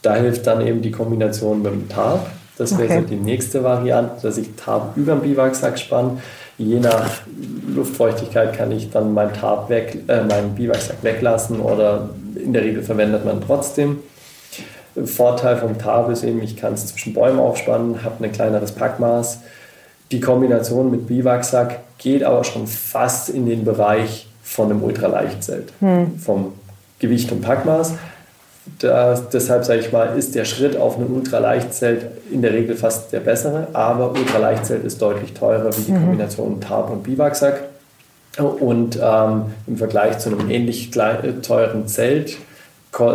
Da 0.02 0.16
hilft 0.16 0.48
dann 0.48 0.66
eben 0.66 0.82
die 0.82 0.92
Kombination 0.92 1.62
mit 1.62 1.72
dem 1.72 1.90
Tarp. 1.90 2.28
Das 2.58 2.78
wäre 2.78 2.94
okay. 2.94 3.02
so 3.02 3.08
die 3.08 3.16
nächste 3.16 3.64
Variante, 3.64 4.22
dass 4.22 4.38
ich 4.38 4.50
Tarp 4.56 4.96
über 4.98 5.16
den 5.16 5.22
Biwaksack 5.22 5.80
spanne. 5.80 6.22
Je 6.58 6.80
nach 6.80 7.22
Luftfeuchtigkeit 7.68 8.56
kann 8.56 8.72
ich 8.72 8.92
dann 8.92 9.14
mein 9.14 9.34
Tarp 9.34 9.70
weg, 9.70 10.04
äh, 10.08 10.22
meinen 10.22 10.54
Biwaksack 10.54 10.98
weglassen 11.02 11.60
oder 11.60 12.10
in 12.36 12.54
der 12.54 12.64
Regel 12.64 12.84
verwendet 12.84 13.26
man 13.26 13.42
trotzdem. 13.42 14.00
Vorteil 15.06 15.58
vom 15.58 15.78
Tarp 15.78 16.10
ist 16.12 16.24
eben, 16.24 16.42
ich 16.42 16.58
kann 16.58 16.74
es 16.74 16.88
zwischen 16.88 17.14
Bäumen 17.14 17.40
aufspannen, 17.40 18.04
habe 18.04 18.24
ein 18.24 18.32
kleineres 18.32 18.74
Packmaß. 18.74 19.40
Die 20.12 20.20
Kombination 20.20 20.92
mit 20.92 21.08
Biwaksack 21.08 21.80
geht 21.98 22.24
aber 22.24 22.44
schon 22.44 22.68
fast 22.68 23.30
in 23.30 23.46
den 23.46 23.64
Bereich 23.64 24.28
von 24.44 24.70
einem 24.70 24.84
Ultraleichtzelt, 24.84 25.72
hm. 25.80 26.20
vom 26.20 26.54
Gewicht 27.00 27.32
und 27.32 27.42
Packmaß. 27.42 27.94
Das, 28.80 29.30
deshalb 29.30 29.66
sage 29.66 29.80
ich 29.80 29.92
mal, 29.92 30.18
ist 30.18 30.36
der 30.36 30.46
Schritt 30.46 30.78
auf 30.78 30.98
ein 30.98 31.08
Ultraleichtzelt 31.08 32.06
in 32.32 32.42
der 32.42 32.54
Regel 32.54 32.76
fast 32.76 33.12
der 33.12 33.20
bessere, 33.20 33.68
aber 33.74 34.12
Ultraleichtzelt 34.12 34.84
ist 34.84 35.02
deutlich 35.02 35.34
teurer 35.34 35.76
wie 35.78 35.82
die 35.82 35.92
mhm. 35.92 36.02
Kombination 36.02 36.62
Tarp 36.62 36.92
und 36.92 37.04
Biwaksack. 37.04 37.62
Und 38.38 38.98
ähm, 39.02 39.46
im 39.68 39.78
Vergleich 39.78 40.20
zu 40.20 40.30
einem 40.30 40.50
ähnlich 40.50 40.92
teuren 40.92 41.88
Zelt 41.88 42.38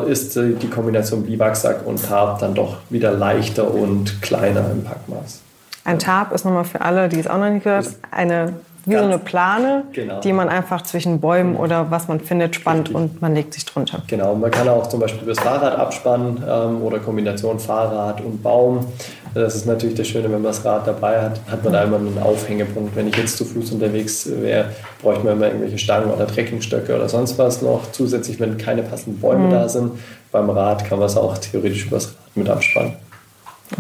ist 0.09 0.37
die 0.37 0.69
Kombination 0.69 1.25
Biwaksack 1.25 1.87
und 1.87 2.05
Tarp 2.05 2.41
dann 2.41 2.55
doch 2.55 2.79
wieder 2.91 3.13
leichter 3.13 3.73
und 3.73 4.21
kleiner 4.23 4.71
im 4.71 4.83
Packmaß. 4.85 5.41
Ein 5.85 5.99
Tarp 5.99 6.33
ist 6.33 6.45
nochmal 6.45 6.65
für 6.65 6.81
alle, 6.81 7.09
die 7.09 7.21
es 7.21 7.29
auch 7.29 7.39
noch 7.39 7.51
nicht 7.51 7.65
gehört, 7.65 7.89
eine 8.11 8.55
wie 8.87 8.93
Ganz 8.93 9.03
so 9.03 9.13
eine 9.13 9.19
Plane, 9.19 9.85
genau. 9.93 10.21
die 10.21 10.33
man 10.33 10.49
einfach 10.49 10.83
zwischen 10.83 11.21
Bäumen 11.21 11.53
genau. 11.53 11.65
oder 11.65 11.91
was 11.91 12.07
man 12.07 12.21
findet 12.21 12.55
spannt 12.55 12.89
Richtig. 12.89 12.97
und 12.97 13.21
man 13.21 13.35
legt 13.35 13.53
sich 13.53 13.65
drunter. 13.65 14.03
Genau, 14.07 14.35
man 14.37 14.51
kann 14.51 14.69
auch 14.69 14.87
zum 14.87 15.01
Beispiel 15.01 15.27
das 15.27 15.41
Fahrrad 15.41 15.77
abspannen 15.77 16.43
ähm, 16.49 16.83
oder 16.83 17.01
Kombination 17.01 17.59
Fahrrad 17.59 18.21
und 18.21 18.43
Baum. 18.43 18.87
Das 19.35 19.57
ist 19.57 19.67
natürlich 19.67 19.97
das 19.97 20.07
Schöne, 20.07 20.25
wenn 20.25 20.43
man 20.43 20.45
das 20.45 20.65
Rad 20.65 20.87
dabei 20.87 21.21
hat, 21.21 21.41
hat 21.51 21.63
man 21.65 21.73
da 21.73 21.83
immer 21.83 21.97
einen 21.97 22.19
Aufhängepunkt. 22.23 22.97
Wenn 22.97 23.09
ich 23.09 23.17
jetzt 23.17 23.37
zu 23.37 23.45
Fuß 23.45 23.73
unterwegs 23.73 24.31
wäre, 24.31 24.71
bräuchte 25.03 25.25
man 25.25 25.35
immer 25.35 25.47
irgendwelche 25.49 25.79
Stangen 25.79 26.11
oder 26.11 26.27
Trekkingstöcke 26.27 26.95
oder 26.95 27.09
sonst 27.09 27.37
was 27.39 27.61
noch. 27.61 27.91
Zusätzlich, 27.93 28.41
wenn 28.41 28.57
keine 28.57 28.83
passenden 28.83 29.21
Bäume 29.21 29.49
mhm. 29.49 29.51
da 29.51 29.69
sind. 29.69 29.93
Beim 30.33 30.49
Rad 30.49 30.85
kann 30.85 30.99
man 30.99 31.09
es 31.09 31.17
auch 31.17 31.37
theoretisch 31.37 31.87
übers 31.87 32.07
Rad 32.07 32.37
mit 32.37 32.49
abspannen. 32.49 32.95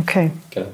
Okay. 0.01 0.31
Genau. 0.51 0.67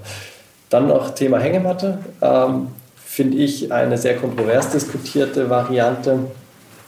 Dann 0.71 0.89
noch 0.89 1.11
Thema 1.11 1.39
Hängematte. 1.39 1.99
Ähm, 2.21 2.69
Finde 3.13 3.37
ich 3.37 3.71
eine 3.71 3.99
sehr 3.99 4.17
kontrovers 4.17 4.71
diskutierte 4.71 5.51
Variante 5.51 6.21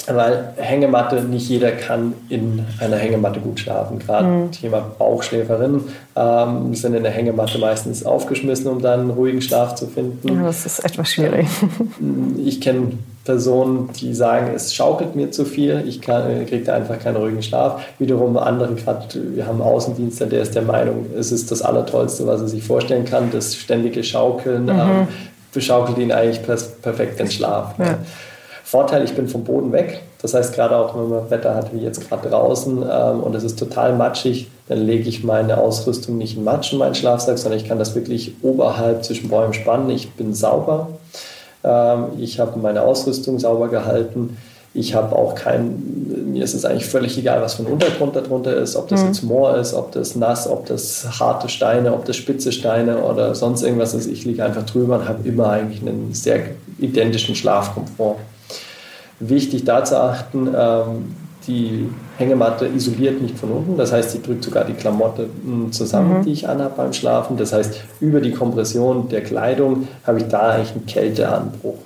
weil 0.07 0.53
Hängematte, 0.57 1.23
nicht 1.23 1.49
jeder 1.49 1.73
kann 1.73 2.13
in 2.29 2.65
einer 2.79 2.97
Hängematte 2.97 3.41
gut 3.41 3.61
schlafen. 3.61 3.99
Gerade 3.99 4.27
mhm. 4.27 4.53
Thema 4.53 4.81
Bauchschläferinnen 4.99 5.83
ähm, 6.15 6.75
sind 6.75 6.95
in 6.95 7.03
der 7.03 7.13
Hängematte 7.13 7.59
meistens 7.59 8.05
aufgeschmissen, 8.05 8.67
um 8.67 8.83
dann 8.83 9.11
ruhigen 9.11 9.41
Schlaf 9.41 9.75
zu 9.75 9.87
finden. 9.87 10.29
Ja, 10.29 10.43
das 10.45 10.67
ist 10.67 10.85
etwas 10.85 11.11
schwierig. 11.11 11.47
Ich 12.37 12.61
kenne 12.61 12.93
Personen, 13.25 13.89
die 13.99 14.13
sagen, 14.15 14.51
es 14.55 14.75
schaukelt 14.75 15.17
mir 15.17 15.31
zu 15.31 15.47
viel, 15.47 15.83
ich 15.87 16.03
kriege 16.03 16.63
da 16.65 16.75
einfach 16.75 16.99
keinen 16.99 17.17
ruhigen 17.17 17.43
Schlaf. 17.43 17.83
Wiederum 17.99 18.37
andere, 18.37 18.75
gerade 18.75 19.07
wir 19.35 19.47
haben 19.47 19.63
einen 19.63 19.71
Außendienster, 19.71 20.27
der 20.27 20.43
ist 20.43 20.55
der 20.55 20.63
Meinung, 20.63 21.07
es 21.19 21.33
ist 21.33 21.51
das 21.51 21.63
Allertollste, 21.63 22.27
was 22.27 22.43
er 22.43 22.49
sich 22.49 22.63
vorstellen 22.63 23.07
kann, 23.07 23.31
das 23.31 23.57
ständige 23.57 24.05
Schaukeln. 24.05 24.65
Mhm. 24.65 24.71
Ähm, 24.71 25.09
beschaukelt 25.55 25.99
ihn 25.99 26.13
eigentlich 26.13 26.43
perfekt 26.43 27.19
den 27.19 27.31
Schlaf. 27.31 27.79
Ja. 27.79 27.99
Vorteil, 28.65 29.05
ich 29.05 29.15
bin 29.15 29.29
vom 29.29 29.45
Boden 29.45 29.73
weg. 29.73 30.03
Das 30.21 30.35
heißt, 30.35 30.55
gerade 30.55 30.77
auch 30.77 30.97
wenn 30.97 31.09
man 31.09 31.31
Wetter 31.31 31.55
hat 31.55 31.73
wie 31.75 31.81
jetzt 31.81 32.09
gerade 32.09 32.29
draußen 32.29 32.83
ähm, 32.91 33.21
und 33.21 33.35
es 33.35 33.45
ist 33.45 33.59
total 33.59 33.95
matschig, 33.95 34.51
dann 34.69 34.79
lege 34.79 35.09
ich 35.09 35.23
meine 35.23 35.59
Ausrüstung 35.59 36.17
nicht 36.17 36.37
in 36.37 36.45
Matsch 36.45 36.73
in 36.73 36.79
meinen 36.79 36.95
Schlafsack, 36.95 37.39
sondern 37.39 37.61
ich 37.61 37.69
kann 37.69 37.79
das 37.79 37.95
wirklich 37.95 38.35
oberhalb 38.43 39.05
zwischen 39.05 39.29
Bäumen 39.29 39.53
spannen. 39.53 39.91
Ich 39.91 40.13
bin 40.13 40.35
sauber. 40.35 40.89
Ähm, 41.63 42.07
ich 42.19 42.41
habe 42.41 42.59
meine 42.59 42.83
Ausrüstung 42.83 43.39
sauber 43.39 43.69
gehalten. 43.69 44.39
Ich 44.77 44.95
habe 44.95 45.15
auch 45.15 45.37
kein, 45.37 46.33
mir 46.33 46.43
ist 46.43 46.53
es 46.53 46.65
eigentlich 46.65 46.87
völlig 46.87 47.17
egal, 47.17 47.41
was 47.41 47.55
für 47.55 47.63
ein 47.63 47.73
Untergrund 47.73 48.17
darunter 48.17 48.57
ist, 48.57 48.75
ob 48.75 48.89
das 48.89 49.03
mhm. 49.03 49.07
jetzt 49.07 49.23
Moor 49.23 49.57
ist, 49.57 49.73
ob 49.73 49.93
das 49.93 50.17
nass, 50.17 50.49
ob 50.49 50.67
das 50.67 51.21
harte 51.21 51.49
Steine, 51.49 51.95
ob 51.95 52.05
das 52.05 52.17
spitze 52.17 52.51
Steine 52.51 52.99
oder 52.99 53.37
sonst 53.37 53.63
irgendwas 53.63 53.95
ist. 53.95 54.09
Ich 54.09 54.25
liege 54.25 54.45
einfach 54.45 54.67
drüber 54.67 54.99
und 54.99 55.09
habe 55.09 55.27
immer 55.29 55.51
eigentlich 55.51 55.81
einen 55.81 56.13
sehr 56.13 56.41
identischen 56.81 57.37
Schlafkomfort. 57.37 58.17
Wichtig 59.21 59.65
da 59.65 59.85
zu 59.85 60.01
achten, 60.01 60.49
ähm, 60.57 61.15
die 61.47 61.89
Hängematte 62.17 62.67
isoliert 62.67 63.21
nicht 63.21 63.39
von 63.39 63.51
unten, 63.51 63.77
das 63.77 63.93
heißt, 63.93 64.11
sie 64.11 64.23
drückt 64.23 64.45
sogar 64.45 64.65
die 64.65 64.73
Klamotte 64.73 65.29
hm, 65.45 65.73
zusammen, 65.73 66.19
mhm. 66.19 66.25
die 66.25 66.33
ich 66.33 66.49
anhabe 66.49 66.75
beim 66.77 66.93
Schlafen. 66.93 67.37
Das 67.37 67.53
heißt, 67.53 67.81
über 68.01 68.21
die 68.21 68.33
Kompression 68.33 69.09
der 69.09 69.23
Kleidung 69.23 69.89
habe 70.07 70.19
ich 70.19 70.29
da 70.29 70.51
eigentlich 70.51 70.73
einen 70.73 70.87
Kälteanbruch. 70.87 71.79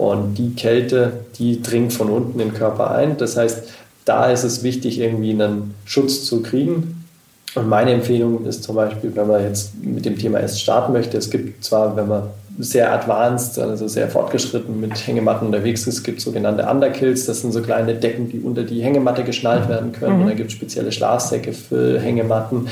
Und 0.00 0.36
die 0.36 0.54
Kälte, 0.54 1.12
die 1.38 1.60
dringt 1.60 1.92
von 1.92 2.08
unten 2.08 2.40
in 2.40 2.48
den 2.48 2.54
Körper 2.54 2.90
ein. 2.90 3.18
Das 3.18 3.36
heißt, 3.36 3.64
da 4.06 4.30
ist 4.30 4.44
es 4.44 4.62
wichtig, 4.62 4.98
irgendwie 4.98 5.28
einen 5.28 5.74
Schutz 5.84 6.24
zu 6.24 6.42
kriegen. 6.42 7.04
Und 7.54 7.68
meine 7.68 7.92
Empfehlung 7.92 8.46
ist 8.46 8.62
zum 8.62 8.76
Beispiel, 8.76 9.14
wenn 9.14 9.26
man 9.26 9.42
jetzt 9.42 9.74
mit 9.84 10.06
dem 10.06 10.16
Thema 10.16 10.40
erst 10.40 10.58
starten 10.58 10.94
möchte, 10.94 11.18
es 11.18 11.28
gibt 11.28 11.62
zwar, 11.62 11.96
wenn 11.96 12.08
man 12.08 12.22
sehr 12.58 12.90
advanced, 12.90 13.58
also 13.58 13.88
sehr 13.88 14.08
fortgeschritten 14.08 14.80
mit 14.80 15.06
Hängematten 15.06 15.48
unterwegs 15.48 15.86
ist. 15.86 15.98
Es 15.98 16.02
gibt 16.02 16.22
sogenannte 16.22 16.64
Underkills, 16.64 17.26
das 17.26 17.42
sind 17.42 17.52
so 17.52 17.60
kleine 17.60 17.94
Decken, 17.94 18.30
die 18.30 18.40
unter 18.40 18.62
die 18.62 18.82
Hängematte 18.82 19.22
geschnallt 19.22 19.68
werden 19.68 19.92
können. 19.92 20.14
Mhm. 20.16 20.22
Und 20.22 20.28
dann 20.28 20.36
gibt 20.38 20.48
es 20.48 20.56
spezielle 20.56 20.92
Schlafsäcke 20.92 21.52
für 21.52 22.00
Hängematten. 22.00 22.68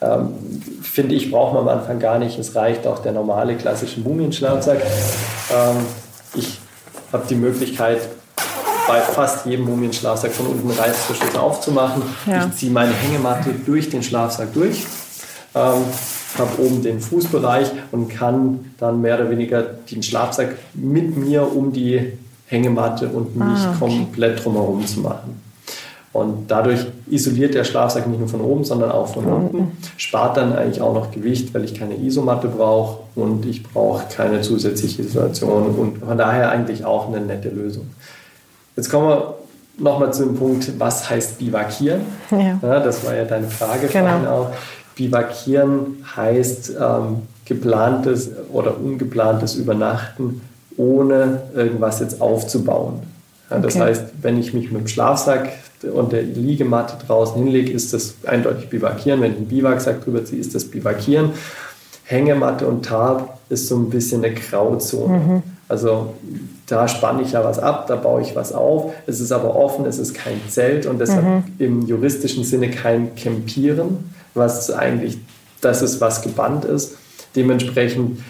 Ähm, 0.00 0.28
finde 0.80 1.16
ich, 1.16 1.30
braucht 1.30 1.52
man 1.52 1.68
am 1.68 1.80
Anfang 1.80 1.98
gar 1.98 2.18
nicht. 2.18 2.38
Es 2.38 2.56
reicht 2.56 2.86
auch 2.86 3.00
der 3.00 3.12
normale 3.12 3.56
klassische 3.56 4.00
Mumienschlafsack. 4.00 4.78
Ähm, 5.50 5.76
ich 6.34 6.61
habe 7.12 7.24
die 7.28 7.34
Möglichkeit, 7.34 8.08
bei 8.88 9.00
fast 9.00 9.46
jedem 9.46 9.66
Mumienschlafsack 9.66 10.32
von 10.32 10.46
unten 10.46 10.70
Reißverschlüsse 10.70 11.40
aufzumachen. 11.40 12.02
Ja. 12.26 12.46
Ich 12.46 12.56
ziehe 12.56 12.72
meine 12.72 12.92
Hängematte 12.92 13.50
durch 13.64 13.90
den 13.90 14.02
Schlafsack 14.02 14.52
durch. 14.52 14.84
Ähm, 15.54 15.84
habe 16.38 16.62
oben 16.62 16.82
den 16.82 17.00
Fußbereich 17.00 17.70
und 17.90 18.08
kann 18.08 18.72
dann 18.78 19.00
mehr 19.00 19.16
oder 19.16 19.30
weniger 19.30 19.62
den 19.62 20.02
Schlafsack 20.02 20.56
mit 20.74 21.16
mir 21.16 21.54
um 21.54 21.72
die 21.72 22.12
Hängematte 22.46 23.08
und 23.08 23.36
nicht 23.36 23.46
ah, 23.46 23.76
okay. 23.78 23.98
komplett 23.98 24.44
drumherum 24.44 24.86
zu 24.86 25.00
machen. 25.00 25.40
Und 26.12 26.50
dadurch 26.50 26.86
isoliert 27.08 27.54
der 27.54 27.64
Schlafsack 27.64 28.06
nicht 28.06 28.18
nur 28.18 28.28
von 28.28 28.42
oben, 28.42 28.64
sondern 28.64 28.92
auch 28.92 29.08
von 29.14 29.24
unten. 29.24 29.78
Spart 29.96 30.36
dann 30.36 30.52
eigentlich 30.54 30.82
auch 30.82 30.92
noch 30.92 31.10
Gewicht, 31.10 31.54
weil 31.54 31.64
ich 31.64 31.74
keine 31.74 31.96
Isomatte 31.96 32.48
brauche 32.48 32.98
und 33.14 33.46
ich 33.46 33.62
brauche 33.62 34.04
keine 34.14 34.42
zusätzliche 34.42 35.02
Isolation 35.02 35.74
und 35.74 35.98
von 35.98 36.18
daher 36.18 36.50
eigentlich 36.50 36.84
auch 36.84 37.08
eine 37.08 37.20
nette 37.20 37.48
Lösung. 37.48 37.88
Jetzt 38.76 38.90
kommen 38.90 39.08
wir 39.08 39.34
nochmal 39.78 40.12
zu 40.12 40.24
dem 40.24 40.36
Punkt, 40.36 40.78
was 40.78 41.08
heißt 41.08 41.38
bivakieren? 41.38 42.02
Ja. 42.30 42.58
ja 42.60 42.80
das 42.80 43.04
war 43.06 43.14
ja 43.14 43.24
deine 43.24 43.48
Frage 43.48 43.86
genau. 43.86 44.10
vorhin 44.10 44.26
auch. 44.26 44.50
Bivakieren 44.94 46.04
heißt 46.14 46.74
ähm, 46.78 47.22
geplantes 47.46 48.30
oder 48.52 48.76
ungeplantes 48.78 49.54
Übernachten, 49.54 50.42
ohne 50.76 51.42
irgendwas 51.54 52.00
jetzt 52.00 52.20
aufzubauen. 52.20 53.02
Ja, 53.50 53.58
das 53.58 53.76
okay. 53.76 53.84
heißt, 53.84 54.04
wenn 54.20 54.38
ich 54.38 54.52
mich 54.52 54.70
mit 54.70 54.82
dem 54.82 54.88
Schlafsack 54.88 55.48
und 55.84 56.12
der 56.12 56.22
Liegematte 56.22 57.04
draußen 57.06 57.42
hinlege, 57.42 57.72
ist 57.72 57.92
das 57.92 58.14
eindeutig 58.26 58.68
Bivakieren. 58.68 59.20
Wenn 59.20 59.32
ich 59.32 59.38
einen 59.38 59.48
Biwaksack 59.48 60.04
drüber 60.04 60.24
ziehe, 60.24 60.40
ist 60.40 60.54
das 60.54 60.64
Bivakieren. 60.64 61.30
Hängematte 62.04 62.66
und 62.66 62.84
Tarp 62.84 63.38
ist 63.48 63.68
so 63.68 63.76
ein 63.76 63.90
bisschen 63.90 64.24
eine 64.24 64.34
Grauzone. 64.34 65.18
Mhm. 65.18 65.42
Also 65.68 66.14
da 66.66 66.86
spanne 66.86 67.22
ich 67.22 67.32
ja 67.32 67.44
was 67.44 67.58
ab, 67.58 67.86
da 67.86 67.96
baue 67.96 68.20
ich 68.20 68.36
was 68.36 68.52
auf. 68.52 68.92
Es 69.06 69.20
ist 69.20 69.32
aber 69.32 69.56
offen, 69.56 69.86
es 69.86 69.98
ist 69.98 70.14
kein 70.14 70.40
Zelt 70.48 70.86
und 70.86 70.98
deshalb 70.98 71.24
mhm. 71.24 71.44
im 71.58 71.86
juristischen 71.86 72.44
Sinne 72.44 72.70
kein 72.70 73.14
Campieren 73.14 74.12
was 74.34 74.70
eigentlich 74.70 75.18
das 75.60 75.82
ist, 75.82 76.00
was 76.00 76.22
gebannt 76.22 76.64
ist. 76.64 76.96
Dementsprechend 77.36 78.20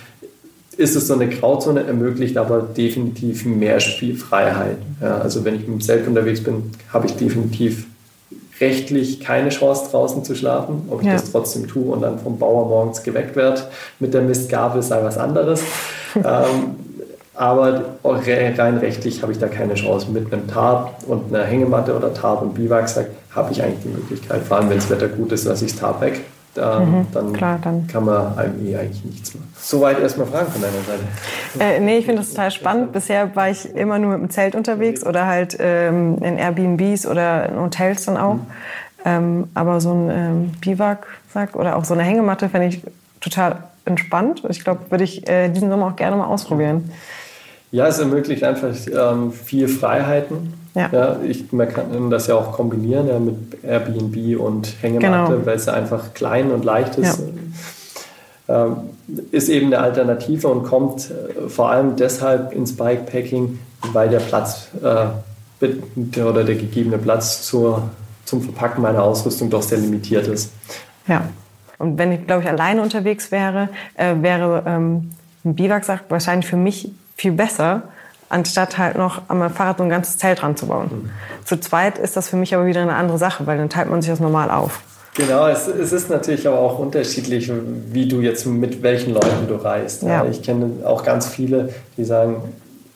ist 0.77 0.97
es 0.97 1.07
so 1.07 1.15
eine 1.15 1.29
Grauzone, 1.29 1.85
ermöglicht 1.85 2.37
aber 2.37 2.61
definitiv 2.61 3.45
mehr 3.45 3.81
Spielfreiheit. 3.81 4.79
Ja, 5.01 5.19
also 5.19 5.45
wenn 5.45 5.55
ich 5.55 5.61
mit 5.61 5.69
dem 5.69 5.81
Zelt 5.81 6.07
unterwegs 6.07 6.43
bin, 6.43 6.71
habe 6.93 7.07
ich 7.07 7.17
definitiv 7.17 7.87
rechtlich 8.61 9.21
keine 9.21 9.51
Chance 9.51 9.91
draußen 9.91 10.25
zu 10.25 10.35
schlafen. 10.35 10.83
Ob 10.89 11.01
ich 11.01 11.09
ja. 11.09 11.15
das 11.15 11.31
trotzdem 11.31 11.67
tue 11.67 11.93
und 11.93 12.03
dann 12.03 12.19
vom 12.19 12.39
Bauer 12.39 12.69
morgens 12.69 13.03
geweckt 13.03 13.37
werde 13.37 13.63
mit 13.99 14.15
der 14.15 14.23
Mistgabel, 14.23 14.83
sei 14.83 15.03
was 15.03 15.19
anderes. 15.19 15.63
ähm, 16.17 16.77
aber 17.35 17.97
rein 18.05 18.79
rechtlich 18.79 19.23
habe 19.23 19.33
ich 19.33 19.39
da 19.39 19.49
keine 19.49 19.75
Chance. 19.75 20.11
Mit 20.11 20.33
einem 20.33 20.47
Tarp 20.47 21.03
und 21.07 21.35
einer 21.35 21.45
Hängematte 21.45 21.97
oder 21.97 22.13
Tarp 22.13 22.43
und 22.43 22.55
Biwaksack 22.55 23.07
habe 23.31 23.53
ich 23.53 23.63
eigentlich 23.63 23.83
die 23.85 23.89
Möglichkeit, 23.89 24.43
vor 24.43 24.59
allem 24.59 24.69
wenn 24.71 24.77
das 24.77 24.91
Wetter 24.91 25.09
gut 25.09 25.33
ist, 25.33 25.45
lasse 25.45 25.65
ich 25.65 25.73
das 25.73 25.81
Tarp 25.81 26.01
weg. 26.03 26.21
Da, 26.55 26.81
mhm, 26.81 27.07
dann, 27.13 27.33
klar, 27.33 27.59
dann, 27.63 27.87
kann 27.87 28.05
man 28.05 28.35
eh 28.63 28.77
eigentlich 28.77 29.05
nichts 29.05 29.35
machen. 29.35 29.51
Soweit 29.59 29.99
erstmal 29.99 30.27
Fragen 30.27 30.53
von 30.53 30.61
deiner 30.61 30.83
Seite. 30.83 31.03
Äh, 31.59 31.81
nee, 31.81 31.99
ich 31.99 32.05
finde 32.05 32.21
das 32.21 32.31
total 32.31 32.51
spannend. 32.51 32.93
Bisher 32.93 33.35
war 33.35 33.49
ich 33.49 33.75
immer 33.75 33.99
nur 33.99 34.13
mit 34.13 34.21
dem 34.21 34.31
Zelt 34.31 34.55
unterwegs 34.55 35.05
oder 35.07 35.27
halt 35.27 35.57
ähm, 35.59 36.19
in 36.19 36.37
Airbnbs 36.37 37.07
oder 37.07 37.49
in 37.49 37.59
Hotels 37.59 38.05
dann 38.05 38.19
auch. 38.19 38.35
Mhm. 38.35 38.47
Ähm, 39.05 39.49
aber 39.55 39.81
so 39.81 39.93
ein 39.93 40.11
ähm, 40.11 40.53
Biwaksack 40.61 41.57
oder 41.57 41.77
auch 41.77 41.85
so 41.85 41.95
eine 41.95 42.03
Hängematte 42.03 42.51
fände 42.51 42.69
ich 42.69 42.83
total 43.21 43.65
entspannt. 43.87 44.43
Ich 44.49 44.63
glaube, 44.63 44.91
würde 44.91 45.05
ich 45.05 45.27
äh, 45.29 45.49
diesen 45.49 45.71
Sommer 45.71 45.87
auch 45.87 45.97
gerne 45.97 46.17
mal 46.17 46.27
ausprobieren. 46.27 46.93
Ja, 47.71 47.87
es 47.87 47.99
ermöglicht 47.99 48.45
einfach 48.45 48.69
ähm, 48.93 49.33
viel 49.33 49.69
Freiheiten. 49.69 50.53
Ja. 50.75 50.89
ja. 50.93 51.17
ich, 51.27 51.53
man 51.53 51.69
kann 51.69 52.11
das 52.11 52.27
ja 52.27 52.35
auch 52.35 52.53
kombinieren 52.53 53.09
ja, 53.09 53.19
mit 53.19 53.63
Airbnb 53.63 54.41
und 54.41 54.75
Hängematte, 54.81 55.33
genau. 55.33 55.47
weil 55.47 55.57
es 55.57 55.69
einfach 55.69 56.15
klein 56.15 56.51
und 56.51 56.65
leicht 56.65 56.97
ist. 56.97 57.21
Ja. 58.49 58.67
Ähm, 58.67 58.77
ist 59.31 59.49
eben 59.49 59.67
eine 59.67 59.79
Alternative 59.79 60.49
und 60.49 60.65
kommt 60.65 61.11
äh, 61.11 61.49
vor 61.49 61.71
allem 61.71 61.97
deshalb 61.97 62.53
ins 62.53 62.77
Bikepacking, 62.77 63.59
weil 63.93 64.09
der 64.09 64.21
Platz 64.21 64.69
äh, 64.83 65.07
oder 66.21 66.45
der 66.45 66.57
gegebene 66.57 66.99
Platz 66.99 67.43
zur, 67.43 67.91
zum 68.25 68.43
Verpacken 68.43 68.83
meiner 68.83 69.03
Ausrüstung 69.03 69.49
doch 69.49 69.63
sehr 69.63 69.79
limitiert 69.79 70.27
ist. 70.27 70.53
Ja. 71.07 71.29
Und 71.79 71.99
wenn 71.99 72.13
ich, 72.13 72.27
glaube 72.27 72.43
ich, 72.43 72.49
alleine 72.49 72.83
unterwegs 72.83 73.31
wäre, 73.31 73.69
äh, 73.97 74.15
wäre 74.21 74.63
ähm, 74.67 75.11
ein 75.45 75.55
Biwaksack 75.55 76.05
wahrscheinlich 76.09 76.47
für 76.47 76.57
mich 76.57 76.93
viel 77.17 77.33
besser, 77.33 77.83
anstatt 78.33 78.79
halt 78.79 78.97
noch 78.97 79.23
am 79.29 79.49
Fahrrad 79.51 79.79
so 79.79 79.85
ein 79.85 79.91
ganzes 79.91 80.19
Zelt 80.19 80.43
dran 80.43 80.57
zu 80.57 80.67
bauen. 80.67 80.89
Mhm. 80.91 81.11
Zu 81.45 81.61
zweit 81.61 81.99
ist 81.99 82.17
das 82.17 82.29
für 82.29 82.37
mich 82.37 82.55
aber 82.55 82.67
wieder 82.67 82.83
eine 82.83 82.95
andere 82.95 83.19
Sache, 83.19 83.47
weil 83.47 83.59
dann 83.59 83.69
teilt 83.69 83.91
man 83.91 84.03
sich 84.03 84.11
das 84.11 84.21
normal 84.21 84.51
auf. 84.51 84.81
Genau, 85.15 85.47
es, 85.47 85.67
es 85.67 85.93
ist 85.93 86.09
natürlich 86.09 86.49
aber 86.49 86.59
auch 86.59 86.79
unterschiedlich, 86.79 87.53
wie 87.93 88.09
du 88.09 88.23
jetzt 88.23 88.47
mit 88.47 88.83
welchen 88.83 89.13
Leuten 89.13 89.47
du 89.47 89.57
reist. 89.57 90.03
Ja. 90.03 90.25
Ich 90.25 90.43
kenne 90.43 90.71
auch 90.87 91.05
ganz 91.05 91.29
viele, 91.29 91.69
die 91.99 92.05
sagen, 92.05 92.37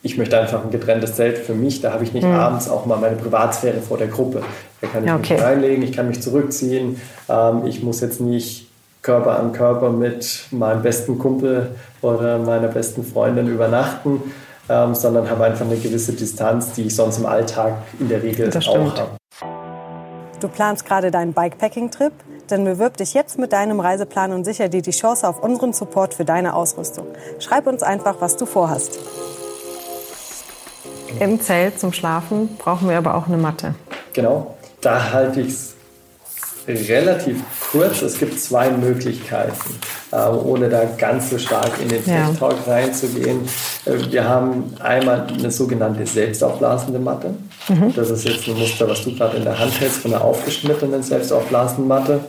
ich 0.03 0.17
möchte 0.17 0.39
einfach 0.39 0.65
ein 0.65 0.71
getrenntes 0.71 1.15
Zelt 1.15 1.37
für 1.37 1.53
mich, 1.53 1.83
da 1.83 1.93
habe 1.93 2.05
ich 2.05 2.15
nicht 2.15 2.27
mhm. 2.27 2.33
abends 2.33 2.71
auch 2.71 2.87
mal 2.87 2.97
meine 2.97 3.17
Privatsphäre 3.17 3.81
vor 3.81 3.99
der 3.99 4.07
Gruppe. 4.07 4.43
Da 4.81 4.87
kann 4.87 5.05
ich 5.05 5.13
okay. 5.13 5.35
mich 5.35 5.43
reinlegen, 5.43 5.83
ich 5.83 5.93
kann 5.93 6.09
mich 6.09 6.23
zurückziehen, 6.23 7.01
ähm, 7.29 7.67
ich 7.67 7.83
muss 7.83 8.01
jetzt 8.01 8.21
nicht 8.21 8.69
Körper 9.03 9.39
an 9.39 9.53
Körper 9.53 9.91
mit 9.91 10.47
meinem 10.53 10.83
besten 10.83 11.19
Kumpel 11.19 11.73
oder 12.03 12.39
meiner 12.39 12.69
besten 12.69 13.05
Freundin 13.05 13.49
übernachten, 13.49 14.23
ähm, 14.69 14.95
sondern 14.95 15.29
habe 15.31 15.45
einfach 15.45 15.65
eine 15.65 15.77
gewisse 15.77 16.13
Distanz, 16.13 16.73
die 16.73 16.83
ich 16.83 16.97
sonst 16.97 17.19
im 17.19 17.27
Alltag 17.27 17.75
in 18.01 18.09
der 18.09 18.23
Regel 18.23 18.51
auch 18.51 18.97
habe. 18.97 19.17
Du 20.41 20.49
planst 20.49 20.85
gerade 20.85 21.11
deinen 21.11 21.33
Bikepacking-Trip? 21.33 22.13
Dann 22.49 22.65
bewirb 22.65 22.97
dich 22.97 23.15
jetzt 23.15 23.39
mit 23.39 23.53
deinem 23.53 23.81
Reiseplan 23.81 24.33
und 24.33 24.45
sicher 24.45 24.69
dir 24.69 24.83
die 24.83 24.91
Chance 24.91 25.27
auf 25.27 25.43
unseren 25.43 25.73
Support 25.73 26.15
für 26.15 26.25
deine 26.25 26.55
Ausrüstung. 26.55 27.07
Schreib 27.39 27.67
uns 27.67 27.83
einfach, 27.83 28.17
was 28.21 28.37
du 28.37 28.47
vorhast. 28.47 28.99
Im 31.19 31.41
Zelt 31.41 31.81
zum 31.81 31.93
Schlafen 31.93 32.57
brauchen 32.59 32.89
wir 32.89 32.99
aber 32.99 33.15
auch 33.15 33.27
eine 33.27 33.39
Matte. 33.39 33.75
Genau, 34.13 34.55
da 34.81 35.13
halte 35.13 35.41
ich 35.41 35.49
es 35.49 35.76
relativ 36.69 37.43
kurz. 37.71 38.03
Es 38.03 38.19
gibt 38.19 38.39
zwei 38.41 38.71
Möglichkeiten, 38.71 39.75
äh, 40.13 40.29
ohne 40.29 40.69
da 40.69 40.85
ganz 40.99 41.31
so 41.31 41.39
stark 41.39 41.73
in 41.81 41.89
den 41.89 42.05
ja. 42.07 42.31
Talk 42.39 42.67
reinzugehen. 42.67 43.43
Äh, 43.85 44.11
wir 44.11 44.29
haben 44.29 44.75
einmal 44.81 45.27
eine 45.27 45.51
sogenannte 45.51 46.07
selbstaufblasende 46.07 46.99
Matte. 46.99 47.35
Mhm. 47.69 47.95
Das 47.95 48.11
ist 48.11 48.25
jetzt 48.25 48.49
ein 48.49 48.59
Muster, 48.59 48.89
was 48.89 49.05
du 49.05 49.15
gerade 49.15 49.37
in 49.37 49.45
der 49.45 49.59
Hand 49.59 49.81
hältst, 49.81 49.99
von 49.99 50.13
einer 50.13 50.25
aufgeschnittenen 50.25 51.03
selbstaufblasenden 51.03 51.87
Matte. 51.87 52.21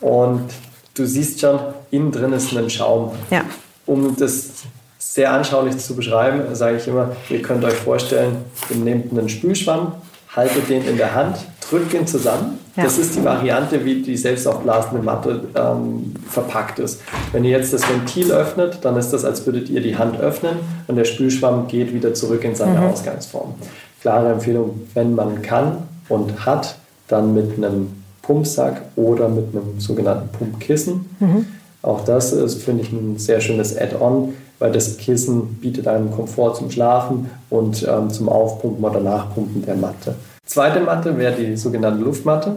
Und 0.00 0.50
du 0.94 1.06
siehst 1.06 1.40
schon, 1.40 1.58
innen 1.90 2.10
drin 2.10 2.32
ist 2.32 2.56
ein 2.56 2.68
Schaum. 2.68 3.12
Ja. 3.30 3.44
Um 3.86 4.16
das 4.16 4.50
sehr 4.98 5.32
anschaulich 5.32 5.76
zu 5.78 5.94
beschreiben, 5.94 6.54
sage 6.54 6.76
ich 6.76 6.86
immer, 6.86 7.14
ihr 7.28 7.42
könnt 7.42 7.64
euch 7.64 7.74
vorstellen, 7.74 8.36
ihr 8.70 8.76
nehmt 8.76 9.10
einen 9.12 9.28
Spülschwamm, 9.28 9.94
haltet 10.34 10.68
den 10.68 10.86
in 10.86 10.96
der 10.96 11.14
Hand, 11.14 11.36
drückt 11.68 11.92
ihn 11.92 12.06
zusammen. 12.06 12.58
Ja. 12.76 12.84
Das 12.84 12.96
ist 12.96 13.16
die 13.16 13.24
Variante, 13.24 13.84
wie 13.84 14.00
die 14.00 14.16
selbstaufblasende 14.16 15.02
Matte 15.02 15.44
ähm, 15.54 16.14
verpackt 16.28 16.78
ist. 16.78 17.02
Wenn 17.32 17.44
ihr 17.44 17.50
jetzt 17.50 17.72
das 17.74 17.86
Ventil 17.88 18.32
öffnet, 18.32 18.78
dann 18.82 18.96
ist 18.96 19.10
das, 19.10 19.26
als 19.26 19.44
würdet 19.44 19.68
ihr 19.68 19.82
die 19.82 19.96
Hand 19.96 20.18
öffnen 20.18 20.56
und 20.86 20.96
der 20.96 21.04
Spülschwamm 21.04 21.68
geht 21.68 21.92
wieder 21.92 22.14
zurück 22.14 22.44
in 22.44 22.54
seine 22.54 22.80
mhm. 22.80 22.86
Ausgangsform. 22.86 23.54
Klare 24.00 24.32
Empfehlung, 24.32 24.88
wenn 24.94 25.14
man 25.14 25.42
kann 25.42 25.78
und 26.08 26.46
hat, 26.46 26.76
dann 27.08 27.34
mit 27.34 27.58
einem 27.58 27.92
Pumpsack 28.22 28.80
oder 28.96 29.28
mit 29.28 29.54
einem 29.54 29.78
sogenannten 29.78 30.28
Pumpkissen. 30.28 31.04
Mhm. 31.20 31.46
Auch 31.82 32.04
das 32.04 32.32
ist, 32.32 32.62
finde 32.62 32.84
ich, 32.84 32.92
ein 32.92 33.18
sehr 33.18 33.40
schönes 33.40 33.76
Add-on, 33.76 34.34
weil 34.60 34.72
das 34.72 34.96
Kissen 34.96 35.58
bietet 35.60 35.88
einem 35.88 36.10
Komfort 36.10 36.54
zum 36.54 36.70
Schlafen 36.70 37.30
und 37.50 37.86
ähm, 37.86 38.08
zum 38.08 38.28
Aufpumpen 38.28 38.82
oder 38.82 39.00
Nachpumpen 39.00 39.66
der 39.66 39.74
Matte. 39.74 40.14
Zweite 40.44 40.80
Matte 40.80 41.16
wäre 41.16 41.34
die 41.34 41.56
sogenannte 41.56 42.02
Luftmatte 42.02 42.56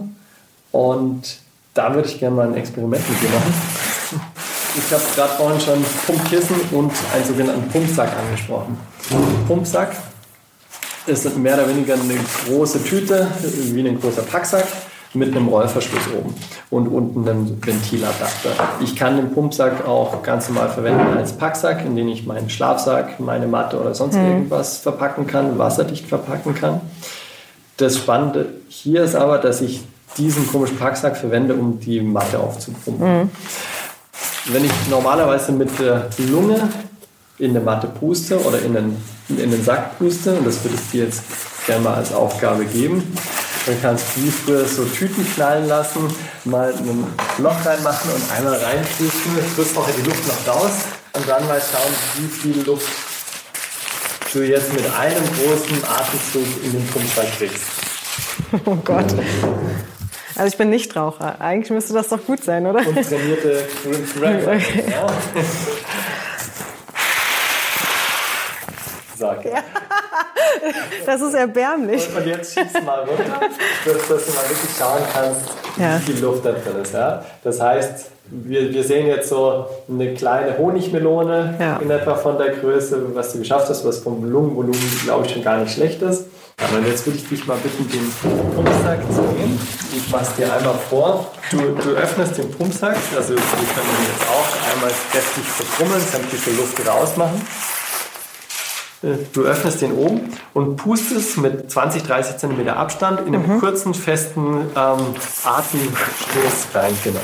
und 0.71 1.37
da 1.73 1.93
würde 1.93 2.09
ich 2.09 2.19
gerne 2.19 2.35
mal 2.35 2.47
ein 2.47 2.55
Experiment 2.55 3.03
mit 3.09 3.21
dir 3.21 3.29
machen. 3.29 3.53
Ich 4.77 4.91
habe 4.91 5.03
gerade 5.15 5.33
vorhin 5.35 5.61
schon 5.61 5.85
Pumpkissen 6.05 6.57
und 6.71 6.91
einen 7.13 7.25
sogenannten 7.25 7.69
Pumpsack 7.69 8.09
angesprochen. 8.17 8.77
Pumpsack 9.47 9.95
ist 11.05 11.37
mehr 11.37 11.53
oder 11.53 11.69
weniger 11.69 11.93
eine 11.93 12.17
große 12.45 12.83
Tüte, 12.83 13.27
wie 13.41 13.87
ein 13.87 14.01
großer 14.01 14.23
Packsack 14.23 14.65
mit 15.13 15.33
einem 15.33 15.47
Rollverschluss 15.47 16.09
oben 16.17 16.35
und 16.71 16.87
unten 16.87 17.27
einem 17.27 17.65
Ventiladapter. 17.65 18.49
Ich 18.81 18.95
kann 18.95 19.15
den 19.15 19.31
Pumpsack 19.31 19.87
auch 19.87 20.21
ganz 20.23 20.49
normal 20.49 20.69
verwenden 20.69 21.17
als 21.17 21.33
Packsack, 21.33 21.85
in 21.85 21.95
den 21.95 22.09
ich 22.09 22.25
meinen 22.25 22.49
Schlafsack, 22.49 23.19
meine 23.19 23.47
Matte 23.47 23.79
oder 23.79 23.95
sonst 23.95 24.15
mhm. 24.15 24.25
irgendwas 24.25 24.79
verpacken 24.79 25.27
kann, 25.27 25.57
wasserdicht 25.57 26.07
verpacken 26.07 26.53
kann. 26.55 26.81
Das 27.77 27.97
Spannende 27.97 28.47
hier 28.69 29.03
ist 29.03 29.15
aber, 29.15 29.37
dass 29.37 29.61
ich 29.61 29.81
diesen 30.17 30.47
komischen 30.47 30.77
Packsack 30.77 31.17
verwende, 31.17 31.53
um 31.55 31.79
die 31.79 31.99
Matte 32.01 32.39
aufzupumpen. 32.39 33.23
Mhm. 33.23 33.29
Wenn 34.45 34.63
ich 34.63 34.71
normalerweise 34.89 35.51
mit 35.51 35.77
der 35.79 36.07
Lunge 36.29 36.69
in 37.37 37.53
der 37.53 37.61
Matte 37.61 37.87
puste 37.87 38.39
oder 38.39 38.61
in 38.61 38.73
den, 38.73 38.97
in 39.29 39.51
den 39.51 39.63
Sack 39.63 39.97
puste, 39.97 40.35
und 40.35 40.47
das 40.47 40.63
würde 40.63 40.77
ich 40.77 40.91
dir 40.91 41.05
jetzt 41.05 41.23
gerne 41.65 41.83
mal 41.83 41.95
als 41.95 42.13
Aufgabe 42.13 42.63
geben, 42.65 43.03
dann 43.65 43.81
kannst 43.81 44.05
du 44.15 44.23
wie 44.23 44.31
früher 44.31 44.65
so 44.65 44.85
Tüten 44.85 45.25
knallen 45.33 45.67
lassen, 45.67 46.01
mal 46.45 46.71
ein 46.71 47.07
Loch 47.39 47.65
reinmachen 47.65 48.11
und 48.11 48.21
einmal 48.37 48.53
reinpusten, 48.53 49.31
kriegst 49.55 49.77
auch 49.77 49.89
die 49.89 50.07
Luft 50.07 50.27
noch 50.27 50.53
raus 50.53 50.71
und 51.13 51.27
dann 51.27 51.45
mal 51.47 51.59
schauen, 51.59 51.93
wie 52.17 52.27
viel 52.27 52.63
Luft 52.63 52.87
du 54.35 54.43
jetzt 54.43 54.73
mit 54.73 54.85
einem 54.85 55.23
großen 55.23 55.83
Atemzug 55.85 56.45
in 56.63 56.73
den 56.73 56.85
Pumpsack 56.87 57.31
kriegst. 57.37 57.63
Oh 58.65 58.75
Gott. 58.75 59.07
Also 60.35 60.47
ich 60.47 60.57
bin 60.57 60.69
Nichtraucher. 60.69 61.41
Eigentlich 61.41 61.71
müsste 61.71 61.93
das 61.93 62.09
doch 62.09 62.23
gut 62.23 62.43
sein, 62.43 62.67
oder? 62.67 62.85
Und 62.85 62.95
trainierte 62.95 63.65
Rapper. 64.21 64.53
Ja. 64.89 65.07
Sag. 69.17 69.45
Ja. 69.45 69.63
Das 71.05 71.21
ist 71.21 71.33
erbärmlich. 71.33 72.07
Und, 72.15 72.25
jetzt 72.27 72.53
schießt 72.53 72.83
mal 72.83 72.99
runter, 73.01 73.39
dass, 73.85 74.07
dass, 74.07 74.25
du 74.25 74.31
mal 74.33 74.49
wirklich 74.49 74.77
schauen 74.77 75.03
kannst, 75.13 75.41
ja. 75.77 75.99
wie 75.99 76.11
viel 76.11 76.21
Luft 76.21 76.45
da 76.45 76.51
drin 76.51 76.81
ist. 76.81 76.93
Ja? 76.93 77.23
Das 77.43 77.61
heißt, 77.61 78.11
wir, 78.27 78.73
wir 78.73 78.83
sehen 78.83 79.07
jetzt 79.07 79.29
so 79.29 79.65
eine 79.89 80.13
kleine 80.13 80.57
Honigmelone 80.57 81.55
ja. 81.59 81.77
in 81.77 81.89
etwa 81.89 82.15
von 82.15 82.37
der 82.37 82.55
Größe, 82.55 83.15
was 83.15 83.33
du 83.33 83.39
geschafft 83.39 83.69
hast, 83.69 83.85
was 83.85 83.99
vom 83.99 84.29
Lungenvolumen, 84.29 84.99
glaube 85.03 85.25
ich, 85.25 85.33
schon 85.33 85.43
gar 85.43 85.57
nicht 85.57 85.73
schlecht 85.73 86.01
ist. 86.01 86.25
Aber 86.57 86.87
jetzt 86.87 87.05
würde 87.05 87.19
ich 87.19 87.27
dich 87.27 87.45
mal 87.45 87.57
bitten, 87.57 87.87
den 87.89 88.11
Pumpsack 88.55 89.01
zu 89.13 89.21
nehmen. 89.21 89.59
Ich 89.95 90.09
mache 90.09 90.23
es 90.23 90.35
dir 90.35 90.51
einmal 90.53 90.75
vor. 90.89 91.27
Du, 91.51 91.57
du 91.57 91.89
öffnest 91.91 92.37
den 92.37 92.49
Pumpsack, 92.49 92.95
also 93.15 93.33
wir 93.33 93.41
können 93.41 93.89
ihn 93.99 94.07
jetzt 94.07 94.27
auch 94.29 94.73
einmal 94.73 94.91
kräftig 95.11 95.43
verkrummeln, 95.43 96.01
die 96.31 96.51
Luft 96.57 96.87
rausmachen. 96.87 97.41
Du 99.33 99.43
öffnest 99.43 99.81
den 99.81 99.91
oben 99.91 100.31
und 100.53 100.77
pustest 100.77 101.37
mit 101.37 101.69
20, 101.69 102.03
30 102.03 102.37
cm 102.37 102.69
Abstand 102.69 103.27
in 103.27 103.35
einem 103.35 103.47
mhm. 103.47 103.59
kurzen, 103.59 103.93
festen 103.93 104.71
ähm, 104.75 105.15
Atemstoß 105.43 106.67
rein. 106.73 106.97
Genau. 107.03 107.19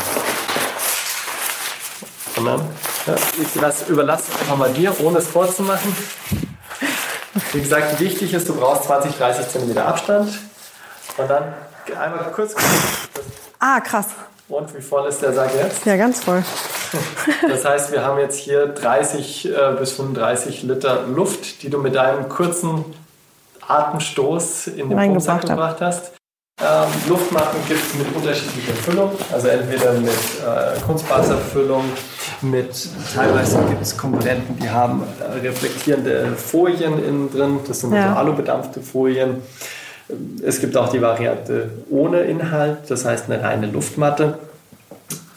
Dann, 2.46 2.62
ja, 3.08 3.16
ich 3.42 3.56
lass, 3.56 3.88
überlasse 3.90 4.32
es 4.32 4.40
einfach 4.42 4.58
mal 4.58 4.72
dir, 4.72 4.94
ohne 5.02 5.20
es 5.20 5.28
vorzumachen. 5.28 5.96
Wie 7.54 7.62
gesagt, 7.62 8.00
wichtig 8.00 8.34
ist, 8.34 8.48
du 8.50 8.56
brauchst 8.56 8.86
20, 8.86 9.16
30 9.18 9.48
cm 9.50 9.78
Abstand. 9.78 10.30
Und 11.18 11.30
dann 11.30 11.54
einmal 12.00 12.32
kurz. 12.32 12.56
Ah, 13.60 13.80
krass. 13.80 14.08
Und 14.48 14.76
wie 14.76 14.82
voll 14.82 15.08
ist 15.08 15.22
der 15.22 15.34
Sack 15.34 15.52
jetzt? 15.56 15.86
Ja, 15.86 15.96
ganz 15.96 16.24
voll. 16.24 16.44
Das 17.48 17.64
heißt, 17.64 17.94
wir 17.94 18.04
haben 18.04 18.20
jetzt 18.20 18.38
hier 18.38 18.68
30 18.68 19.48
äh, 19.48 19.76
bis 19.80 19.94
35 19.94 20.64
Liter 20.64 21.04
Luft, 21.08 21.64
die 21.64 21.70
du 21.70 21.78
mit 21.78 21.96
deinem 21.96 22.28
kurzen 22.28 22.84
Atemstoß 23.66 24.68
in 24.68 24.90
den 24.90 24.98
Pumpsack 24.98 25.42
gebracht 25.42 25.78
hast. 25.80 26.12
Ähm, 26.60 26.90
Luftmatten 27.08 27.60
gibt 27.68 27.82
es 27.82 27.96
mit 27.96 28.14
unterschiedlicher 28.14 28.74
Füllung, 28.74 29.12
also 29.32 29.48
entweder 29.48 29.94
mit 29.94 30.12
äh, 30.12 30.80
Kunstwasserfüllung, 30.86 31.86
mit 32.44 32.90
teilweise 33.14 33.60
gibt 33.70 33.82
es 33.82 33.98
Komponenten, 33.98 34.58
die 34.60 34.70
haben 34.70 35.04
äh, 35.20 35.40
reflektierende 35.40 36.34
Folien 36.36 37.04
innen 37.04 37.32
drin, 37.32 37.60
das 37.68 37.82
sind 37.82 37.94
ja. 37.94 38.14
so 38.14 38.20
alubedampfte 38.20 38.82
Folien. 38.82 39.38
Es 40.44 40.60
gibt 40.60 40.76
auch 40.76 40.90
die 40.90 41.02
Variante 41.02 41.70
ohne 41.90 42.22
Inhalt, 42.22 42.80
das 42.90 43.06
heißt 43.06 43.30
eine 43.30 43.42
reine 43.42 43.68
Luftmatte. 43.68 44.40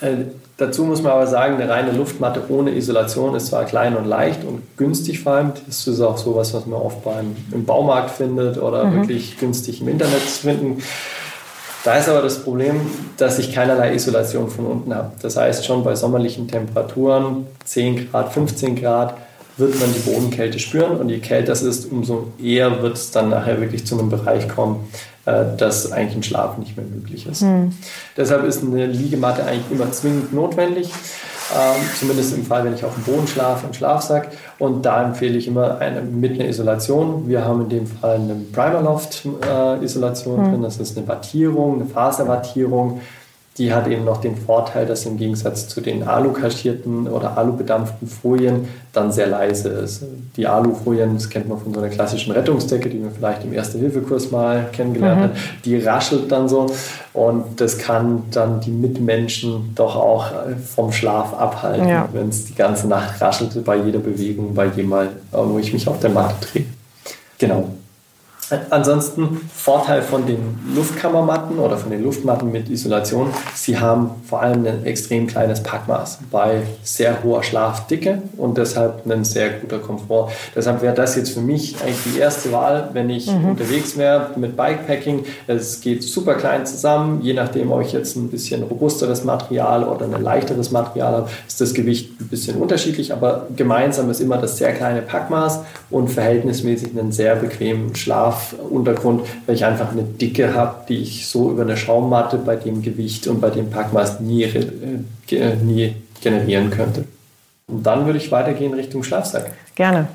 Äh, 0.01 0.25
dazu 0.57 0.85
muss 0.85 1.03
man 1.03 1.13
aber 1.13 1.27
sagen, 1.27 1.55
eine 1.55 1.69
reine 1.69 1.93
Luftmatte 1.93 2.43
ohne 2.49 2.75
Isolation 2.75 3.35
ist 3.35 3.47
zwar 3.47 3.65
klein 3.65 3.97
und 3.97 4.05
leicht 4.05 4.45
und 4.45 4.63
günstig 4.77 5.21
vor 5.21 5.35
allem. 5.35 5.53
Das 5.67 5.87
ist 5.87 6.01
auch 6.01 6.19
sowas, 6.19 6.55
was 6.55 6.67
man 6.67 6.81
oft 6.81 7.05
beim, 7.05 7.37
im 7.53 7.65
Baumarkt 7.65 8.11
findet 8.11 8.59
oder 8.59 8.85
mhm. 8.85 8.97
wirklich 8.97 9.39
günstig 9.39 9.81
im 9.81 9.89
Internet 9.89 10.21
finden. 10.21 10.83
Da 11.85 11.97
ist 11.97 12.09
aber 12.09 12.23
das 12.23 12.43
Problem, 12.43 12.81
dass 13.19 13.39
ich 13.39 13.55
keinerlei 13.55 13.95
Isolation 13.95 14.51
von 14.51 14.65
unten 14.65 14.95
habe. 14.95 15.13
Das 15.21 15.37
heißt, 15.37 15.67
schon 15.67 15.85
bei 15.85 15.95
sommerlichen 15.95 16.49
Temperaturen, 16.49 17.47
10 17.65 18.11
Grad, 18.11 18.33
15 18.33 18.77
Grad, 18.77 19.15
wird 19.59 19.79
man 19.79 19.93
die 19.93 20.01
Bodenkälte 20.01 20.59
spüren 20.59 20.97
und 20.97 21.11
je 21.11 21.19
kälter 21.19 21.53
es 21.53 21.63
ist, 21.63 21.93
umso 21.93 22.33
eher 22.43 22.83
wird 22.83 22.97
es 22.97 23.11
dann 23.11 23.29
nachher 23.29 23.61
wirklich 23.61 23.87
zu 23.87 23.99
einem 23.99 24.09
Bereich 24.09 24.49
kommen, 24.49 24.89
äh, 25.27 25.45
dass 25.57 25.93
eigentlich 25.93 26.17
ein 26.17 26.23
Schlaf 26.23 26.59
nicht 26.59 26.77
mehr 26.77 26.87
möglich 26.87 27.27
ist. 27.27 27.43
Mhm. 27.43 27.73
Deshalb 28.17 28.45
ist 28.45 28.63
eine 28.63 28.87
Liegematte 28.87 29.45
eigentlich 29.45 29.71
immer 29.71 29.93
zwingend 29.93 30.33
notwendig, 30.33 30.91
ähm, 31.55 31.83
zumindest 31.99 32.35
im 32.35 32.45
Fall, 32.45 32.65
wenn 32.65 32.75
ich 32.75 32.85
auf 32.85 32.95
dem 32.95 33.05
Boden 33.05 33.27
schlafe, 33.27 33.65
einen 33.65 33.75
Schlafsack. 33.75 34.29
Und 34.59 34.85
da 34.85 35.05
empfehle 35.05 35.39
ich 35.39 35.47
immer 35.47 35.79
eine 35.79 36.03
mit 36.03 36.39
einer 36.39 36.49
Isolation. 36.49 37.29
Wir 37.29 37.45
haben 37.45 37.63
in 37.63 37.69
dem 37.69 37.87
Fall 37.87 38.17
eine 38.17 38.35
Primerloft-Isolation 38.53 40.39
äh, 40.39 40.43
mhm. 40.43 40.51
drin. 40.51 40.63
Das 40.63 40.79
ist 40.79 40.97
eine 40.97 41.07
Wattierung, 41.07 41.75
eine 41.77 41.87
Faserwattierung 41.87 43.01
die 43.57 43.73
hat 43.73 43.87
eben 43.87 44.05
noch 44.05 44.21
den 44.21 44.37
Vorteil, 44.37 44.85
dass 44.85 45.07
im 45.07 45.17
Gegensatz 45.17 45.69
zu 45.69 45.81
den 45.81 46.03
alu-kaschierten 46.03 47.07
oder 47.07 47.39
alu-bedampften 47.39 48.09
Folien 48.09 48.69
dann 48.93 49.13
sehr 49.13 49.29
leise 49.29 49.69
ist. 49.69 50.05
Die 50.37 50.49
Alufolien, 50.49 51.15
das 51.15 51.31
kennt 51.31 51.49
man 51.49 51.59
von 51.59 51.73
so 51.73 51.79
einer 51.79 51.89
klassischen 51.89 52.33
Rettungsdecke, 52.33 52.89
die 52.89 52.99
man 52.99 53.13
vielleicht 53.13 53.45
im 53.45 53.53
Erste-Hilfe-Kurs 53.53 54.33
mal 54.33 54.67
kennengelernt 54.73 55.21
mhm. 55.21 55.25
hat, 55.25 55.33
die 55.65 55.79
raschelt 55.79 56.33
dann 56.33 56.49
so 56.49 56.67
und 57.13 57.61
das 57.61 57.79
kann 57.79 58.25
dann 58.33 58.61
die 58.61 58.73
Mitmenschen 58.73 59.73
doch 59.77 59.95
auch 59.95 60.33
vom 60.75 60.91
Schlaf 60.91 61.33
abhalten, 61.35 61.89
ja. 61.89 62.09
wenn 62.13 62.31
es 62.31 62.47
die 62.47 62.57
ganze 62.57 62.89
Nacht 62.89 63.21
raschelt 63.21 63.65
bei 63.65 63.77
jeder 63.77 64.01
Bewegung, 64.01 64.53
bei 64.55 64.67
jedem 64.67 64.89
Mal, 64.89 65.11
wo 65.31 65.59
ich 65.61 65.73
mich 65.73 65.87
auf 65.87 66.01
der 66.01 66.11
Matte 66.11 66.35
drehe. 66.53 66.65
Genau. 67.39 67.69
Ansonsten 68.71 69.41
Vorteil 69.55 70.03
von 70.03 70.27
den 70.27 70.59
Luftkammermatten 70.75 71.59
oder 71.59 71.79
von 71.79 71.91
den 71.91 72.03
Luftmatten 72.03 72.53
mit 72.53 72.69
Isolation, 72.69 73.31
sie 73.55 73.79
haben 73.79 74.11
vor 74.29 74.43
allem 74.43 74.67
ein 74.67 74.85
extrem 74.85 75.27
kleines 75.27 75.63
Packmaß 75.63 76.19
bei 76.31 76.63
sehr 76.83 77.23
hoher 77.23 77.43
Schlafdicke 77.43 78.23
und 78.37 78.59
deshalb 78.59 79.07
ein 79.11 79.25
sehr 79.25 79.51
guter 79.51 79.79
Komfort. 79.79 80.31
Deshalb 80.55 80.83
wäre 80.83 80.95
das 80.95 81.17
jetzt 81.17 81.31
für 81.31 81.41
mich 81.41 81.77
eigentlich 81.83 82.15
die 82.15 82.19
erste 82.19 82.53
Wahl, 82.53 82.91
wenn 82.93 83.09
ich 83.09 83.31
mhm. 83.31 83.51
unterwegs 83.51 83.97
wäre 83.97 84.31
mit 84.37 84.57
Bikepacking. 84.57 85.25
Es 85.47 85.81
geht 85.81 86.03
super 86.03 86.35
klein 86.35 86.67
zusammen, 86.67 87.23
je 87.23 87.33
nachdem, 87.33 87.73
ob 87.73 87.81
ich 87.81 87.93
jetzt 87.93 88.17
ein 88.17 88.29
bisschen 88.29 88.63
robusteres 88.63 89.25
Material 89.25 89.85
oder 89.85 90.05
ein 90.05 90.23
leichteres 90.23 90.71
Material 90.71 91.13
habe, 91.15 91.31
ist 91.47 91.61
das 91.61 91.73
Gewicht 91.73 92.21
ein 92.21 92.29
bisschen 92.29 92.57
unterschiedlich, 92.57 93.13
aber 93.13 93.47
gemeinsam 93.57 94.11
ist 94.11 94.21
immer 94.21 94.37
das 94.37 94.59
sehr 94.59 94.73
kleine 94.73 95.01
Packmaß 95.01 95.61
und 95.91 96.09
verhältnismäßig 96.09 96.91
einen 96.97 97.13
sehr 97.13 97.37
bequemen 97.37 97.95
Schlaf 97.95 98.34
Schlafuntergrund, 98.35 99.27
weil 99.47 99.55
ich 99.55 99.65
einfach 99.65 99.93
eine 99.93 100.03
Dicke 100.03 100.55
habe, 100.55 100.85
die 100.89 101.03
ich 101.03 101.27
so 101.27 101.51
über 101.51 101.63
eine 101.63 101.77
Schaummatte 101.77 102.39
bei 102.39 102.57
dem 102.57 102.83
Gewicht 102.83 103.27
und 103.27 103.41
bei 103.41 103.51
dem 103.51 103.71
Packmaß 103.71 104.21
nie, 104.21 104.45
äh, 104.45 105.57
nie 105.57 105.97
generieren 106.21 106.71
könnte. 106.71 107.05
Und 107.67 107.85
dann 107.85 108.07
würde 108.07 108.19
ich 108.19 108.31
weitergehen 108.31 108.75
Richtung 108.75 109.03
Schlafsack. 109.03 109.53
Gerne. 109.75 110.09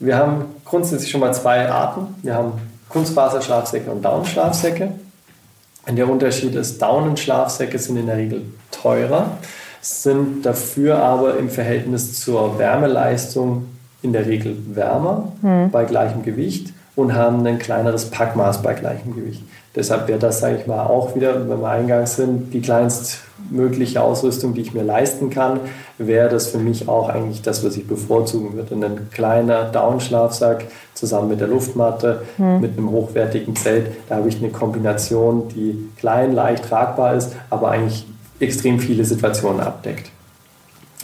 Wir 0.00 0.16
haben 0.16 0.44
grundsätzlich 0.64 1.10
schon 1.10 1.20
mal 1.20 1.34
zwei 1.34 1.68
Arten. 1.70 2.14
Wir 2.22 2.34
haben 2.34 2.52
Kunstfaserschlafsäcke 2.88 3.90
und 3.90 4.02
Daunenschlafsäcke. 4.02 4.92
Der 5.90 6.08
Unterschied 6.08 6.54
ist, 6.54 6.80
Daunenschlafsäcke 6.80 7.78
sind 7.78 7.96
in 7.96 8.06
der 8.06 8.18
Regel 8.18 8.42
teurer, 8.70 9.38
sind 9.80 10.44
dafür 10.44 10.98
aber 10.98 11.38
im 11.38 11.48
Verhältnis 11.48 12.20
zur 12.20 12.58
Wärmeleistung 12.58 13.68
in 14.02 14.12
der 14.12 14.26
Regel 14.26 14.56
wärmer 14.74 15.32
mhm. 15.40 15.70
bei 15.70 15.84
gleichem 15.84 16.22
Gewicht 16.22 16.72
und 16.98 17.14
haben 17.14 17.46
ein 17.46 17.60
kleineres 17.60 18.06
Packmaß 18.10 18.60
bei 18.60 18.74
gleichem 18.74 19.14
Gewicht. 19.14 19.44
Deshalb 19.76 20.08
wäre 20.08 20.18
das, 20.18 20.40
sage 20.40 20.56
ich 20.56 20.66
mal, 20.66 20.84
auch 20.84 21.14
wieder, 21.14 21.48
wenn 21.48 21.60
wir 21.60 21.68
eingangs 21.68 22.16
sind, 22.16 22.52
die 22.52 22.60
kleinstmögliche 22.60 24.02
Ausrüstung, 24.02 24.52
die 24.52 24.62
ich 24.62 24.74
mir 24.74 24.82
leisten 24.82 25.30
kann, 25.30 25.60
wäre 25.98 26.28
das 26.28 26.48
für 26.48 26.58
mich 26.58 26.88
auch 26.88 27.08
eigentlich 27.08 27.40
das, 27.40 27.64
was 27.64 27.76
ich 27.76 27.86
bevorzugen 27.86 28.54
würde. 28.54 28.74
Ein 28.74 29.10
kleiner 29.12 29.66
Downschlafsack 29.66 30.64
zusammen 30.94 31.28
mit 31.28 31.40
der 31.40 31.46
Luftmatte, 31.46 32.22
mhm. 32.36 32.60
mit 32.60 32.76
einem 32.76 32.90
hochwertigen 32.90 33.54
Zelt, 33.54 33.92
da 34.08 34.16
habe 34.16 34.28
ich 34.28 34.38
eine 34.38 34.48
Kombination, 34.48 35.46
die 35.50 35.88
klein, 35.98 36.32
leicht 36.32 36.64
tragbar 36.64 37.14
ist, 37.14 37.36
aber 37.48 37.70
eigentlich 37.70 38.08
extrem 38.40 38.80
viele 38.80 39.04
Situationen 39.04 39.60
abdeckt. 39.60 40.10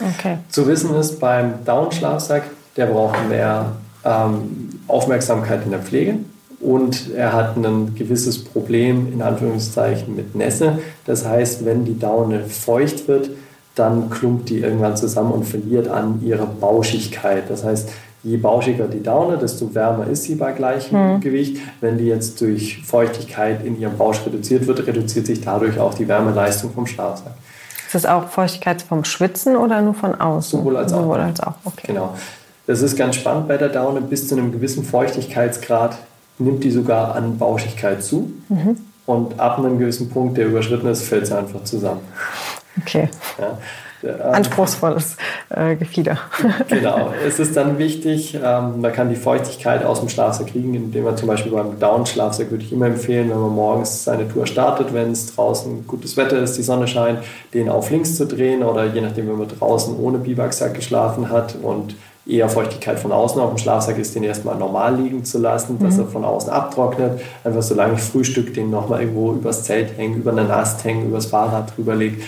Okay. 0.01 0.39
Zu 0.49 0.67
wissen 0.67 0.93
ist 0.95 1.21
beim 1.21 1.63
Downschlafsack, 1.63 2.43
der 2.75 2.87
braucht 2.87 3.29
mehr 3.29 3.71
ähm, 4.03 4.74
Aufmerksamkeit 4.87 5.63
in 5.65 5.71
der 5.71 5.79
Pflege 5.79 6.17
und 6.59 7.13
er 7.15 7.33
hat 7.33 7.57
ein 7.57 7.95
gewisses 7.95 8.43
Problem 8.43 9.11
in 9.13 9.21
Anführungszeichen 9.21 10.15
mit 10.15 10.35
Nässe. 10.35 10.79
Das 11.05 11.25
heißt, 11.25 11.65
wenn 11.65 11.85
die 11.85 11.99
Daune 11.99 12.45
feucht 12.45 13.07
wird, 13.07 13.29
dann 13.75 14.09
klumpt 14.09 14.49
die 14.49 14.59
irgendwann 14.59 14.95
zusammen 14.95 15.31
und 15.31 15.45
verliert 15.45 15.87
an 15.87 16.21
ihrer 16.23 16.45
Bauschigkeit. 16.45 17.49
Das 17.49 17.63
heißt, 17.63 17.89
je 18.23 18.37
bauschiger 18.37 18.87
die 18.87 19.03
Daune, 19.03 19.37
desto 19.37 19.75
wärmer 19.75 20.07
ist 20.07 20.23
sie 20.23 20.35
bei 20.35 20.53
gleichem 20.53 21.15
mhm. 21.15 21.19
Gewicht. 21.19 21.57
Wenn 21.81 21.97
die 21.97 22.05
jetzt 22.05 22.39
durch 22.41 22.81
Feuchtigkeit 22.83 23.65
in 23.65 23.79
ihrem 23.79 23.97
Bausch 23.97 24.25
reduziert 24.25 24.65
wird, 24.65 24.87
reduziert 24.87 25.25
sich 25.25 25.41
dadurch 25.41 25.77
auch 25.79 25.93
die 25.93 26.07
Wärmeleistung 26.07 26.71
vom 26.71 26.87
Schlafsack. 26.87 27.33
Ist 27.85 27.93
das 27.93 28.05
auch 28.05 28.29
Feuchtigkeit 28.29 28.81
vom 28.81 29.03
Schwitzen 29.03 29.55
oder 29.55 29.81
nur 29.81 29.93
von 29.93 30.15
außen? 30.15 30.59
Sowohl 30.59 30.77
als 30.77 30.93
auch. 30.93 31.01
Sowohl 31.01 31.19
als 31.19 31.39
auch. 31.41 31.53
Okay. 31.65 31.87
Genau. 31.87 32.15
Das 32.67 32.81
ist 32.81 32.97
ganz 32.97 33.15
spannend 33.15 33.47
bei 33.47 33.57
der 33.57 33.69
Daune. 33.69 34.01
Bis 34.01 34.27
zu 34.27 34.35
einem 34.35 34.51
gewissen 34.51 34.83
Feuchtigkeitsgrad 34.83 35.97
nimmt 36.39 36.63
die 36.63 36.71
sogar 36.71 37.15
an 37.15 37.37
Bauschigkeit 37.37 38.03
zu. 38.03 38.31
Mhm. 38.49 38.77
Und 39.05 39.39
ab 39.39 39.59
einem 39.59 39.77
gewissen 39.77 40.09
Punkt, 40.09 40.37
der 40.37 40.47
überschritten 40.47 40.87
ist, 40.87 41.03
fällt 41.03 41.27
sie 41.27 41.37
einfach 41.37 41.63
zusammen. 41.63 42.01
Okay. 42.81 43.09
Ja. 43.39 43.57
Anspruchsvolles 44.31 45.17
äh, 45.49 45.75
Gefieder. 45.75 46.19
genau. 46.67 47.13
Es 47.25 47.39
ist 47.39 47.55
dann 47.55 47.77
wichtig, 47.77 48.35
ähm, 48.35 48.81
man 48.81 48.93
kann 48.93 49.09
die 49.09 49.15
Feuchtigkeit 49.15 49.83
aus 49.83 49.99
dem 49.99 50.09
Schlafsack 50.09 50.47
kriegen, 50.47 50.73
indem 50.75 51.05
man 51.05 51.17
zum 51.17 51.27
Beispiel 51.27 51.51
beim 51.51 51.79
Down-Schlafsack 51.79 52.51
würde 52.51 52.63
ich 52.63 52.71
immer 52.71 52.87
empfehlen, 52.87 53.29
wenn 53.29 53.39
man 53.39 53.55
morgens 53.55 54.03
seine 54.03 54.27
Tour 54.27 54.45
startet, 54.45 54.93
wenn 54.93 55.11
es 55.11 55.35
draußen 55.35 55.87
gutes 55.87 56.17
Wetter 56.17 56.39
ist, 56.41 56.57
die 56.57 56.63
Sonne 56.63 56.87
scheint, 56.87 57.19
den 57.53 57.69
auf 57.69 57.89
links 57.89 58.15
zu 58.15 58.27
drehen 58.27 58.63
oder 58.63 58.85
je 58.85 59.01
nachdem, 59.01 59.27
wenn 59.27 59.37
man 59.37 59.47
draußen 59.47 59.97
ohne 59.97 60.19
Biwaksack 60.19 60.75
geschlafen 60.75 61.29
hat 61.29 61.55
und 61.61 61.95
eher 62.27 62.49
Feuchtigkeit 62.49 62.99
von 62.99 63.11
außen 63.11 63.39
auf 63.39 63.51
dem 63.51 63.57
Schlafsack 63.57 63.97
ist, 63.99 64.15
den 64.15 64.23
erstmal 64.23 64.55
normal 64.55 64.95
liegen 64.99 65.23
zu 65.23 65.37
lassen, 65.37 65.77
dass 65.79 65.95
mhm. 65.95 66.01
er 66.01 66.07
von 66.07 66.25
außen 66.25 66.49
abtrocknet. 66.49 67.21
Einfach 67.43 67.61
solange 67.61 67.95
ich 67.95 68.01
Frühstück 68.01 68.53
den 68.53 68.71
nochmal 68.71 69.01
irgendwo 69.01 69.33
übers 69.33 69.63
Zelt 69.63 69.97
hängen, 69.97 70.17
über 70.17 70.31
einen 70.31 70.49
Ast 70.49 70.83
hängen, 70.83 71.07
übers 71.07 71.27
Fahrrad 71.27 71.75
drüber 71.75 71.95
lege, 71.95 72.21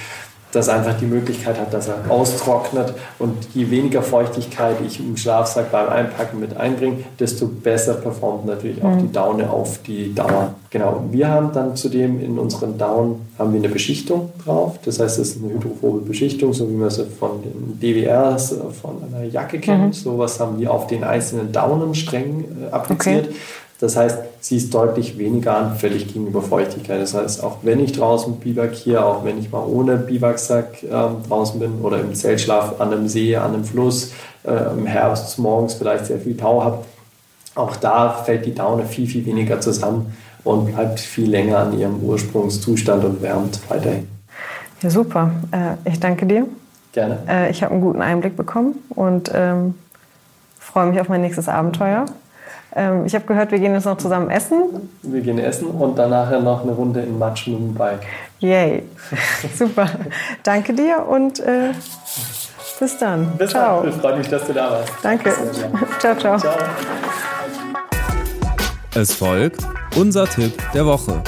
dass 0.58 0.70
er 0.70 0.76
einfach 0.76 0.98
die 1.00 1.06
Möglichkeit 1.06 1.60
hat, 1.60 1.72
dass 1.72 1.88
er 1.88 2.10
austrocknet. 2.10 2.94
Und 3.20 3.36
je 3.54 3.70
weniger 3.70 4.02
Feuchtigkeit 4.02 4.78
ich 4.86 5.00
im 5.00 5.16
Schlafsack 5.16 5.72
beim 5.72 5.88
Einpacken 5.90 6.40
mit 6.40 6.58
einbringe, 6.58 7.04
desto 7.20 7.48
besser 7.48 7.94
performt 7.94 8.46
natürlich 8.46 8.84
auch 8.84 8.96
mhm. 8.96 9.08
die 9.08 9.12
Daune 9.12 9.50
auf 9.50 9.80
die 9.84 10.16
Dauer. 10.16 10.56
Genau. 10.72 11.04
Wir 11.12 11.30
haben 11.30 11.52
dann 11.54 11.76
zudem 11.76 12.20
in 12.20 12.40
unseren 12.40 12.78
Down 12.78 13.22
haben 13.38 13.54
wir 13.54 13.60
eine 13.60 13.70
Beschichtung 13.70 14.32
drauf. 14.44 14.80
Das 14.84 15.00
heißt, 15.00 15.20
es 15.20 15.30
ist 15.30 15.44
eine 15.44 15.54
hydrophobe 15.54 16.00
Beschichtung, 16.00 16.54
so 16.54 16.68
wie 16.68 16.74
man 16.74 16.90
sie 16.90 17.06
von 17.06 17.42
den 17.44 17.80
DWRs, 17.80 18.56
von 18.82 18.96
einer 19.04 19.26
Jacke 19.26 19.60
kennt. 19.60 19.86
Mhm. 19.86 19.94
Sowas 19.94 20.40
haben 20.40 20.60
wir 20.60 20.72
auf 20.72 20.88
den 20.88 21.04
einzelnen 21.04 21.52
Daunensträngen 21.52 22.64
äh, 22.64 22.72
appliziert. 22.72 23.28
Okay. 23.28 23.36
Das 23.80 23.96
heißt, 23.96 24.18
sie 24.42 24.58
ist 24.58 24.74
deutlich 24.74 25.18
weniger 25.20 25.56
anfällig 25.56 26.08
gegenüber 26.08 26.42
Feuchtigkeit. 26.42 27.00
Das 27.00 27.14
heißt, 27.14 27.44
auch 27.44 27.58
wenn 27.62 27.80
ich 27.80 27.92
draußen 27.92 28.38
bivakiere, 28.38 29.06
auch 29.06 29.24
wenn 29.24 29.38
ich 29.40 29.52
mal 29.52 29.64
ohne 29.64 29.98
Biwaksack 29.98 30.84
ähm, 30.84 31.18
draußen 31.28 31.60
bin 31.60 31.82
oder 31.82 32.00
im 32.00 32.16
Zeltschlaf 32.16 32.82
an 32.82 32.92
einem 32.92 33.08
See, 33.08 33.36
an 33.36 33.54
einem 33.54 33.64
Fluss, 33.64 34.14
äh, 34.44 34.72
im 34.72 34.88
Herbst 34.88 35.38
morgens 35.38 35.76
vielleicht 35.76 36.08
sehr 36.08 36.20
viel 36.20 36.36
Tau 36.36 36.64
habe, 36.64 36.80
auch 37.54 37.76
da 37.76 38.10
fällt 38.10 38.46
die 38.46 38.54
Daune 38.54 38.86
viel, 38.86 39.08
viel 39.08 39.26
weniger 39.26 39.60
zusammen 39.60 40.16
und 40.44 40.74
bleibt 40.74 41.00
viel 41.00 41.30
länger 41.30 41.60
an 41.60 41.78
ihrem 41.78 42.00
Ursprungszustand 42.02 43.04
und 43.04 43.22
wärmt 43.22 43.60
weiterhin. 43.70 44.08
Ja, 44.82 44.90
super. 44.90 45.32
Äh, 45.52 45.90
ich 45.90 46.00
danke 46.00 46.26
dir. 46.26 46.48
Gerne. 46.94 47.20
Äh, 47.28 47.52
ich 47.52 47.64
habe 47.64 47.74
einen 47.74 47.82
guten 47.82 48.02
Einblick 48.02 48.36
bekommen 48.36 48.76
und 48.90 49.32
ähm, 49.34 49.76
freue 50.60 50.88
mich 50.88 51.00
auf 51.00 51.10
mein 51.10 51.22
nächstes 51.22 51.48
Abenteuer. 51.50 52.06
Ähm, 52.76 53.06
ich 53.06 53.16
habe 53.16 53.26
gehört, 53.26 53.52
wir 53.52 53.60
gehen 53.60 53.74
jetzt 53.74 53.86
noch 53.86 53.98
zusammen 53.98 54.30
essen. 54.30 54.90
Wir 55.02 55.22
gehen 55.22 55.40
essen 55.40 55.68
und 55.68 55.98
danach 55.98 56.30
noch 56.42 56.64
eine 56.64 56.74
Runde 56.74 57.02
in 57.02 57.18
Matsch 57.18 57.48
mit 57.48 57.58
dem 57.58 57.74
Bike. 57.74 58.02
Yay. 58.40 58.84
Super. 59.58 59.90
Danke 60.44 60.74
dir 60.74 61.06
und 61.08 61.40
äh, 61.40 61.72
bis 62.80 62.98
dann. 62.98 63.38
Bis 63.38 63.52
ciao. 63.52 63.84
dann. 63.84 63.94
Freut 63.94 64.18
mich, 64.18 64.28
dass 64.28 64.46
du 64.46 64.54
da 64.54 64.72
warst. 64.72 64.94
Danke. 65.02 65.34
ciao, 66.00 66.16
ciao. 66.16 66.38
ciao. 66.38 66.54
Es 68.96 69.14
folgt 69.14 69.62
unser 69.96 70.26
Tipp 70.26 70.54
der 70.74 70.86
Woche. 70.86 71.22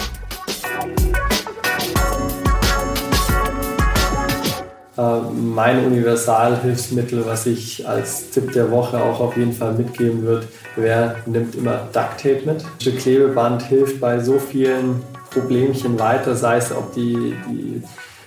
Äh, 5.00 5.22
mein 5.32 5.86
Universalhilfsmittel, 5.86 7.26
was 7.26 7.46
ich 7.46 7.88
als 7.88 8.32
Tipp 8.32 8.52
der 8.52 8.70
Woche 8.70 9.02
auch 9.02 9.22
auf 9.22 9.38
jeden 9.38 9.54
Fall 9.54 9.74
mitgeben 9.74 10.24
würde, 10.24 10.48
wäre, 10.82 11.16
nimmt 11.26 11.56
immer 11.56 11.88
Duct 11.94 12.18
Tape 12.22 12.42
mit. 12.46 12.64
Das 12.84 12.96
Klebeband 12.96 13.64
hilft 13.64 14.00
bei 14.00 14.20
so 14.20 14.40
vielen 14.40 15.02
Problemchen 15.32 16.00
weiter, 16.00 16.36
sei 16.36 16.58
es, 16.58 16.72
ob 16.72 16.94
die, 16.94 17.36
die 17.50 17.84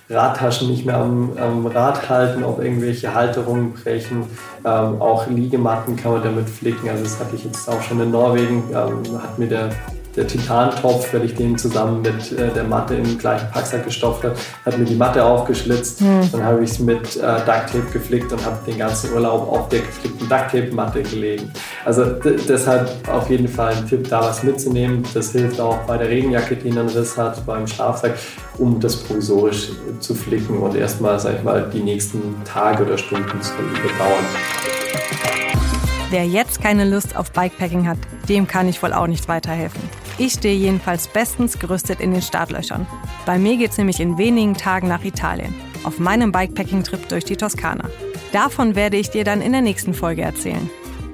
Radtaschen 0.09 0.69
nicht 0.69 0.85
mehr 0.85 0.97
am, 0.99 1.33
am, 1.37 1.67
Rad 1.67 2.09
halten, 2.09 2.45
ob 2.45 2.62
irgendwelche 2.62 3.15
Halterungen 3.15 3.73
brechen. 3.73 4.25
Ähm, 4.65 5.01
auch 5.01 5.27
Liegematten 5.29 5.97
kann 5.97 6.12
man 6.12 6.23
damit 6.23 6.49
flicken. 6.49 6.88
Also 6.88 7.05
das 7.05 7.19
hatte 7.19 7.37
ich 7.37 7.45
jetzt 7.45 7.69
auch 7.69 7.83
schon 7.83 8.01
in 8.01 8.11
Norwegen. 8.11 8.62
Ähm, 8.73 9.23
hat 9.23 9.38
mir 9.38 9.48
der 9.48 9.71
der 10.17 10.27
Titantopf, 10.27 11.13
weil 11.15 11.25
ich 11.25 11.35
den 11.35 11.56
zusammen 11.56 12.02
mit 12.02 12.33
äh, 12.33 12.52
der 12.52 12.65
Matte 12.65 12.94
im 12.94 13.19
gleichen 13.19 13.48
Packsack 13.50 13.85
gestopft 13.85 14.25
habe, 14.25 14.35
hat 14.65 14.79
mir 14.79 14.85
die 14.85 14.94
Matte 14.94 15.25
aufgeschlitzt. 15.25 16.00
Hm. 16.00 16.29
Dann 16.33 16.44
habe 16.44 16.63
ich 16.63 16.71
es 16.71 16.79
mit 16.79 17.17
äh, 17.17 17.21
Ducktape 17.21 17.90
geflickt 17.92 18.33
und 18.33 18.44
habe 18.44 18.58
den 18.67 18.79
ganzen 18.79 19.13
Urlaub 19.13 19.48
auf 19.50 19.69
der 19.69 19.81
geflickten 19.81 20.29
Ducktape-Matte 20.29 21.02
gelegen. 21.02 21.50
Also 21.85 22.04
deshalb 22.48 22.90
auf 23.08 23.31
jeden 23.31 23.48
Fall 23.48 23.75
ein 23.75 23.87
Tipp, 23.87 24.08
da 24.08 24.21
was 24.23 24.42
mitzunehmen. 24.42 25.02
Das 25.15 25.33
hilft 25.33 25.60
auch 25.60 25.79
bei 25.87 25.96
der 25.96 26.08
Regenjacke, 26.08 26.56
die 26.56 26.71
einen 26.71 26.88
Riss 26.88 27.17
hat, 27.17 27.44
beim 27.46 27.67
Schlafsack, 27.67 28.15
um 28.58 28.79
das 28.81 28.96
provisorisch 28.96 29.71
zu 30.00 30.15
flicken 30.15 30.58
und 30.58 30.77
erstmal, 30.77 31.19
sag 31.19 31.37
ich 31.37 31.42
mal, 31.42 31.69
die 31.73 31.81
nächsten 31.81 32.37
Tage 32.44 32.85
oder 32.85 32.98
Stunden 32.98 33.40
zu 33.40 33.52
überdauern. 33.54 34.81
Wer 36.13 36.27
jetzt 36.27 36.60
keine 36.60 36.85
Lust 36.85 37.17
auf 37.17 37.33
Bikepacking 37.33 37.88
hat, 37.88 37.96
dem 38.29 38.46
kann 38.46 38.69
ich 38.69 38.83
wohl 38.83 38.92
auch 38.92 39.06
nicht 39.06 39.29
weiterhelfen. 39.29 39.81
Ich 40.19 40.35
stehe 40.35 40.54
jedenfalls 40.54 41.08
bestens 41.08 41.58
gerüstet 41.58 42.00
in 42.00 42.13
den 42.13 42.21
Startlöchern. 42.21 42.87
Bei 43.25 43.38
mir 43.38 43.56
geht's 43.56 43.79
nämlich 43.79 43.98
in 43.98 44.19
wenigen 44.19 44.52
Tagen 44.52 44.88
nach 44.88 45.04
Italien, 45.04 45.54
auf 45.85 45.98
meinem 45.98 46.31
Bikepacking-Trip 46.31 47.08
durch 47.08 47.25
die 47.25 47.38
Toskana. 47.38 47.88
Davon 48.31 48.75
werde 48.75 48.98
ich 48.98 49.08
dir 49.08 49.25
dann 49.25 49.40
in 49.40 49.52
der 49.52 49.63
nächsten 49.63 49.94
Folge 49.94 50.21
erzählen. 50.21 50.69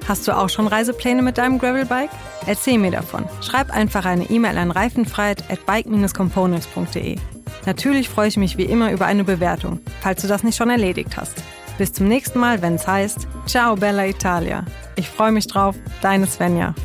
Hast 0.05 0.27
du 0.27 0.37
auch 0.37 0.49
schon 0.49 0.67
Reisepläne 0.67 1.21
mit 1.21 1.37
deinem 1.37 1.59
Gravelbike? 1.59 2.11
Erzähl 2.45 2.77
mir 2.77 2.91
davon. 2.91 3.23
Schreib 3.41 3.71
einfach 3.71 4.03
eine 4.03 4.29
E-Mail 4.29 4.57
an 4.57 4.71
reifenfreiheit@bike-components.de. 4.71 7.15
Natürlich 7.65 8.09
freue 8.09 8.27
ich 8.27 8.35
mich 8.35 8.57
wie 8.57 8.65
immer 8.65 8.91
über 8.91 9.05
eine 9.05 9.23
Bewertung, 9.23 9.79
falls 10.01 10.23
du 10.23 10.27
das 10.27 10.43
nicht 10.43 10.57
schon 10.57 10.69
erledigt 10.69 11.15
hast. 11.15 11.41
Bis 11.77 11.93
zum 11.93 12.09
nächsten 12.09 12.39
Mal, 12.39 12.61
wenn 12.61 12.75
es 12.75 12.85
heißt 12.85 13.29
Ciao 13.45 13.77
Bella 13.77 14.05
Italia. 14.05 14.65
Ich 14.99 15.07
freue 15.07 15.31
mich 15.31 15.47
drauf. 15.47 15.77
Deine 16.01 16.27
Svenja. 16.27 16.75